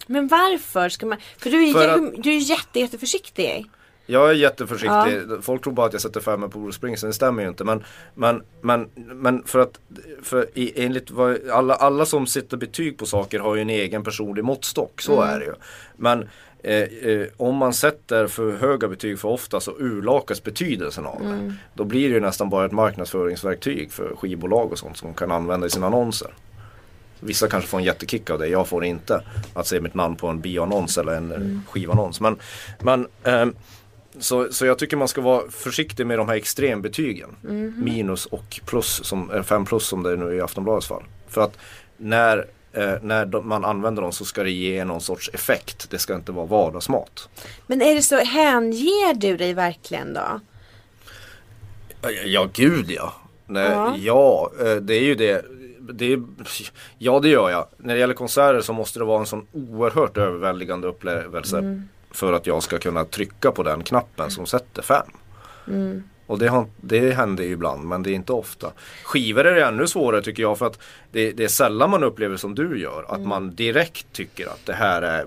Men 0.07 0.27
varför 0.27 0.89
ska 0.89 1.05
man? 1.05 1.17
För 1.37 1.49
du 1.49 1.69
är, 1.69 1.73
För 1.73 1.99
ju 1.99 2.21
du 2.21 2.31
är 2.31 2.39
jätte, 2.39 2.79
jätteförsiktig. 2.79 3.69
Jag 4.11 4.29
är 4.29 4.33
jätteförsiktig. 4.33 5.21
Folk 5.41 5.63
tror 5.63 5.73
bara 5.73 5.87
att 5.87 5.93
jag 5.93 6.01
sätter 6.01 6.19
femmor 6.19 6.47
på 6.47 6.59
Bruce 6.59 6.75
Springsteen. 6.75 7.09
Det 7.09 7.15
stämmer 7.15 7.43
ju 7.43 7.49
inte. 7.49 7.63
Men, 7.63 7.83
men, 8.13 8.43
men, 8.61 8.89
men 8.95 9.43
för 9.43 9.59
att 9.59 9.79
för 10.23 10.47
i, 10.53 10.85
enligt 10.85 11.11
vad, 11.11 11.49
alla, 11.49 11.73
alla 11.73 12.05
som 12.05 12.27
sätter 12.27 12.57
betyg 12.57 12.97
på 12.97 13.05
saker 13.05 13.39
har 13.39 13.55
ju 13.55 13.61
en 13.61 13.69
egen 13.69 14.03
personlig 14.03 14.43
måttstock. 14.43 15.01
Så 15.01 15.21
är 15.21 15.39
det 15.39 15.45
ju. 15.45 15.53
Men 15.95 16.29
eh, 16.63 17.11
eh, 17.11 17.27
om 17.37 17.55
man 17.55 17.73
sätter 17.73 18.27
för 18.27 18.51
höga 18.51 18.87
betyg 18.87 19.19
för 19.19 19.29
ofta 19.29 19.59
så 19.59 19.71
urlakas 19.79 20.43
betydelsen 20.43 21.05
av 21.05 21.21
det. 21.23 21.53
Då 21.73 21.83
blir 21.83 22.09
det 22.09 22.13
ju 22.13 22.19
nästan 22.19 22.49
bara 22.49 22.65
ett 22.65 22.71
marknadsföringsverktyg 22.71 23.91
för 23.91 24.15
skivbolag 24.15 24.71
och 24.71 24.79
sånt 24.79 24.97
som 24.97 25.13
kan 25.13 25.31
använda 25.31 25.67
i 25.67 25.69
sina 25.69 25.87
annonser. 25.87 26.33
Vissa 27.19 27.47
kanske 27.47 27.69
får 27.69 27.77
en 27.77 27.83
jättekick 27.83 28.29
av 28.29 28.39
det, 28.39 28.47
jag 28.47 28.67
får 28.67 28.85
inte. 28.85 29.21
Att 29.53 29.67
se 29.67 29.81
mitt 29.81 29.93
namn 29.93 30.15
på 30.15 30.27
en 30.27 30.41
bioannons 30.41 30.97
eller 30.97 31.13
en 31.13 31.31
mm. 31.31 31.61
skivannons. 31.67 32.21
Men, 32.21 32.37
men 32.79 33.07
ehm, 33.23 33.55
så, 34.19 34.53
så 34.53 34.65
jag 34.65 34.77
tycker 34.77 34.97
man 34.97 35.07
ska 35.07 35.21
vara 35.21 35.49
försiktig 35.51 36.07
med 36.07 36.17
de 36.19 36.29
här 36.29 36.35
extrembetygen. 36.35 37.29
Minus 37.77 38.25
och 38.25 38.59
plus, 38.65 39.03
som, 39.05 39.31
eh, 39.31 39.43
fem 39.43 39.65
plus 39.65 39.83
som 39.87 40.03
det 40.03 40.11
är 40.11 40.17
nu 40.17 40.35
i 40.35 40.41
Aftonbladets 40.41 40.87
fall. 40.87 41.03
För 41.27 41.41
att 41.41 41.57
när, 41.97 42.45
eh, 42.73 42.93
när 43.01 43.25
de, 43.25 43.47
man 43.47 43.65
använder 43.65 44.01
dem 44.01 44.11
så 44.11 44.25
ska 44.25 44.43
det 44.43 44.51
ge 44.51 44.85
någon 44.85 45.01
sorts 45.01 45.29
effekt. 45.33 45.87
Det 45.89 45.99
ska 45.99 46.15
inte 46.15 46.31
vara 46.31 46.45
vardagsmat. 46.45 47.29
Men 47.67 47.81
är 47.81 47.95
det 47.95 48.01
så, 48.01 48.15
hänger 48.17 49.13
du 49.13 49.37
dig 49.37 49.53
verkligen 49.53 50.13
då? 50.13 50.39
Ja, 52.01 52.09
Ja, 52.11 52.49
gud 52.53 52.91
ja. 52.91 53.13
Nej, 53.47 53.69
Ja. 53.71 53.95
ja, 53.97 54.51
eh, 54.59 54.75
det 54.75 54.93
är 54.95 55.03
ju 55.03 55.15
det. 55.15 55.45
det 55.79 56.13
är, 56.13 56.23
ja, 56.97 57.19
det 57.19 57.29
gör 57.29 57.49
jag. 57.49 57.67
När 57.77 57.93
det 57.93 57.99
gäller 57.99 58.13
konserter 58.13 58.61
så 58.61 58.73
måste 58.73 58.99
det 58.99 59.05
vara 59.05 59.19
en 59.19 59.25
sån 59.25 59.47
oerhört 59.51 60.17
överväldigande 60.17 60.87
upplevelse 60.87 61.83
för 62.11 62.33
att 62.33 62.47
jag 62.47 62.63
ska 62.63 62.77
kunna 62.79 63.05
trycka 63.05 63.51
på 63.51 63.63
den 63.63 63.83
knappen 63.83 64.31
som 64.31 64.45
sätter 64.45 64.81
fem. 64.81 65.07
Och 66.25 66.39
det, 66.39 66.47
har, 66.47 66.65
det 66.81 67.11
händer 67.11 67.43
ju 67.43 67.51
ibland 67.51 67.83
men 67.83 68.03
det 68.03 68.11
är 68.11 68.13
inte 68.15 68.33
ofta. 68.33 68.71
Skivor 69.03 69.45
är 69.45 69.55
det 69.55 69.65
ännu 69.65 69.87
svårare 69.87 70.21
tycker 70.21 70.43
jag 70.43 70.57
för 70.57 70.65
att 70.65 70.79
det, 71.11 71.31
det 71.31 71.43
är 71.43 71.47
sällan 71.47 71.89
man 71.89 72.03
upplever 72.03 72.37
som 72.37 72.55
du 72.55 72.79
gör. 72.81 73.05
Att 73.07 73.21
man 73.21 73.55
direkt 73.55 74.13
tycker 74.13 74.47
att 74.47 74.65
det 74.65 74.73
här 74.73 75.01
är 75.01 75.25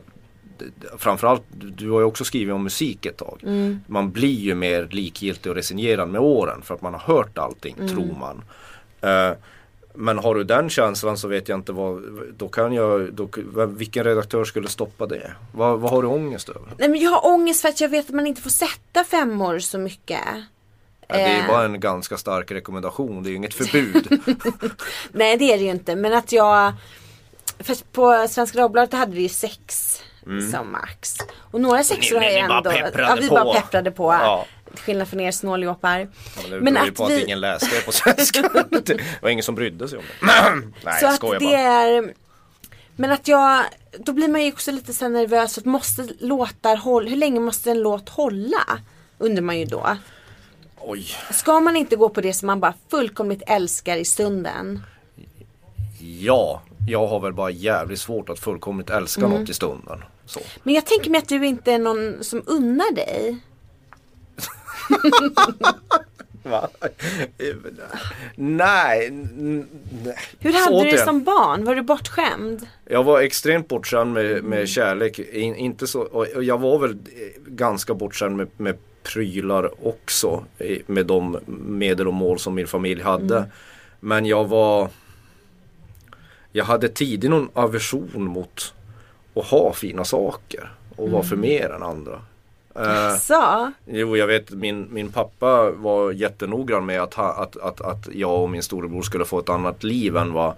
Framförallt, 0.99 1.43
du 1.51 1.91
har 1.91 2.01
ju 2.01 2.05
också 2.05 2.25
skrivit 2.25 2.55
om 2.55 2.63
musik 2.63 3.07
ett 3.07 3.17
tag. 3.17 3.41
Man 3.87 4.11
blir 4.13 4.39
ju 4.39 4.55
mer 4.55 4.89
likgiltig 4.91 5.51
och 5.51 5.57
resignerad 5.57 6.09
med 6.09 6.21
åren 6.21 6.63
för 6.63 6.75
att 6.75 6.83
man 6.83 6.95
har 6.95 7.01
hört 7.15 7.39
allting, 7.39 7.89
tror 7.89 8.17
man. 8.21 8.43
Eh, 9.01 9.37
men 9.95 10.19
har 10.19 10.35
du 10.35 10.45
den 10.45 10.71
känslan 10.71 11.17
så 11.19 11.29
vet 11.29 11.49
jag 11.49 11.59
inte 11.59 11.73
vad, 11.73 12.03
då 12.37 12.49
kan 12.49 12.73
jag, 12.73 13.13
då, 13.15 13.29
vilken 13.67 14.05
redaktör 14.05 14.45
skulle 14.45 14.69
stoppa 14.69 15.07
det? 15.07 15.33
Vad, 15.53 15.81
vad 15.81 15.91
har 15.91 16.03
du 16.03 16.09
ångest 16.09 16.49
över? 16.49 16.69
Nej 16.79 16.89
men 16.89 17.01
jag 17.01 17.11
har 17.11 17.27
ångest 17.27 17.63
för 17.63 17.69
att 17.69 17.81
jag 17.81 17.89
vet 17.89 18.09
att 18.09 18.15
man 18.15 18.27
inte 18.27 18.43
får 18.43 18.51
sätta 18.51 19.05
femmor 19.05 19.59
så 19.59 19.79
mycket. 19.79 20.21
Ja, 21.09 21.15
det 21.17 21.23
är 21.23 21.41
Eh. 21.43 21.47
bara 21.49 21.65
en 21.65 21.81
ganska 21.81 22.17
stark 22.17 22.51
rekommendation, 22.51 23.23
det 23.23 23.29
är 23.29 23.31
ju 23.31 23.37
inget 23.37 23.55
förbud. 23.55 24.09
Nej 25.13 25.37
det 25.37 25.53
är 25.53 25.59
det 25.59 25.65
ju 25.65 25.71
inte 25.71 25.97
men 25.97 26.13
att 26.15 26.33
jag 26.33 26.73
För 27.59 27.77
på 27.93 28.27
Svenska 28.29 28.59
Dagbladet 28.59 28.93
hade 28.93 29.13
vi 29.17 29.23
ju 29.23 29.29
sex 29.29 29.99
som 30.53 30.73
max. 30.73 31.17
Och 31.39 31.61
några 31.61 31.85
sexor 31.85 32.17
Mm. 32.17 32.29
Har 32.51 32.57
jag 32.57 32.65
bara 32.65 32.75
ändå 32.75 32.99
Ja 33.03 33.17
vi 33.21 33.29
bara 33.29 33.55
pepprade 33.61 33.91
på. 33.91 34.13
Ja. 34.13 34.47
Till 34.75 34.83
skillnad 34.83 35.09
från 35.09 35.21
er 35.21 35.31
snåljåpar. 35.31 35.99
Ja, 35.99 36.43
men 36.61 36.75
beror 36.75 36.85
ju 36.85 36.91
att 36.91 36.97
på 36.97 37.05
att 37.05 37.11
vi- 37.11 37.23
ingen 37.25 37.41
läste 37.41 37.77
det 37.77 37.85
på 37.87 37.93
svenska. 37.93 38.43
det 38.85 39.01
var 39.23 39.31
ingen 39.31 39.43
som 39.45 39.55
brydde 39.55 39.89
sig 39.89 39.99
om 39.99 40.05
det. 40.21 40.27
Nej, 40.85 41.01
Så 41.01 41.07
att 41.07 41.21
det 41.21 41.39
bara. 41.41 41.59
är 41.59 42.15
Men 42.97 43.11
att 43.13 43.29
jag 43.29 43.65
Då 43.99 44.13
blir 44.13 44.29
man 44.29 44.45
ju 44.45 44.53
också 44.53 44.71
lite 44.71 44.93
så 44.93 45.09
nervös 45.09 45.59
att 45.59 45.65
måste 45.65 46.09
låtar 46.21 46.77
hålla 46.77 47.11
Hur 47.11 47.17
länge 47.17 47.41
måste 47.41 47.71
en 47.71 47.81
låt 47.83 48.09
hålla? 48.09 48.67
Undrar 49.19 49.43
man 49.43 49.59
ju 49.59 49.65
då. 49.65 49.97
Oj, 50.81 51.07
Ska 51.31 51.61
man 51.61 51.77
inte 51.77 51.97
gå 51.97 52.09
på 52.09 52.21
det 52.21 52.33
som 52.35 52.47
man 52.47 52.61
bara 52.61 52.75
fullkomligt 52.91 53.43
älskar 53.47 53.97
i 53.97 54.05
stunden? 54.05 54.83
ja. 56.01 56.63
Jag 56.89 57.07
har 57.07 57.21
väl 57.21 57.33
bara 57.33 57.51
jävligt 57.51 58.01
svårt 58.01 58.29
att 58.29 58.39
fullkomligt 58.39 58.91
älska 58.91 59.25
Mm. 59.25 59.41
något 59.41 59.49
i 59.51 59.55
stunden. 59.55 60.05
Så. 60.27 60.41
Men 60.63 60.75
jag 60.75 60.87
tänker 60.87 61.11
mig 61.11 61.19
att 61.19 61.29
du 61.29 61.47
inte 61.47 61.73
är 61.73 61.79
någon 61.79 62.25
som 62.25 62.43
unnar 62.47 62.95
dig. 62.95 63.39
Nej. 68.37 69.11
Hur 70.39 70.53
hade 70.53 70.85
du 70.85 70.91
det 70.91 71.05
som 71.05 71.25
barn? 71.25 71.65
Var 71.65 71.75
du 71.75 71.83
bortskämd? 71.83 72.67
Jag 72.85 73.05
var 73.05 73.21
extremt 73.21 73.69
bortskämd 73.69 74.13
med, 74.13 74.45
med 74.45 74.69
kärlek. 74.69 75.19
In, 75.19 75.55
inte 75.55 75.87
så, 75.87 76.01
och 76.01 76.45
jag 76.45 76.59
var 76.59 76.79
väl 76.79 76.91
eh, 76.91 76.97
ganska 77.47 77.95
bortskämd 77.95 78.37
med, 78.37 78.49
med 78.57 78.77
prylar 79.03 79.87
också. 79.89 80.45
Med 80.87 81.07
de 81.07 81.39
medel 81.69 82.09
och 82.09 82.15
mål 82.15 82.39
som 82.39 82.55
min 82.55 82.67
familj 82.67 83.03
hade. 83.03 83.45
Men 84.01 84.27
jag 84.27 84.49
var 84.49 84.89
Jag 86.53 86.65
hade 86.65 86.89
tidigt 86.89 87.31
någon 87.31 87.49
aversion 87.53 88.25
mot 88.25 88.75
att 89.35 89.45
ha 89.45 89.73
fina 89.73 90.05
saker. 90.05 90.73
Och 90.97 91.11
vara 91.11 91.23
för 91.23 91.37
mer 91.37 91.71
än 91.71 91.83
andra. 91.83 92.23
Eh, 92.77 93.17
Så? 93.17 93.73
Jo, 93.87 94.17
jag 94.17 94.27
vet 94.27 94.51
min, 94.51 94.89
min 94.91 95.13
pappa 95.13 95.71
var 95.71 96.13
jättenoggrann 96.13 96.87
med 96.87 97.03
att, 97.03 97.15
ha, 97.15 97.33
att, 97.33 97.57
att, 97.57 97.81
att 97.81 98.09
jag 98.13 98.43
och 98.43 98.51
min 98.51 98.63
storebror 98.63 99.03
skulle 99.03 99.25
få 99.25 99.39
ett 99.39 99.49
annat 99.49 99.83
liv 99.85 100.17
än 100.17 100.33
vad 100.33 100.55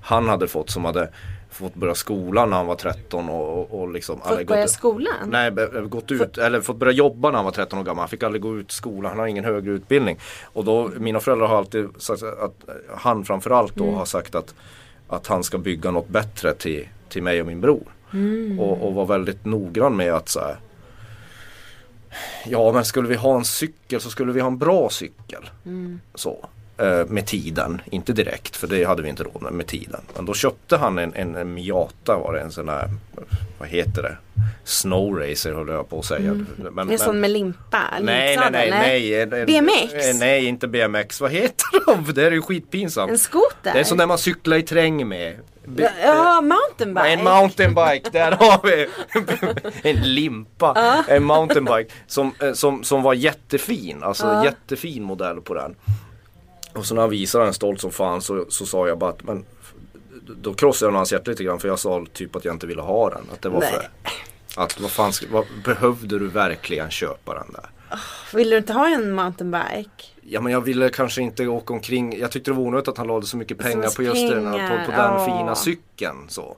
han 0.00 0.28
hade 0.28 0.48
fått 0.48 0.70
som 0.70 0.84
hade 0.84 1.08
fått 1.50 1.74
börja 1.74 1.94
skolan 1.94 2.50
när 2.50 2.56
han 2.56 2.66
var 2.66 2.74
13 2.74 3.28
och, 3.28 3.58
och, 3.58 3.80
och 3.80 3.92
liksom 3.92 4.18
Fått 4.20 4.38
gått 4.38 4.46
börja 4.46 4.64
ut- 4.64 4.70
skolan? 4.70 5.12
Nej, 5.26 5.50
gått 5.88 6.10
ut, 6.10 6.38
eller 6.38 6.60
fått 6.60 6.76
börja 6.76 6.92
jobba 6.92 7.30
när 7.30 7.36
han 7.36 7.44
var 7.44 7.52
13 7.52 7.78
år 7.78 7.82
gammal. 7.84 8.00
Han 8.02 8.08
fick 8.08 8.22
aldrig 8.22 8.42
gå 8.42 8.58
ut 8.58 8.72
skolan, 8.72 9.10
han 9.10 9.18
har 9.18 9.26
ingen 9.26 9.44
högre 9.44 9.70
utbildning. 9.72 10.18
Och 10.44 10.64
då, 10.64 10.90
mina 10.98 11.20
föräldrar 11.20 11.46
har 11.46 11.56
alltid 11.58 11.88
sagt 11.98 12.22
att, 12.22 12.54
han 12.96 13.24
framförallt 13.24 13.74
då 13.76 13.90
har 13.90 14.04
sagt 14.04 14.34
att, 14.34 14.54
att 15.08 15.26
han 15.26 15.42
ska 15.44 15.58
bygga 15.58 15.90
något 15.90 16.08
bättre 16.08 16.54
till, 16.54 16.88
till 17.08 17.22
mig 17.22 17.40
och 17.40 17.46
min 17.46 17.60
bror. 17.60 17.82
Och, 18.60 18.86
och 18.86 18.94
var 18.94 19.06
väldigt 19.06 19.44
noggrann 19.44 19.96
med 19.96 20.14
att 20.14 20.28
så 20.28 20.40
här, 20.40 20.56
Ja 22.44 22.72
men 22.72 22.84
skulle 22.84 23.08
vi 23.08 23.14
ha 23.14 23.36
en 23.36 23.44
cykel 23.44 24.00
så 24.00 24.10
skulle 24.10 24.32
vi 24.32 24.40
ha 24.40 24.46
en 24.46 24.58
bra 24.58 24.90
cykel. 24.90 25.50
Så. 26.14 26.48
Eh, 26.78 27.06
med 27.06 27.26
tiden, 27.26 27.80
inte 27.90 28.12
direkt 28.12 28.56
för 28.56 28.66
det 28.66 28.84
hade 28.84 29.02
vi 29.02 29.08
inte 29.08 29.22
råd 29.22 29.42
med, 29.42 29.52
med 29.52 29.66
tiden. 29.66 30.00
Men 30.16 30.24
då 30.26 30.34
köpte 30.34 30.76
han 30.76 30.98
en, 30.98 31.14
en, 31.14 31.34
en 31.36 31.54
Miata 31.54 32.18
var 32.18 32.32
det, 32.32 32.40
en 32.40 32.52
sån 32.52 32.68
här, 32.68 32.90
vad 33.58 33.68
heter 33.68 34.02
det? 34.02 34.16
Snow 34.64 35.16
Racer 35.18 35.52
höll 35.52 35.68
jag 35.68 35.88
på 35.88 35.98
att 35.98 36.04
säga. 36.04 36.30
Mm. 36.30 36.46
Men, 36.56 36.78
En 36.78 36.86
men- 36.86 36.98
sån 36.98 37.20
med 37.20 37.30
limpa? 37.30 37.82
Nej, 38.00 38.36
nej, 38.36 38.48
nej, 38.52 38.70
nej. 38.70 39.20
En- 39.22 39.32
en- 39.32 39.46
BMX? 39.46 39.92
Nej, 40.14 40.44
inte 40.44 40.68
BMX. 40.68 41.20
Vad 41.20 41.30
heter 41.30 41.86
de? 41.86 42.12
Det 42.14 42.26
är 42.26 42.30
ju 42.30 42.42
skitpinsamt. 42.42 43.10
En 43.10 43.18
skoter? 43.18 43.72
Det 43.72 43.80
är 43.80 43.84
sån 43.84 43.98
där 43.98 44.06
man 44.06 44.18
cyklar 44.18 44.56
i 44.56 44.62
terräng 44.62 45.08
med. 45.08 45.34
Ja, 46.02 46.40
mountainbike. 46.40 47.08
En 47.08 47.24
mountainbike, 47.24 48.10
där 48.10 48.32
har 48.32 48.60
vi 48.62 48.88
en 49.90 50.14
limpa. 50.14 51.04
En 51.08 51.24
mountainbike 51.24 51.94
som, 52.06 52.34
eh, 52.42 52.52
som, 52.52 52.84
som 52.84 53.02
var 53.02 53.14
jättefin, 53.14 54.02
alltså 54.02 54.42
jättefin 54.44 55.02
modell 55.02 55.40
på 55.40 55.54
den. 55.54 55.76
Och 56.72 56.86
så 56.86 56.94
när 56.94 57.00
han 57.00 57.10
visade 57.10 57.44
den 57.44 57.54
stolt 57.54 57.80
som 57.80 57.90
fan 57.90 58.22
så, 58.22 58.46
så 58.48 58.66
sa 58.66 58.88
jag 58.88 58.98
bara 58.98 59.10
att 59.10 59.22
men 59.22 59.44
då 60.26 60.54
krossade 60.54 60.92
jag 60.92 60.96
hans 60.96 61.12
hjärta 61.12 61.30
lite 61.30 61.44
grann 61.44 61.60
för 61.60 61.68
jag 61.68 61.78
sa 61.78 62.06
typ 62.12 62.36
att 62.36 62.44
jag 62.44 62.54
inte 62.54 62.66
ville 62.66 62.82
ha 62.82 63.10
den. 63.10 63.26
Att 63.32 63.42
det 63.42 63.48
var 63.48 63.60
Nej. 63.60 63.72
för 63.72 64.62
att 64.62 64.80
vad 64.80 64.90
fan, 64.90 65.12
vad, 65.30 65.44
behövde 65.64 66.18
du 66.18 66.28
verkligen 66.28 66.90
köpa 66.90 67.34
den 67.34 67.52
där? 67.52 67.70
Vill 68.34 68.50
du 68.50 68.56
inte 68.56 68.72
ha 68.72 68.88
en 68.88 69.12
mountainbike? 69.12 70.13
Ja 70.26 70.40
men 70.40 70.52
jag 70.52 70.60
ville 70.60 70.88
kanske 70.88 71.22
inte 71.22 71.46
åka 71.46 71.74
omkring. 71.74 72.18
Jag 72.18 72.30
tyckte 72.30 72.50
det 72.50 72.54
var 72.54 72.62
onödigt 72.62 72.88
att 72.88 72.98
han 72.98 73.06
lade 73.06 73.26
så 73.26 73.36
mycket 73.36 73.58
pengar 73.58 73.96
på 73.96 74.02
just 74.02 74.28
den, 74.30 74.44
på, 74.44 74.58
på 74.86 74.90
den 74.90 75.14
ja. 75.14 75.24
fina 75.24 75.54
cykeln. 75.54 76.16
Så. 76.28 76.56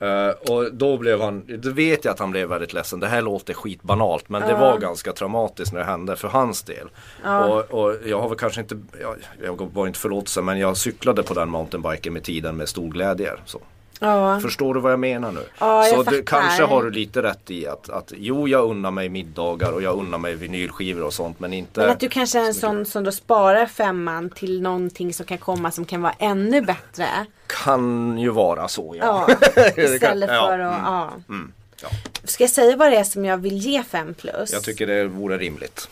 Eh, 0.00 0.28
och 0.28 0.74
då 0.74 0.98
blev 0.98 1.20
han, 1.20 1.44
då 1.58 1.70
vet 1.70 2.04
jag 2.04 2.12
att 2.12 2.18
han 2.18 2.30
blev 2.30 2.48
väldigt 2.48 2.72
ledsen. 2.72 3.00
Det 3.00 3.06
här 3.06 3.22
låter 3.22 3.54
skitbanalt 3.54 4.28
men 4.28 4.42
det 4.42 4.54
var 4.54 4.78
ganska 4.78 5.12
traumatiskt 5.12 5.72
när 5.72 5.80
det 5.80 5.86
hände 5.86 6.16
för 6.16 6.28
hans 6.28 6.62
del. 6.62 6.88
Och, 7.24 7.70
och 7.70 7.96
jag 8.04 8.20
har 8.20 8.28
väl 8.28 8.38
kanske 8.38 8.60
inte, 8.60 8.78
jag, 9.00 9.16
jag 9.44 9.70
var 9.74 9.86
inte 9.86 9.98
förlåtelse 9.98 10.42
men 10.42 10.58
jag 10.58 10.76
cyklade 10.76 11.22
på 11.22 11.34
den 11.34 11.48
mountainbiken 11.48 12.12
med 12.12 12.22
tiden 12.22 12.56
med 12.56 12.68
stor 12.68 12.90
glädje. 12.90 13.32
Så. 13.44 13.60
Ja. 14.02 14.40
Förstår 14.40 14.74
du 14.74 14.80
vad 14.80 14.92
jag 14.92 15.00
menar 15.00 15.32
nu? 15.32 15.40
Ja, 15.58 15.86
jag 15.86 16.04
så 16.04 16.10
du, 16.10 16.22
kanske 16.22 16.62
har 16.62 16.82
du 16.82 16.90
lite 16.90 17.22
rätt 17.22 17.50
i 17.50 17.66
att, 17.66 17.90
att 17.90 18.12
jo 18.16 18.48
jag 18.48 18.70
unnar 18.70 18.90
mig 18.90 19.08
middagar 19.08 19.72
och 19.72 19.82
jag 19.82 19.98
unnar 19.98 20.18
mig 20.18 20.34
vinylskivor 20.34 21.02
och 21.02 21.12
sånt 21.12 21.40
men 21.40 21.52
inte 21.52 21.80
Men 21.80 21.90
att 21.90 22.00
du 22.00 22.08
kanske 22.08 22.40
är 22.40 22.44
en 22.44 22.54
sån 22.54 22.86
som 22.86 23.04
då 23.04 23.12
sparar 23.12 23.66
femman 23.66 24.30
till 24.30 24.62
någonting 24.62 25.14
som 25.14 25.26
kan 25.26 25.38
komma 25.38 25.70
som 25.70 25.84
kan 25.84 26.02
vara 26.02 26.14
ännu 26.18 26.60
bättre. 26.60 27.06
Kan 27.46 28.18
ju 28.18 28.30
vara 28.30 28.68
så 28.68 28.94
ja. 28.98 29.28
Ja, 29.56 29.66
istället 29.76 30.30
för 30.30 30.58
att, 30.58 30.72
mm, 30.72 30.84
ja. 30.84 31.10
mm, 31.28 31.52
ja. 31.82 31.88
Ska 32.24 32.44
jag 32.44 32.50
säga 32.50 32.76
vad 32.76 32.92
det 32.92 32.96
är 32.96 33.04
som 33.04 33.24
jag 33.24 33.36
vill 33.38 33.58
ge 33.58 33.82
5 33.82 34.14
plus? 34.14 34.52
Jag 34.52 34.62
tycker 34.62 34.86
det 34.86 35.04
vore 35.04 35.38
rimligt. 35.38 35.88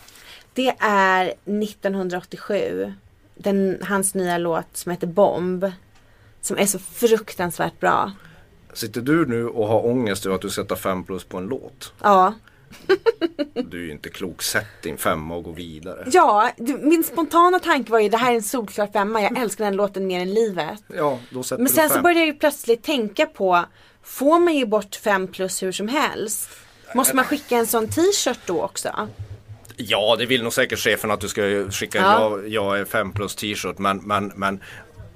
Det 0.53 0.75
är 0.79 1.25
1987. 1.25 2.93
Den, 3.35 3.77
hans 3.81 4.13
nya 4.13 4.37
låt 4.37 4.77
som 4.77 4.91
heter 4.91 5.07
Bomb. 5.07 5.65
Som 6.41 6.57
är 6.57 6.65
så 6.65 6.79
fruktansvärt 6.79 7.79
bra. 7.79 8.11
Sitter 8.73 9.01
du 9.01 9.25
nu 9.25 9.47
och 9.47 9.67
har 9.67 9.85
ångest 9.85 10.25
över 10.25 10.35
att 10.35 10.41
du 10.41 10.49
sätter 10.49 10.75
5 10.75 11.03
plus 11.03 11.23
på 11.23 11.37
en 11.37 11.45
låt? 11.45 11.93
Ja. 12.03 12.33
Du 13.53 13.77
är 13.81 13.85
ju 13.85 13.91
inte 13.91 14.09
klok. 14.09 14.41
Sätt 14.41 14.67
din 14.83 14.97
femma 14.97 15.35
och 15.35 15.43
gå 15.43 15.51
vidare. 15.51 16.07
Ja, 16.11 16.51
min 16.81 17.03
spontana 17.03 17.59
tanke 17.59 17.91
var 17.91 17.99
ju 17.99 18.09
det 18.09 18.17
här 18.17 18.31
är 18.31 18.35
en 18.35 18.43
solklar 18.43 18.87
femma. 18.87 19.21
Jag 19.21 19.37
älskar 19.37 19.65
den 19.65 19.75
låten 19.75 20.07
mer 20.07 20.19
än 20.19 20.33
livet. 20.33 20.83
Ja, 20.95 21.19
då 21.29 21.43
sätter 21.43 21.63
Men 21.63 21.71
du 21.71 21.75
sen 21.75 21.89
fem. 21.89 21.97
så 21.97 22.01
började 22.01 22.19
jag 22.19 22.27
ju 22.27 22.33
plötsligt 22.33 22.83
tänka 22.83 23.25
på 23.25 23.65
Får 24.03 24.39
man 24.39 24.55
ju 24.55 24.65
bort 24.65 24.95
5 24.95 25.27
plus 25.27 25.63
hur 25.63 25.71
som 25.71 25.87
helst? 25.87 26.49
Måste 26.95 27.15
man 27.15 27.25
skicka 27.25 27.57
en 27.57 27.67
sån 27.67 27.87
t-shirt 27.87 28.39
då 28.45 28.61
också? 28.61 28.89
Ja, 29.75 30.15
det 30.19 30.25
vill 30.25 30.43
nog 30.43 30.53
säkert 30.53 30.79
chefen 30.79 31.11
att 31.11 31.21
du 31.21 31.27
ska 31.27 31.71
skicka 31.71 31.97
Ja. 31.97 32.29
jag, 32.31 32.47
jag 32.47 32.79
är 32.79 32.85
5 32.85 33.11
plus 33.13 33.35
t-shirt. 33.35 33.77
Men, 33.77 33.97
men, 33.97 34.31
men, 34.35 34.59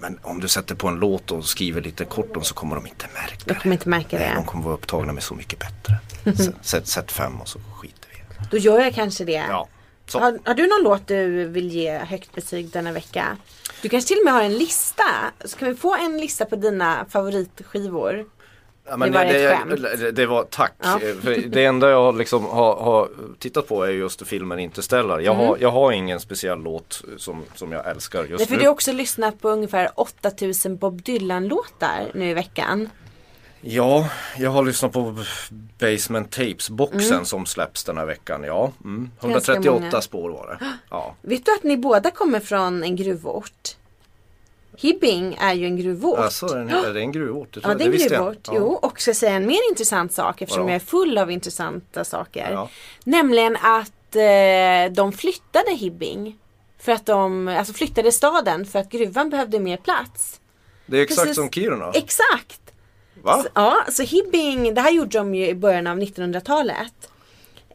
men 0.03 0.19
om 0.23 0.39
du 0.39 0.47
sätter 0.47 0.75
på 0.75 0.87
en 0.87 0.95
låt 0.95 1.31
och 1.31 1.45
skriver 1.45 1.81
lite 1.81 2.05
kort 2.05 2.37
om 2.37 2.43
så 2.43 2.53
kommer 2.53 2.75
de 2.75 2.87
inte 2.87 3.05
märka 3.13 3.35
Jag 3.45 3.61
kommer 3.61 3.75
inte 3.75 3.89
märka 3.89 4.17
Nej, 4.17 4.31
de 4.35 4.41
det. 4.41 4.47
kommer 4.47 4.63
vara 4.63 4.73
upptagna 4.73 5.13
med 5.13 5.23
så 5.23 5.33
mycket 5.35 5.59
bättre. 5.59 5.97
Sätt- 6.43 6.55
Sätt, 6.61 6.87
sätt 6.87 7.11
fem 7.11 7.41
och 7.41 7.47
så 7.47 7.59
skiter 7.59 8.07
vi 8.11 8.17
det. 8.39 8.47
Då 8.51 8.57
gör 8.57 8.79
jag 8.79 8.93
kanske 8.95 9.23
det. 9.25 9.31
Ja. 9.49 9.67
Har, 10.13 10.39
har 10.45 10.53
du 10.53 10.67
någon 10.67 10.83
låt 10.83 11.07
du 11.07 11.45
vill 11.47 11.71
ge 11.71 11.97
högt 11.97 12.35
betyg 12.35 12.69
denna 12.69 12.91
vecka? 12.91 13.37
Du 13.81 13.89
kanske 13.89 14.07
till 14.07 14.17
och 14.17 14.25
med 14.25 14.33
har 14.33 14.41
en 14.41 14.57
lista. 14.57 15.03
Så 15.45 15.57
kan 15.57 15.67
vi 15.69 15.75
få 15.75 15.95
en 15.95 16.17
lista 16.17 16.45
på 16.45 16.55
dina 16.55 17.05
favoritskivor? 17.09 18.25
Ja, 18.89 18.97
men 18.97 19.11
Det 19.11 19.17
var 19.17 19.25
det, 19.25 19.43
ett 19.45 19.57
skämt. 19.59 19.81
det, 19.99 20.11
det 20.11 20.25
var 20.25 20.43
tack. 20.43 20.73
Ja. 20.83 20.99
För 21.21 21.49
det 21.49 21.65
enda 21.65 21.89
jag 21.89 22.17
liksom 22.17 22.45
har, 22.45 22.75
har 22.75 23.09
tittat 23.39 23.67
på 23.67 23.83
är 23.83 23.89
just 23.91 24.27
filmen 24.27 24.59
Interstellar. 24.59 25.19
Jag, 25.19 25.33
har, 25.33 25.57
jag 25.59 25.71
har 25.71 25.91
ingen 25.91 26.19
speciell 26.19 26.59
låt 26.59 27.01
som, 27.17 27.43
som 27.55 27.71
jag 27.71 27.87
älskar 27.89 28.19
just 28.19 28.29
Mm. 28.29 28.37
Nej, 28.39 28.47
för 28.47 28.53
nu. 28.55 28.59
du 28.59 28.65
har 28.65 28.73
också 28.73 28.91
lyssnat 28.91 29.41
på 29.41 29.49
ungefär 29.49 29.89
8000 29.95 30.77
Bob 30.77 31.01
Dylan-låtar 31.03 32.11
nu 32.13 32.29
i 32.29 32.33
veckan. 32.33 32.89
Ja, 33.61 34.09
jag 34.37 34.49
har 34.49 34.63
lyssnat 34.63 34.91
på 34.91 35.15
Basement 35.79 36.31
Tapes-boxen 36.37 37.11
Mm. 37.13 37.25
som 37.25 37.45
släpps 37.45 37.83
den 37.83 37.97
här 37.97 38.05
veckan. 38.05 38.43
Ja, 38.43 38.71
mm. 38.83 39.11
Ganska 39.21 39.51
138 39.53 39.79
många. 39.79 40.01
spår 40.01 40.29
var 40.29 40.47
det. 40.59 40.65
Ja. 40.89 41.15
Vet 41.21 41.45
du 41.45 41.53
att 41.55 41.63
ni 41.63 41.77
båda 41.77 42.11
kommer 42.11 42.39
från 42.39 42.83
en 42.83 42.95
gruvort? 42.95 43.75
Hibbing 44.77 45.37
är 45.39 45.53
ju 45.53 45.65
en 45.65 45.77
gruvort. 45.77 46.19
Alltså, 46.19 46.45
är 46.45 46.55
det 46.55 46.61
en- 46.61 46.85
är 46.85 46.93
det 46.93 46.99
en 46.99 47.11
gruvort? 47.11 47.53
Det, 47.53 47.59
Ja 47.63 47.73
det 47.73 47.83
är 47.83 47.91
en 47.91 47.97
gruvort. 48.09 48.37
Ja. 48.47 48.53
Jo, 48.55 48.65
och 48.81 49.01
ska 49.01 49.13
säga 49.13 49.31
en 49.35 49.45
mer 49.45 49.69
intressant 49.69 50.13
sak 50.13 50.41
eftersom 50.41 50.61
Vadå? 50.63 50.71
jag 50.71 50.75
är 50.75 50.85
full 50.85 51.17
av 51.17 51.31
intressanta 51.31 52.03
saker. 52.03 52.49
Ja. 52.51 52.69
Nämligen 53.03 53.55
att 53.55 54.15
eh, 54.15 54.93
de 54.95 55.11
flyttade 55.11 55.71
Hibbing. 55.75 56.37
För 56.79 56.91
att 56.91 57.05
de 57.05 57.47
alltså 57.47 57.73
flyttade 57.73 58.11
staden 58.11 58.65
för 58.65 58.79
att 58.79 58.89
gruvan 58.91 59.29
behövde 59.29 59.59
mer 59.59 59.77
plats. 59.77 60.39
Det 60.85 60.97
är 60.97 61.01
exakt 61.01 61.21
Precis. 61.21 61.35
som 61.35 61.49
Kiruna. 61.49 61.91
Exakt! 61.93 62.59
Va? 63.23 63.41
Så, 63.43 63.49
ja, 63.53 63.85
så 63.91 64.03
Hibbing, 64.03 64.73
det 64.73 64.81
här 64.81 64.91
gjorde 64.91 65.17
de 65.17 65.35
ju 65.35 65.47
i 65.47 65.55
början 65.55 65.87
av 65.87 65.97
1900-talet. 65.97 67.09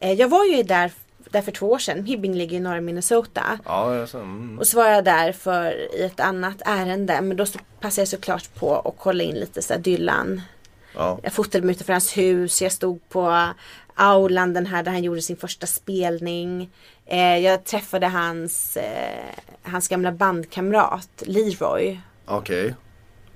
Eh, 0.01 0.11
jag 0.13 0.27
var 0.27 0.45
ju 0.45 0.63
där, 0.63 0.91
där 1.31 1.41
för 1.41 1.51
två 1.51 1.71
år 1.71 1.77
sedan. 1.79 2.05
Hibbing 2.05 2.33
ligger 2.35 2.57
i 2.57 2.59
norra 2.59 2.81
Minnesota. 2.81 3.59
Ja, 3.65 3.95
jag, 3.95 4.15
mm. 4.15 4.59
Och 4.59 4.67
så 4.67 4.77
var 4.77 4.87
jag 4.87 5.05
där 5.05 5.31
för 5.31 5.95
i 5.95 6.03
ett 6.03 6.19
annat 6.19 6.61
ärende. 6.65 7.21
Men 7.21 7.37
då 7.37 7.45
passade 7.79 8.01
jag 8.01 8.07
såklart 8.07 8.55
på 8.55 8.75
att 8.75 8.95
kolla 8.97 9.23
in 9.23 9.35
lite 9.35 9.61
så 9.61 9.73
här 9.73 9.79
Dylan. 9.81 10.41
ja. 10.95 11.19
Jag 11.23 11.33
fotade 11.33 11.65
mig 11.65 11.75
utanför 11.75 11.93
hans 11.93 12.17
hus. 12.17 12.61
Jag 12.61 12.71
stod 12.71 13.09
på 13.09 13.47
aulan 13.95 14.53
den 14.53 14.65
här 14.65 14.83
där 14.83 14.91
han 14.91 15.03
gjorde 15.03 15.21
sin 15.21 15.37
första 15.37 15.67
spelning. 15.67 16.69
Eh, 17.05 17.37
jag 17.37 17.63
träffade 17.63 18.07
hans, 18.07 18.77
eh, 18.77 19.35
hans 19.63 19.87
gamla 19.87 20.11
bandkamrat 20.11 21.09
Leroy. 21.25 21.99
Okej. 22.25 22.75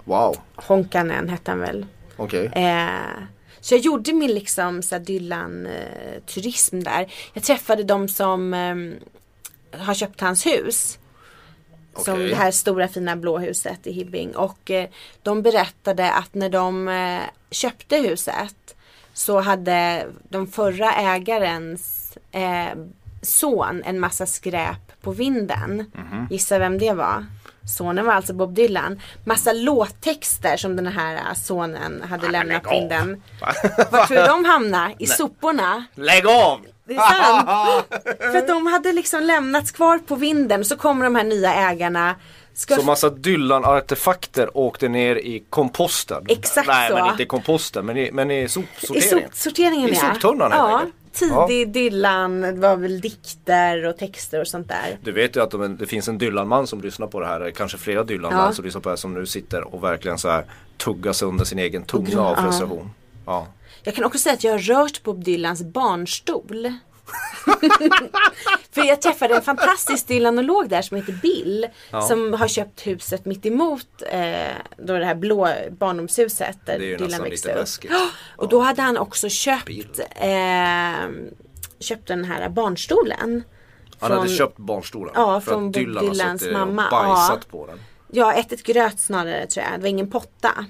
Wow. 0.03 0.37
Honkanen 0.55 1.29
hette 1.29 1.51
han 1.51 1.59
väl. 1.59 1.85
Okej. 2.15 2.45
Eh, 2.45 3.23
så 3.63 3.73
jag 3.73 3.81
gjorde 3.81 4.13
min 4.13 4.33
liksom 4.33 4.81
så 4.81 4.95
här 4.95 5.03
Dylan-turism 5.03 6.79
där. 6.83 7.13
Jag 7.33 7.43
träffade 7.43 7.83
de 7.83 8.07
som 8.07 8.53
eh, 8.53 8.75
har 9.79 9.93
köpt 9.93 10.21
hans 10.21 10.45
hus. 10.45 10.99
Som 11.97 12.13
Okej. 12.13 12.29
det 12.29 12.35
här 12.35 12.51
stora 12.51 12.87
fina 12.87 13.15
blå 13.15 13.37
huset 13.37 13.87
i 13.87 13.91
Hibbing. 13.91 14.35
Och 14.35 14.71
eh, 14.71 14.89
de 15.21 15.41
berättade 15.41 16.11
att 16.11 16.33
när 16.33 16.49
de 16.49 16.87
eh, 16.87 17.21
köpte 17.51 17.97
huset 17.97 18.75
så 19.13 19.39
hade 19.39 20.07
de 20.29 20.47
förra 20.47 20.93
ägarens 20.93 22.17
eh, 22.31 22.77
son 23.21 23.83
en 23.85 23.99
massa 23.99 24.25
skräp 24.25 25.01
på 25.01 25.11
vinden. 25.11 25.91
Mhm. 25.93 26.27
Gissa 26.29 26.59
vem 26.59 26.77
det 26.77 26.93
var? 26.93 27.25
Sonen 27.65 28.05
var 28.05 28.13
alltså 28.13 28.33
Bob 28.33 28.53
Dylan. 28.53 29.01
Massa 29.25 29.53
låttexter 29.53 30.57
som 30.57 30.75
den 30.75 30.87
här 30.87 31.15
eh, 31.15 31.33
sonen 31.35 32.03
hade 32.09 32.29
lämnat 32.29 32.63
på 32.63 32.69
lägg 32.69 32.75
av. 32.83 32.89
vinden. 32.89 33.21
Var 33.91 34.05
tror 34.05 34.27
de 34.27 34.45
hamnade? 34.45 34.93
I 34.99 35.07
soporna? 35.07 35.85
Lägg 35.95 36.27
av! 36.27 36.59
Det 36.87 36.93
är 36.95 36.99
sant. 36.99 37.85
För 38.31 38.37
att 38.37 38.47
de 38.47 38.67
hade 38.67 38.91
liksom 38.93 39.23
lämnats 39.23 39.71
kvar 39.71 39.97
på 39.97 40.15
vinden. 40.15 40.65
Så 40.65 40.75
kommer 40.77 41.03
de 41.05 41.15
här 41.15 41.23
nya 41.23 41.53
ägarna. 41.53 42.15
Ska 42.55 42.75
Så 42.75 42.83
massa 42.83 43.09
Dylan-artefakter 43.09 44.57
åkte 44.57 44.87
ner 44.89 45.15
i 45.15 45.43
komposten. 45.49 46.23
Exakt 46.29 46.67
Nej 46.67 46.89
så. 46.89 46.95
men 46.95 47.05
inte 47.07 47.23
i 47.23 47.25
komposten 47.25 47.85
men 47.85 47.97
i, 47.97 48.09
men 48.11 48.31
i 48.31 48.41
I 48.43 48.47
sopsorteringen. 48.49 49.29
sopsorteringen 49.29 49.89
I 49.89 49.93
ja. 49.93 49.99
soptunnan 50.13 50.51
Ja, 50.51 50.81
tidig 51.13 51.71
Dylan. 51.73 52.41
Det 52.41 52.51
var 52.51 52.75
väl 52.77 53.01
dikter 53.01 53.85
och 53.85 53.97
texter 53.97 54.41
och 54.41 54.47
sånt 54.47 54.67
där. 54.67 54.97
Du 55.03 55.11
vet 55.11 55.35
ju 55.35 55.41
att 55.43 55.51
de, 55.51 55.77
det 55.77 55.85
finns 55.85 56.07
en 56.07 56.17
Dylan-man 56.17 56.67
som 56.67 56.81
lyssnar 56.81 57.07
på 57.07 57.19
det 57.19 57.25
här, 57.27 57.51
kanske 57.51 57.77
flera 57.77 58.03
Dylan-man 58.03 58.45
Ja. 58.45 58.51
som 58.53 58.65
lyssnar 58.65 58.81
på 58.81 58.89
det 58.89 58.91
här 58.91 58.97
som 58.97 59.13
nu 59.13 59.25
sitter 59.25 59.73
och 59.75 59.83
verkligen 59.83 60.17
så 60.17 60.29
här 60.29 60.45
tuggar 60.77 61.13
sig 61.13 61.27
under 61.27 61.45
sin 61.45 61.59
egen 61.59 61.83
tunga 61.83 62.09
Ja. 62.11 62.19
av 62.21 62.35
frustration. 62.35 62.89
Ja. 63.25 63.47
Jag 63.83 63.95
kan 63.95 64.03
också 64.05 64.19
säga 64.19 64.33
att 64.33 64.43
jag 64.43 64.51
har 64.51 64.59
rört 64.59 65.03
Bob 65.03 65.23
Dylans 65.23 65.63
barnstol. 65.63 66.73
För 68.71 68.83
jag 68.83 69.01
träffade 69.01 69.35
en 69.35 69.41
fantastisk 69.41 70.07
dylanolog 70.07 70.69
där 70.69 70.81
som 70.81 70.97
heter 70.97 71.13
Bill. 71.21 71.67
Ja. 71.91 72.01
Som 72.01 72.33
har 72.33 72.47
köpt 72.47 72.87
huset 72.87 73.25
mitt 73.25 73.45
emot 73.45 73.87
eh, 74.11 74.51
då 74.77 74.97
det 74.97 75.05
här 75.05 75.15
blå 75.15 75.49
barndomshuset 75.71 76.57
där 76.65 76.79
Det 76.79 76.85
är 76.85 76.87
ju 76.89 76.97
Dylan 76.97 77.21
växte 77.23 77.47
lite 77.47 77.51
upp. 77.51 77.59
läskigt. 77.59 77.91
Och 78.35 78.49
då 78.49 78.59
hade 78.59 78.81
han 78.81 78.97
också 78.97 79.29
köpt, 79.29 79.99
eh, 80.15 81.09
köpt 81.79 82.07
den 82.07 82.23
här 82.25 82.49
barnstolen. 82.49 83.43
Han 83.99 84.09
Från- 84.09 84.19
hade 84.19 84.29
köpt 84.29 84.57
barnstolen. 84.57 85.13
Ja, 85.15 85.41
för 85.41 85.51
från 85.51 85.63
Bob 85.63 85.73
Dylan 85.73 86.05
Dylans 86.11 86.45
mamma. 86.53 86.85
och 86.85 86.91
bajsat 86.91 87.39
Ja. 87.51 87.57
på 87.57 87.67
den. 87.67 87.79
Ja, 88.11 88.33
ett, 88.33 88.51
ett 88.51 88.63
gröt 88.63 88.99
snarare 88.99 89.47
tror 89.47 89.65
jag. 89.65 89.79
Det 89.79 89.81
var 89.81 89.89
ingen 89.89 90.11
potta. 90.11 90.65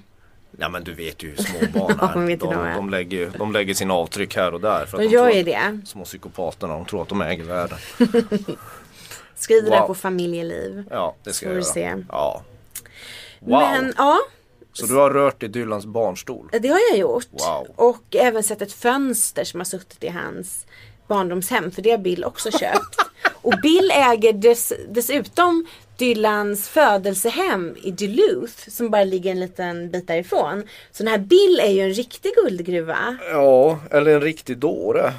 Ja 0.57 0.69
men 0.69 0.83
du 0.83 0.93
vet 0.93 1.23
ju 1.23 1.29
hur 1.29 1.37
små 1.37 1.59
barn 1.79 2.23
är. 2.31 2.37
de, 2.37 2.45
de 2.45 2.73
de, 2.75 2.89
lägger, 2.89 3.31
de 3.37 3.51
lägger 3.51 3.73
sina 3.73 3.93
avtryck 3.93 4.35
här 4.35 4.53
och 4.53 4.61
där. 4.61 4.85
För 4.85 4.97
De 4.97 5.05
att 5.05 5.11
gör 5.11 5.29
ju 5.29 5.39
att- 5.39 5.45
det. 5.45 5.81
Små 5.87 6.03
psykopaterna, 6.05 6.73
de 6.73 6.85
tror 6.85 7.01
att 7.01 7.09
de 7.09 7.21
äger 7.21 7.43
världen. 7.43 7.77
Skriv 9.35 9.63
det 9.63 9.69
Wow. 9.69 9.87
på 9.87 9.95
familjeliv. 9.95 10.83
Ja, 10.89 11.15
det 11.23 11.33
ska 11.33 11.45
jag 11.45 11.53
göra. 11.53 11.63
se. 11.63 11.95
Ja. 12.09 12.41
Wow! 13.39 13.59
Men 13.61 13.93
ja, 13.97 14.19
Så 14.73 14.85
du 14.85 14.95
har 14.95 15.09
rört 15.11 15.43
i 15.43 15.47
Dylans 15.47 15.85
barnstol? 15.85 16.49
det 16.61 16.67
har 16.67 16.79
jag 16.89 16.97
gjort. 16.99 17.27
Wow. 17.31 17.67
Och 17.75 18.15
även 18.15 18.43
sett 18.43 18.61
ett 18.61 18.73
fönster 18.73 19.43
som 19.43 19.59
har 19.59 19.65
suttit 19.65 20.03
i 20.03 20.07
hans 20.09 20.65
barndomshem. 21.07 21.71
För 21.71 21.81
det 21.81 21.91
har 21.91 21.97
Bill 21.97 22.23
också 22.23 22.51
köpt. 22.51 22.95
Och 23.41 23.53
Bill 23.63 23.91
äger 23.93 24.33
dess, 24.33 24.73
dessutom 24.89 25.67
Dylans 25.97 26.69
födelsehem 26.69 27.75
i 27.83 27.91
Duluth. 27.91 28.69
Som 28.69 28.89
bara 28.89 29.03
ligger 29.03 29.31
en 29.31 29.39
liten 29.39 29.91
bit 29.91 30.07
därifrån. 30.07 30.63
Så 30.91 31.03
den 31.03 31.11
här 31.11 31.17
Bill 31.17 31.59
är 31.63 31.69
ju 31.71 31.81
en 31.81 31.93
riktig 31.93 32.31
guldgruva. 32.35 33.17
Ja, 33.31 33.79
eller 33.91 34.15
en 34.15 34.21
riktig 34.21 34.57
dåre. 34.57 35.13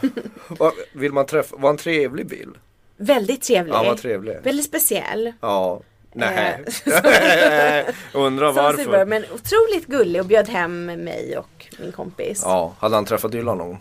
Vill 0.92 1.12
man 1.12 1.26
träffa, 1.26 1.56
var 1.56 1.70
en 1.70 1.76
trevlig 1.76 2.26
Bill? 2.26 2.50
Väldigt 2.96 3.42
trevlig. 3.42 3.74
Ja, 3.74 3.82
vad 3.84 3.98
trevlig. 3.98 4.36
Väldigt 4.42 4.66
speciell. 4.66 5.32
Ja. 5.40 5.80
Nej. 6.12 6.64
Eh. 6.86 7.94
Undrar 8.12 8.52
varför. 8.52 8.84
Super, 8.84 9.06
men 9.06 9.24
otroligt 9.24 9.86
gullig 9.86 10.20
och 10.20 10.26
bjöd 10.26 10.48
hem 10.48 10.86
mig 10.86 11.38
och 11.38 11.66
min 11.78 11.92
kompis. 11.92 12.42
Ja, 12.44 12.74
hade 12.78 12.94
han 12.94 13.04
träffat 13.04 13.32
Dylan 13.32 13.58
någon? 13.58 13.76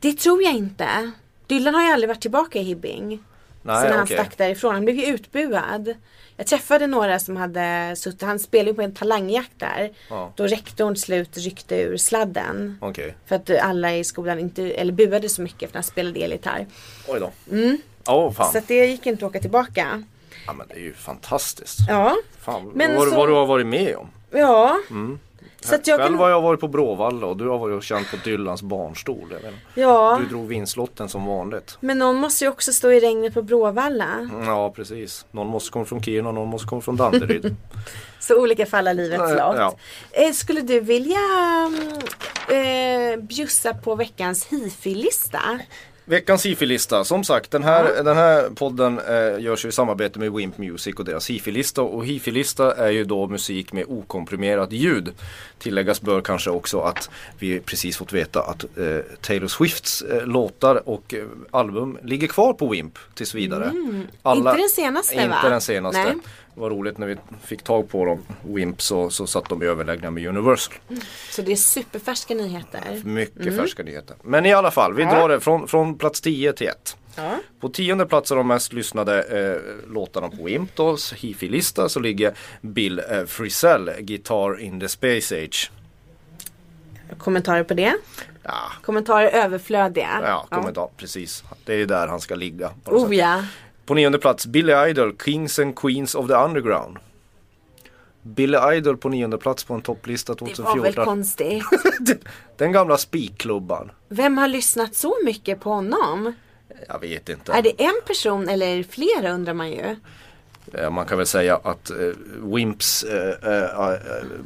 Det 0.00 0.12
tror 0.12 0.42
jag 0.42 0.52
inte. 0.52 1.10
Dylan 1.46 1.74
har 1.74 1.82
ju 1.82 1.92
aldrig 1.92 2.08
varit 2.08 2.22
tillbaka 2.22 2.58
i 2.58 2.62
Hibbing. 2.62 3.24
Nej, 3.62 3.82
sen 3.82 3.92
han 3.92 4.02
okej. 4.02 4.16
stack 4.16 4.38
därifrån. 4.38 4.74
Han 4.74 4.84
blev 4.84 4.96
ju 4.96 5.06
utbuad. 5.06 5.94
Jag 6.36 6.46
träffade 6.46 6.86
några 6.86 7.18
som 7.18 7.36
hade 7.36 7.94
suttit, 7.96 8.22
han 8.22 8.38
spelade 8.38 8.70
ju 8.70 8.74
på 8.74 8.82
en 8.82 8.94
talangjakt 8.94 9.52
där. 9.58 9.90
Ja. 10.10 10.32
Då 10.36 10.46
rektorn 10.46 10.96
slut 10.96 11.36
ryckte 11.36 11.76
ur 11.80 11.96
sladden. 11.96 12.78
Okej. 12.80 13.14
För 13.26 13.36
att 13.36 13.50
alla 13.50 13.96
i 13.96 14.04
skolan 14.04 14.38
inte, 14.38 14.62
eller 14.62 14.92
buade 14.92 15.28
så 15.28 15.42
mycket 15.42 15.58
för 15.58 15.66
att 15.66 15.74
han 15.74 15.82
spelade 15.82 16.20
elgitarr. 16.20 16.66
Oj 17.08 17.20
då. 17.20 17.30
Mm. 17.56 17.78
Åh 18.06 18.32
fan. 18.32 18.52
Så 18.52 18.58
att 18.58 18.68
det 18.68 18.86
gick 18.86 19.06
inte 19.06 19.24
att 19.26 19.30
åka 19.30 19.40
tillbaka. 19.40 20.02
Ja 20.46 20.52
men 20.52 20.66
det 20.68 20.74
är 20.74 20.80
ju 20.80 20.92
fantastiskt. 20.94 21.78
Ja, 21.88 22.16
Fan, 22.40 22.70
Men 22.74 22.96
vad, 22.96 23.08
så- 23.08 23.16
vad 23.16 23.28
du 23.28 23.32
har 23.32 23.46
varit 23.46 23.66
med 23.66 23.96
om. 23.96 24.08
ja. 24.30 24.76
Så 25.60 25.74
att 25.74 25.86
jag 25.86 25.98
Själv 25.98 26.12
kan, 26.12 26.18
har 26.18 26.30
jag 26.30 26.40
varit 26.40 26.60
på 26.60 26.68
Bråvalla 26.68 27.26
och 27.26 27.36
du 27.36 27.48
har 27.48 27.58
varit 27.58 27.76
och 27.76 27.82
känt 27.82 28.10
på 28.10 28.16
Dylans 28.24 28.62
barnstol. 28.62 29.34
Ja. 29.74 30.18
Du 30.22 30.28
drog 30.28 30.46
vinstlotten 30.46 31.08
som 31.08 31.26
vanligt. 31.26 31.78
Men 31.80 31.98
någon 31.98 32.16
måste 32.16 32.44
ju 32.44 32.50
också 32.50 32.72
stå 32.72 32.92
i 32.92 33.00
regnet 33.00 33.34
på 33.34 33.42
Bråvalla. 33.42 34.30
Ja 34.46 34.72
precis. 34.76 35.26
Någon 35.30 35.46
måste 35.46 35.70
komma 35.70 35.84
från 35.84 36.02
Kiruna 36.02 36.28
och 36.28 36.34
någon 36.34 36.48
måste 36.48 36.68
komma 36.68 36.80
från 36.80 36.96
Danderyd. 36.96 37.56
Så 38.20 38.42
olika 38.42 38.66
fall 38.66 38.88
av 38.88 38.94
livets 38.94 39.20
lott. 39.20 39.56
ja. 39.56 39.74
Eh, 40.10 40.32
skulle 40.32 40.60
du 40.60 40.80
vilja 40.80 41.18
mm, 41.66 43.14
eh, 43.14 43.20
bjussa 43.20 43.74
på 43.74 43.94
veckans 43.94 44.46
hifi-lista? 44.46 45.40
Veckans 46.04 46.46
hifi-lista. 46.46 47.04
Som 47.04 47.24
sagt 47.24 47.50
den 47.50 47.64
här, 47.64 48.02
den 48.04 48.16
här 48.16 48.50
podden 48.54 48.98
eh, 48.98 49.40
görs 49.40 49.64
ju 49.64 49.68
i 49.68 49.72
samarbete 49.72 50.18
med 50.18 50.32
Wimp 50.32 50.58
Music 50.58 50.94
och 50.94 51.04
deras 51.04 51.30
hifi-lista. 51.30 51.82
Och 51.82 52.06
hifi-lista 52.06 52.74
är 52.74 52.90
ju 52.90 53.04
då 53.04 53.26
musik 53.26 53.72
med 53.72 53.84
okomprimerat 53.88 54.72
ljud. 54.72 55.12
Tilläggas 55.58 56.00
bör 56.00 56.20
kanske 56.20 56.50
också 56.50 56.80
att 56.80 57.10
vi 57.38 57.60
precis 57.60 57.96
fått 57.96 58.12
veta 58.12 58.42
att 58.42 58.64
eh, 58.64 58.98
Taylor 59.20 59.48
Swifts 59.48 60.02
eh, 60.02 60.26
låtar 60.26 60.88
och 60.88 61.14
eh, 61.14 61.24
album 61.50 61.98
ligger 62.02 62.26
kvar 62.28 62.52
på 62.52 62.68
Wimp 62.68 62.98
tills 63.14 63.34
vidare. 63.34 63.72
Inte 64.36 64.52
den 64.56 64.68
senaste, 64.68 65.14
Inte 65.14 65.28
va? 65.28 65.48
den 65.48 65.60
senaste. 65.60 66.04
Nej. 66.04 66.14
Var 66.60 66.70
roligt 66.70 66.98
när 66.98 67.06
vi 67.06 67.16
fick 67.44 67.62
tag 67.62 67.88
på 67.88 68.04
dem, 68.04 68.22
Wimp, 68.42 68.82
så, 68.82 69.10
så 69.10 69.26
satt 69.26 69.48
de 69.48 69.62
i 69.62 69.66
överläggningar 69.66 70.10
med 70.10 70.26
Universal. 70.26 70.74
Så 71.30 71.42
det 71.42 71.52
är 71.52 71.56
superfärska 71.56 72.34
nyheter. 72.34 73.00
Mycket 73.04 73.56
färska 73.56 73.82
nyheter. 73.82 74.16
Men 74.22 74.46
i 74.46 74.52
alla 74.52 74.70
fall, 74.70 74.94
vi 74.94 75.04
drar 75.04 75.28
det 75.28 75.40
från, 75.40 75.68
från 75.68 75.98
plats 75.98 76.20
10 76.20 76.52
till 76.52 76.68
1. 76.68 76.96
Ja. 77.16 77.36
På 77.60 77.68
tionde 77.68 78.06
plats 78.06 78.30
av 78.30 78.36
de 78.36 78.46
mest 78.46 78.72
lyssnade 78.72 79.22
eh, 79.22 79.90
låtarna 79.92 80.28
på 80.28 80.48
Imptos 80.48 81.12
hifi-lista 81.12 81.88
så 81.88 82.00
ligger 82.00 82.34
Bill 82.60 83.02
eh, 83.10 83.24
Frisell, 83.24 83.90
Guitar 84.00 84.60
in 84.60 84.80
the 84.80 84.88
Space 84.88 85.44
Age. 85.44 85.70
Kommentarer 87.18 87.64
på 87.64 87.74
det? 87.74 87.94
Ja, 88.42 88.72
Kommentarer 88.82 89.28
överflödiga? 89.28 90.20
ja, 90.22 90.46
kommentar, 90.50 90.88
precis. 90.96 91.44
Det 91.64 91.74
är 91.74 91.86
där 91.86 92.06
han 92.06 92.20
ska 92.20 92.34
ligga. 92.34 92.70
Oh 92.84 93.08
sätt. 93.08 93.16
ja. 93.18 93.44
På 93.90 93.94
nionde 93.94 94.18
plats 94.18 94.46
Billy 94.46 94.72
Idol, 94.88 95.16
Kings 95.24 95.58
and 95.58 95.76
Queens 95.78 96.14
of 96.14 96.26
the 96.28 96.34
Underground. 96.34 96.98
Billy 98.22 98.58
Idol 98.76 98.96
på 98.96 99.08
nionde 99.08 99.38
plats 99.38 99.64
på 99.64 99.74
en 99.74 99.82
topplista 99.82 100.34
Det 100.34 100.40
var 100.40 100.46
väl 100.48 100.56
2014. 100.56 101.04
konstigt. 101.04 101.64
Den 102.56 102.72
gamla 102.72 102.96
spikklubban. 102.96 103.90
Vem 104.08 104.38
har 104.38 104.48
lyssnat 104.48 104.94
så 104.94 105.16
mycket 105.24 105.60
på 105.60 105.70
honom? 105.70 106.32
Jag 106.88 107.00
vet 107.00 107.28
inte. 107.28 107.52
Är 107.52 107.62
det 107.62 107.82
en 107.82 108.00
person 108.06 108.48
eller 108.48 108.82
flera 108.82 109.32
undrar 109.32 109.54
man 109.54 109.70
ju. 109.70 109.96
Eh, 110.74 110.90
Man 110.90 111.06
kan 111.06 111.18
väl 111.18 111.26
säga 111.26 111.56
att 111.56 111.90
eh, 111.90 111.96
Wimps 112.54 113.04
eh, 113.04 113.52
eh, 113.52 113.98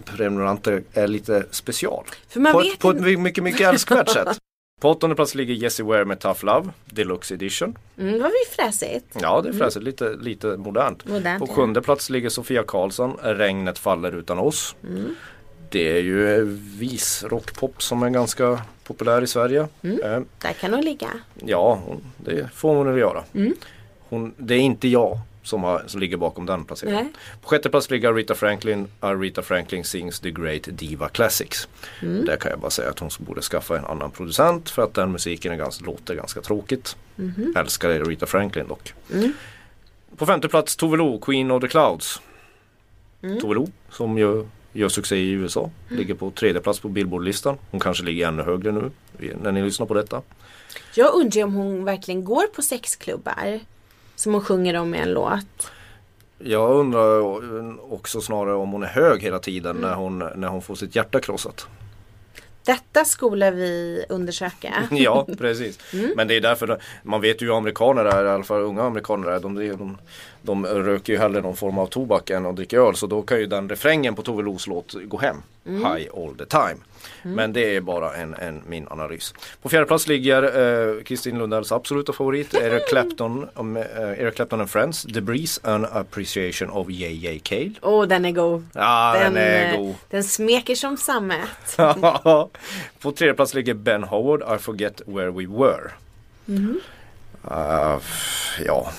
prenumeranter 0.04 0.82
är 0.92 1.06
lite 1.06 1.46
special. 1.50 2.04
För 2.28 2.40
man 2.40 2.52
på, 2.52 2.58
vet 2.58 2.72
ett, 2.72 2.78
på 2.78 2.90
ett 2.90 3.18
mycket, 3.18 3.44
mycket 3.44 3.68
älskvärt 3.68 4.08
sätt. 4.08 4.38
På 4.84 4.90
åttonde 4.90 5.16
plats 5.16 5.34
ligger 5.34 5.54
Jessie 5.54 5.84
Ware 5.86 6.04
med 6.04 6.18
Tough 6.20 6.44
Love, 6.44 6.70
Deluxe 6.84 7.34
Edition. 7.34 7.78
Mm, 7.98 8.12
det 8.12 8.18
var 8.18 8.28
ju 8.28 8.34
fräsigt. 8.56 9.16
Ja, 9.20 9.40
det 9.40 9.48
är 9.48 9.52
fräsigt, 9.52 9.84
lite, 9.84 10.16
lite 10.20 10.46
modernt. 10.56 11.04
Modernt, 11.08 11.40
På 11.40 11.46
ja. 11.50 11.54
sjunde 11.54 11.82
plats 11.82 12.10
ligger 12.10 12.28
Sofia 12.28 12.62
Karlsson, 12.62 13.16
Regnet 13.22 13.78
faller 13.78 14.12
utan 14.16 14.38
oss. 14.38 14.76
Mm. 14.82 15.14
Det 15.70 15.98
är 15.98 16.02
ju 16.02 16.34
eh, 16.34 16.42
visrockpop 16.78 17.82
som 17.82 18.02
är 18.02 18.10
ganska 18.10 18.62
populär 18.84 19.22
i 19.22 19.26
Sverige. 19.26 19.68
Mm. 19.82 20.00
Eh, 20.02 20.20
Där 20.38 20.52
kan 20.52 20.74
hon 20.74 20.84
ligga. 20.84 21.10
Ja, 21.44 21.80
det 22.16 22.48
får 22.54 22.74
hon 22.74 22.86
väl 22.86 22.98
göra. 22.98 23.24
Mm. 23.34 23.54
Hon, 24.08 24.34
det 24.36 24.54
är 24.54 24.58
inte 24.60 24.88
jag 24.88 25.18
som, 25.44 25.62
har, 25.62 25.84
som 25.86 26.00
ligger 26.00 26.16
bakom 26.16 26.46
den 26.46 26.64
placeringen. 26.64 27.04
Nej. 27.04 27.12
På 27.42 27.48
sjätte 27.48 27.70
plats 27.70 27.90
ligger 27.90 28.08
Aretha 28.08 28.34
Franklin. 28.34 28.88
Aretha 29.00 29.42
Franklin 29.42 29.84
sings 29.84 30.20
The 30.20 30.30
Great 30.30 30.62
Diva 30.66 31.08
Classics. 31.08 31.68
Mm. 32.02 32.24
Där 32.24 32.36
kan 32.36 32.50
jag 32.50 32.60
bara 32.60 32.70
säga 32.70 32.90
att 32.90 32.98
hon 32.98 33.10
borde 33.18 33.42
skaffa 33.42 33.78
en 33.78 33.84
annan 33.84 34.10
producent 34.10 34.70
för 34.70 34.82
att 34.82 34.94
den 34.94 35.12
musiken 35.12 35.52
är 35.52 35.56
ganska, 35.56 35.84
låter 35.84 36.14
ganska 36.14 36.40
tråkigt. 36.40 36.96
Mhm. 37.16 37.54
Älskar 37.56 37.90
Aretha 37.90 38.26
Franklin 38.26 38.68
dock. 38.68 38.94
Mm. 39.12 39.32
På 40.16 40.26
femte 40.26 40.48
plats 40.48 40.76
Tove 40.76 40.96
Lo, 40.96 41.18
Queen 41.18 41.50
of 41.50 41.60
the 41.60 41.68
Clouds. 41.68 42.20
Mm. 43.22 43.40
Tove 43.40 43.54
Lo 43.54 43.68
som 43.90 44.18
gör, 44.18 44.46
gör 44.72 44.88
succé 44.88 45.16
i 45.16 45.30
USA. 45.30 45.70
Ligger 45.88 46.14
på 46.14 46.30
tredje 46.30 46.60
plats 46.60 46.80
på 46.80 46.88
Billboardlistan. 46.88 47.56
Hon 47.70 47.80
kanske 47.80 48.04
ligger 48.04 48.28
ännu 48.28 48.42
högre 48.42 48.72
nu 48.72 48.90
när 49.42 49.52
ni 49.52 49.62
lyssnar 49.62 49.86
på 49.86 49.94
detta. 49.94 50.22
Jag 50.94 51.14
undrar 51.14 51.44
om 51.44 51.54
hon 51.54 51.84
verkligen 51.84 52.24
går 52.24 52.46
på 52.46 52.62
sexklubbar. 52.62 53.60
Som 54.16 54.32
hon 54.32 54.42
sjunger 54.44 54.76
om 54.76 54.94
i 54.94 54.98
en 54.98 55.12
låt. 55.12 55.70
Jag 56.38 56.70
undrar 56.70 57.20
också 57.92 58.20
snarare 58.20 58.54
om 58.54 58.72
hon 58.72 58.82
är 58.82 58.86
hög 58.86 59.22
hela 59.22 59.38
tiden 59.38 59.76
Mm. 59.76 59.82
när, 59.90 59.94
hon, 59.96 60.18
när 60.18 60.48
hon 60.48 60.62
får 60.62 60.74
sitt 60.74 60.96
hjärta 60.96 61.20
krossat. 61.20 61.66
Detta 62.64 63.04
skola 63.04 63.50
vi 63.50 64.04
undersöka. 64.08 64.74
Ja, 64.90 65.26
precis. 65.38 65.78
Mm. 65.92 66.12
Men 66.16 66.28
det 66.28 66.36
är 66.36 66.40
därför 66.40 66.78
man 67.02 67.20
vet 67.20 67.42
ju 67.42 67.46
hur 67.46 67.56
amerikaner 67.56 68.04
är, 68.04 68.24
i 68.24 68.28
alla 68.28 68.44
fall 68.44 68.60
unga 68.62 68.82
amerikaner 68.82 69.28
är. 69.28 69.40
De, 69.40 69.54
de, 69.54 69.96
de 70.42 70.66
röker 70.66 71.12
ju 71.12 71.18
hellre 71.18 71.40
någon 71.40 71.56
form 71.56 71.78
av 71.78 71.86
tobak 71.86 72.30
än 72.30 72.46
att 72.46 72.56
dricka 72.56 72.76
öl. 72.76 72.94
Så 72.96 73.06
då 73.06 73.22
kan 73.22 73.38
ju 73.38 73.46
den 73.46 73.68
refrängen 73.68 74.14
på 74.14 74.22
Tove 74.22 74.42
Los 74.42 74.66
låt 74.66 74.94
gå 75.04 75.18
hem. 75.18 75.36
Mm. 75.66 75.80
High 75.84 76.08
all 76.16 76.34
the 76.38 76.44
time. 76.46 76.76
Men 77.22 77.52
det 77.52 77.76
är 77.76 77.80
bara 77.80 78.14
en, 78.14 78.34
en, 78.34 78.62
min 78.66 78.88
analys. 78.90 79.34
På 79.62 79.68
fjärde 79.68 79.86
plats 79.86 80.08
ligger 80.08 80.42
eh, 80.42 81.02
Kristin 81.02 81.38
Lundells 81.38 81.72
absoluta 81.72 82.12
favorit 82.12 82.54
Eric 82.54 82.88
Clapton, 82.88 83.48
um, 83.54 83.76
eh, 83.76 83.82
Eric 84.00 84.34
Clapton 84.34 84.60
and 84.60 84.70
Friends, 84.70 85.02
Debris 85.02 85.60
and 85.62 85.86
Appreciation 85.86 86.70
of 86.70 86.90
J.J. 86.90 87.38
Cale. 87.38 87.72
Åh, 87.82 88.06
den 88.06 88.24
är 88.24 88.30
god. 88.30 88.66
Ja, 88.72 89.16
den, 89.18 89.36
är 89.36 89.72
eh, 89.72 89.80
god. 89.80 89.94
den 90.10 90.24
smeker 90.24 90.74
som 90.74 90.96
sammet. 90.96 91.76
På 92.98 93.12
tredje 93.12 93.34
plats 93.34 93.54
ligger 93.54 93.74
Ben 93.74 94.04
Howard, 94.04 94.56
I 94.56 94.58
forget 94.58 95.02
where 95.06 95.30
we 95.30 95.46
were. 95.46 95.90
Mhm. 96.44 96.80
Uh, 97.50 97.98
ja, 98.66 98.92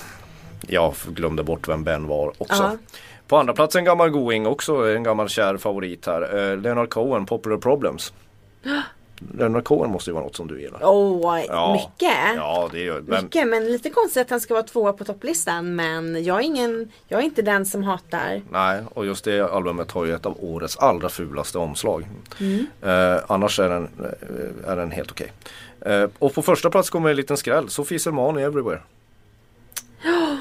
jag 0.66 0.94
glömde 1.06 1.42
bort 1.42 1.68
vem 1.68 1.84
Ben 1.84 2.06
var 2.06 2.32
också. 2.38 2.62
Ja. 2.62 2.78
På 3.28 3.36
andra 3.36 3.52
plats 3.54 3.76
en 3.76 3.84
gammal 3.84 4.10
going 4.10 4.46
också, 4.46 4.94
en 4.94 5.02
gammal 5.02 5.28
kär 5.28 5.56
favorit 5.56 6.06
här. 6.06 6.36
Uh, 6.36 6.58
Leonard 6.58 6.90
Cohen, 6.90 7.26
Popular 7.26 7.56
Problems. 7.56 8.12
Leonard 9.38 9.64
Cohen 9.64 9.90
måste 9.90 10.10
ju 10.10 10.14
vara 10.14 10.24
något 10.24 10.36
som 10.36 10.48
du 10.48 10.60
gillar. 10.60 10.80
Åh, 10.84 11.44
Ja. 11.48 11.72
mycket. 11.72 12.34
Ja, 12.36 12.68
det 12.72 12.80
gör 12.80 13.00
men, 13.00 13.24
Mycket, 13.24 13.48
men 13.48 13.72
lite 13.72 13.90
konstigt 13.90 14.22
att 14.22 14.30
han 14.30 14.40
ska 14.40 14.54
vara 14.54 14.62
tvåa 14.64 14.92
på 14.92 15.04
topplistan. 15.04 15.74
Men 15.74 16.24
jag 16.24 16.36
är, 16.38 16.42
ingen, 16.42 16.92
jag 17.08 17.20
är 17.20 17.24
inte 17.24 17.42
den 17.42 17.66
som 17.66 17.82
hatar. 17.82 18.42
Nej, 18.50 18.82
och 18.94 19.06
just 19.06 19.24
det 19.24 19.40
albumet 19.40 19.90
har 19.90 20.04
ju 20.04 20.14
ett 20.14 20.26
av 20.26 20.36
årets 20.40 20.76
allra 20.76 21.08
fulaste 21.08 21.58
omslag. 21.58 22.06
Mm. 22.40 22.66
Eh, 22.82 23.22
annars 23.26 23.60
är 23.60 23.68
den, 23.68 23.88
eh, 24.64 24.70
är 24.72 24.76
den 24.76 24.90
helt 24.90 25.10
okej. 25.10 25.32
Eh, 25.80 26.08
och 26.18 26.34
på 26.34 26.42
första 26.42 26.70
plats 26.70 26.90
kommer 26.90 27.10
en 27.10 27.16
liten 27.16 27.36
skräll. 27.36 27.68
Sofie 27.68 27.98
Selman 27.98 28.38
i 28.38 28.42
Everywhere. 28.42 28.80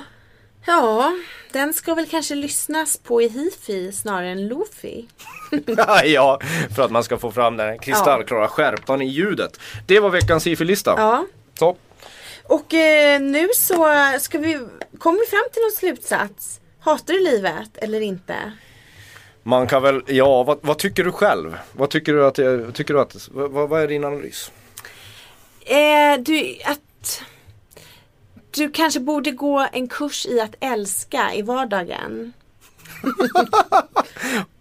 Ja, 0.68 1.14
den 1.52 1.74
ska 1.74 1.94
väl 1.96 2.06
kanske 2.08 2.36
lyssnas 2.36 2.98
på 2.98 3.22
i 3.22 3.28
hifi 3.28 3.92
snarare 3.92 4.30
än 4.30 4.48
lofi. 4.48 5.08
ja, 6.06 6.40
för 6.76 6.84
att 6.84 6.92
man 6.92 7.04
ska 7.04 7.18
få 7.18 7.32
fram 7.32 7.58
den 7.58 7.80
kristallklara 7.80 8.48
skärpan 8.48 9.02
i 9.02 9.06
ljudet. 9.06 9.60
Det 9.88 10.00
var 10.00 10.10
veckans 10.10 10.48
hifi-lista. 10.48 10.94
Ja. 10.98 11.26
Så. 11.60 11.78
Och 12.44 12.74
eh, 12.74 13.22
nu 13.22 13.50
så 13.56 13.88
ska 14.20 14.38
vi, 14.40 14.54
kommer 15.00 15.20
vi 15.20 15.26
fram 15.26 15.44
till 15.54 15.62
någon 15.62 15.72
slutsats? 15.72 16.60
Hatar 16.80 17.14
du 17.14 17.24
livet 17.24 17.78
eller 17.78 18.02
inte? 18.02 18.36
Man 19.44 19.68
kan 19.68 19.82
väl, 19.84 20.02
ja 20.08 20.44
vad, 20.44 20.60
vad 20.62 20.78
tycker 20.78 21.04
du 21.04 21.12
själv? 21.12 21.58
Vad 21.72 21.90
tycker 21.90 22.14
du 22.14 22.26
att, 22.26 22.38
jag- 22.38 22.74
tycker 22.76 22.94
du 22.94 23.00
att 23.00 23.30
vad, 23.32 23.70
vad 23.70 23.82
är 23.82 23.88
din 23.88 24.04
analys? 24.06 24.52
Eh, 25.66 26.20
du, 26.20 26.58
att 26.66 27.22
du 28.56 28.70
kanske 28.70 29.00
borde 29.00 29.32
gå 29.32 29.68
en 29.72 29.88
kurs 29.88 30.26
i 30.26 30.40
att 30.42 30.56
älska 30.60 31.34
i 31.34 31.42
vardagen. 31.42 32.34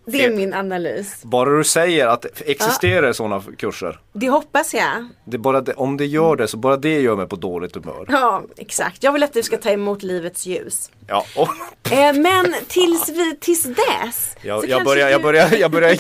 Det 0.07 0.25
är 0.25 0.31
min 0.31 0.55
analys. 0.55 1.23
Bara 1.23 1.57
du 1.57 1.65
säger 1.65 2.07
att 2.07 2.27
existerar 2.47 3.13
sådana 3.13 3.43
kurser. 3.59 4.01
Det 4.13 4.29
hoppas 4.29 4.75
jag. 4.75 5.07
Det 5.25 5.39
bara 5.39 5.61
det, 5.61 5.73
om 5.75 5.97
det 5.97 6.07
gör 6.07 6.37
det 6.37 6.49
så 6.49 6.57
bara 6.57 6.77
det 6.77 7.01
gör 7.01 7.17
mig 7.17 7.27
på 7.29 7.37
dåligt 7.37 7.75
humör. 7.75 8.07
Ja, 8.09 8.43
exakt. 8.57 9.03
Jag 9.03 9.13
vill 9.13 9.23
att 9.23 9.33
du 9.33 9.43
ska 9.43 9.57
ta 9.57 9.71
emot 9.71 10.03
livets 10.03 10.47
ljus. 10.47 10.91
Ja, 11.07 11.25
Eh, 11.91 12.13
men 12.13 12.55
tills, 12.69 13.09
vi, 13.09 13.37
tills 13.41 13.63
dess. 13.63 14.37
jag, 14.43 14.69
jag, 14.69 14.85
börjar, 14.85 15.09
jag, 15.09 15.21
du- 15.21 15.23
börjar, 15.23 15.53
jag, 15.59 15.71
börjar, 15.71 15.97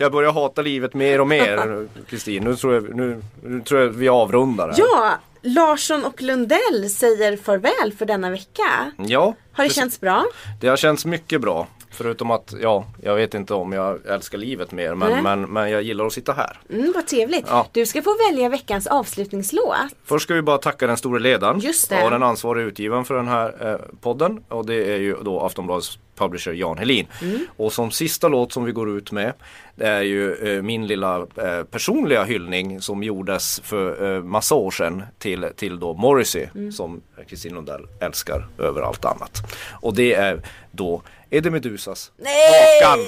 jag 0.00 0.12
börjar 0.12 0.32
hata 0.32 0.62
livet 0.62 0.94
mer 0.94 1.20
och 1.20 1.26
mer 1.28 1.86
Kristin. 2.08 2.44
Nu 2.44 2.56
tror 2.56 2.74
jag, 2.74 2.96
nu, 2.96 3.22
nu 3.42 3.60
tror 3.60 3.80
jag 3.80 3.88
vi 3.88 4.08
avrundar 4.08 4.68
här. 4.68 4.74
Ja, 4.78 5.10
Larsson 5.42 6.04
och 6.04 6.22
Lundell 6.22 6.90
säger 6.90 7.36
farväl 7.36 7.92
för 7.98 8.06
denna 8.06 8.30
vecka. 8.30 8.92
ja 8.96 9.20
Har 9.24 9.30
det 9.32 9.68
precis. 9.68 9.76
känts 9.76 10.00
bra? 10.00 10.24
Det 10.60 10.68
har 10.68 10.76
känts 10.76 11.04
mycket 11.06 11.40
bra. 11.40 11.68
Förutom 11.92 12.30
att, 12.30 12.54
ja, 12.62 12.84
jag 13.02 13.14
vet 13.14 13.34
inte 13.34 13.54
om 13.54 13.72
jag 13.72 14.06
älskar 14.06 14.38
livet 14.38 14.72
mer 14.72 14.94
men, 14.94 15.22
men, 15.22 15.42
men 15.42 15.70
jag 15.70 15.82
gillar 15.82 16.06
att 16.06 16.12
sitta 16.12 16.32
här. 16.32 16.58
Mm, 16.70 16.92
vad 16.94 17.06
trevligt. 17.06 17.44
Ja. 17.48 17.66
Du 17.72 17.86
ska 17.86 18.02
få 18.02 18.16
välja 18.30 18.48
veckans 18.48 18.86
avslutningslåt. 18.86 19.76
Först 20.04 20.22
ska 20.24 20.34
vi 20.34 20.42
bara 20.42 20.58
tacka 20.58 20.86
den 20.86 20.96
store 20.96 21.20
ledaren 21.20 21.58
Just 21.60 21.90
det. 21.90 22.04
och 22.04 22.10
den 22.10 22.22
ansvariga 22.22 22.66
utgivaren 22.66 23.04
för 23.04 23.14
den 23.14 23.28
här 23.28 23.70
eh, 23.72 23.76
podden. 24.00 24.44
Och 24.48 24.66
det 24.66 24.74
är 24.94 24.98
ju 24.98 25.16
då 25.22 25.40
Aftonbladets 25.40 25.98
publisher 26.16 26.52
Jan 26.52 26.78
Helin. 26.78 27.06
Mm. 27.22 27.46
Och 27.56 27.72
som 27.72 27.90
sista 27.90 28.28
låt 28.28 28.52
som 28.52 28.64
vi 28.64 28.72
går 28.72 28.96
ut 28.98 29.12
med 29.12 29.32
Det 29.74 29.86
är 29.86 30.02
ju 30.02 30.34
eh, 30.34 30.62
min 30.62 30.86
lilla 30.86 31.16
eh, 31.18 31.62
personliga 31.70 32.24
hyllning 32.24 32.80
som 32.80 33.02
gjordes 33.02 33.60
för 33.64 34.14
eh, 34.16 34.22
massa 34.22 34.54
år 34.54 34.70
sedan 34.70 35.02
till, 35.18 35.46
till 35.56 35.80
då 35.80 35.94
Morrissey 35.94 36.46
Mm. 36.54 36.72
som 36.72 37.02
Kristin 37.28 37.54
Lundell 37.54 37.86
älskar 38.00 38.48
över 38.58 38.82
allt 38.82 39.04
annat. 39.04 39.38
Och 39.80 39.94
det 39.94 40.14
är 40.14 40.42
då 40.70 41.02
Eddie 41.32 41.50
Medusas 41.50 42.10
Nej! 42.16 42.82
Hakan. 42.82 42.98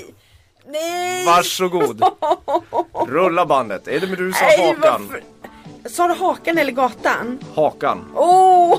Nej! 0.67 1.27
Varsågod! 1.27 2.03
Rulla 3.09 3.47
bandet, 3.47 3.89
Eddie 3.89 4.07
Medusa 4.07 4.45
Nej, 4.45 4.67
Hakan. 4.75 5.09
varför? 5.09 5.23
Sa 5.91 6.09
du 6.09 6.15
hakan 6.15 6.59
eller 6.59 6.73
gatan? 6.73 7.39
Hakan. 7.55 8.05
Åh, 8.15 8.79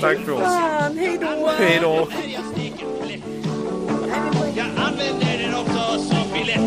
Tack 0.00 0.18
för 0.18 0.32
oss. 0.32 0.40
fan, 0.42 0.98
hej 0.98 1.18
då! 1.20 1.50
Hej 1.58 1.78
då! 1.82 2.08
Jag 4.56 4.66
använder 4.76 5.38
den 5.38 5.54
också 5.54 5.98
som 6.02 6.32
biljett. 6.32 6.60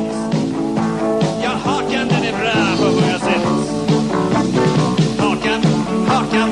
Ja, 1.44 1.50
hakan 1.50 2.08
den 2.08 2.24
är 2.24 2.38
bra 2.40 2.78
på 2.86 2.92
många 2.92 3.20
sätt. 3.20 3.44
Hakan, 5.20 5.64
hakan, 6.08 6.50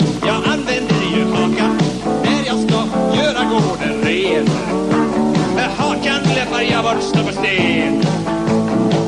har 6.59 6.65
jag 6.65 6.83
varit 6.83 7.03
sten. 7.31 8.01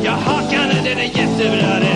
Jag 0.04 0.12
hakade 0.12 0.82
den 0.84 0.98
är 0.98 1.04
jättebra 1.04 1.91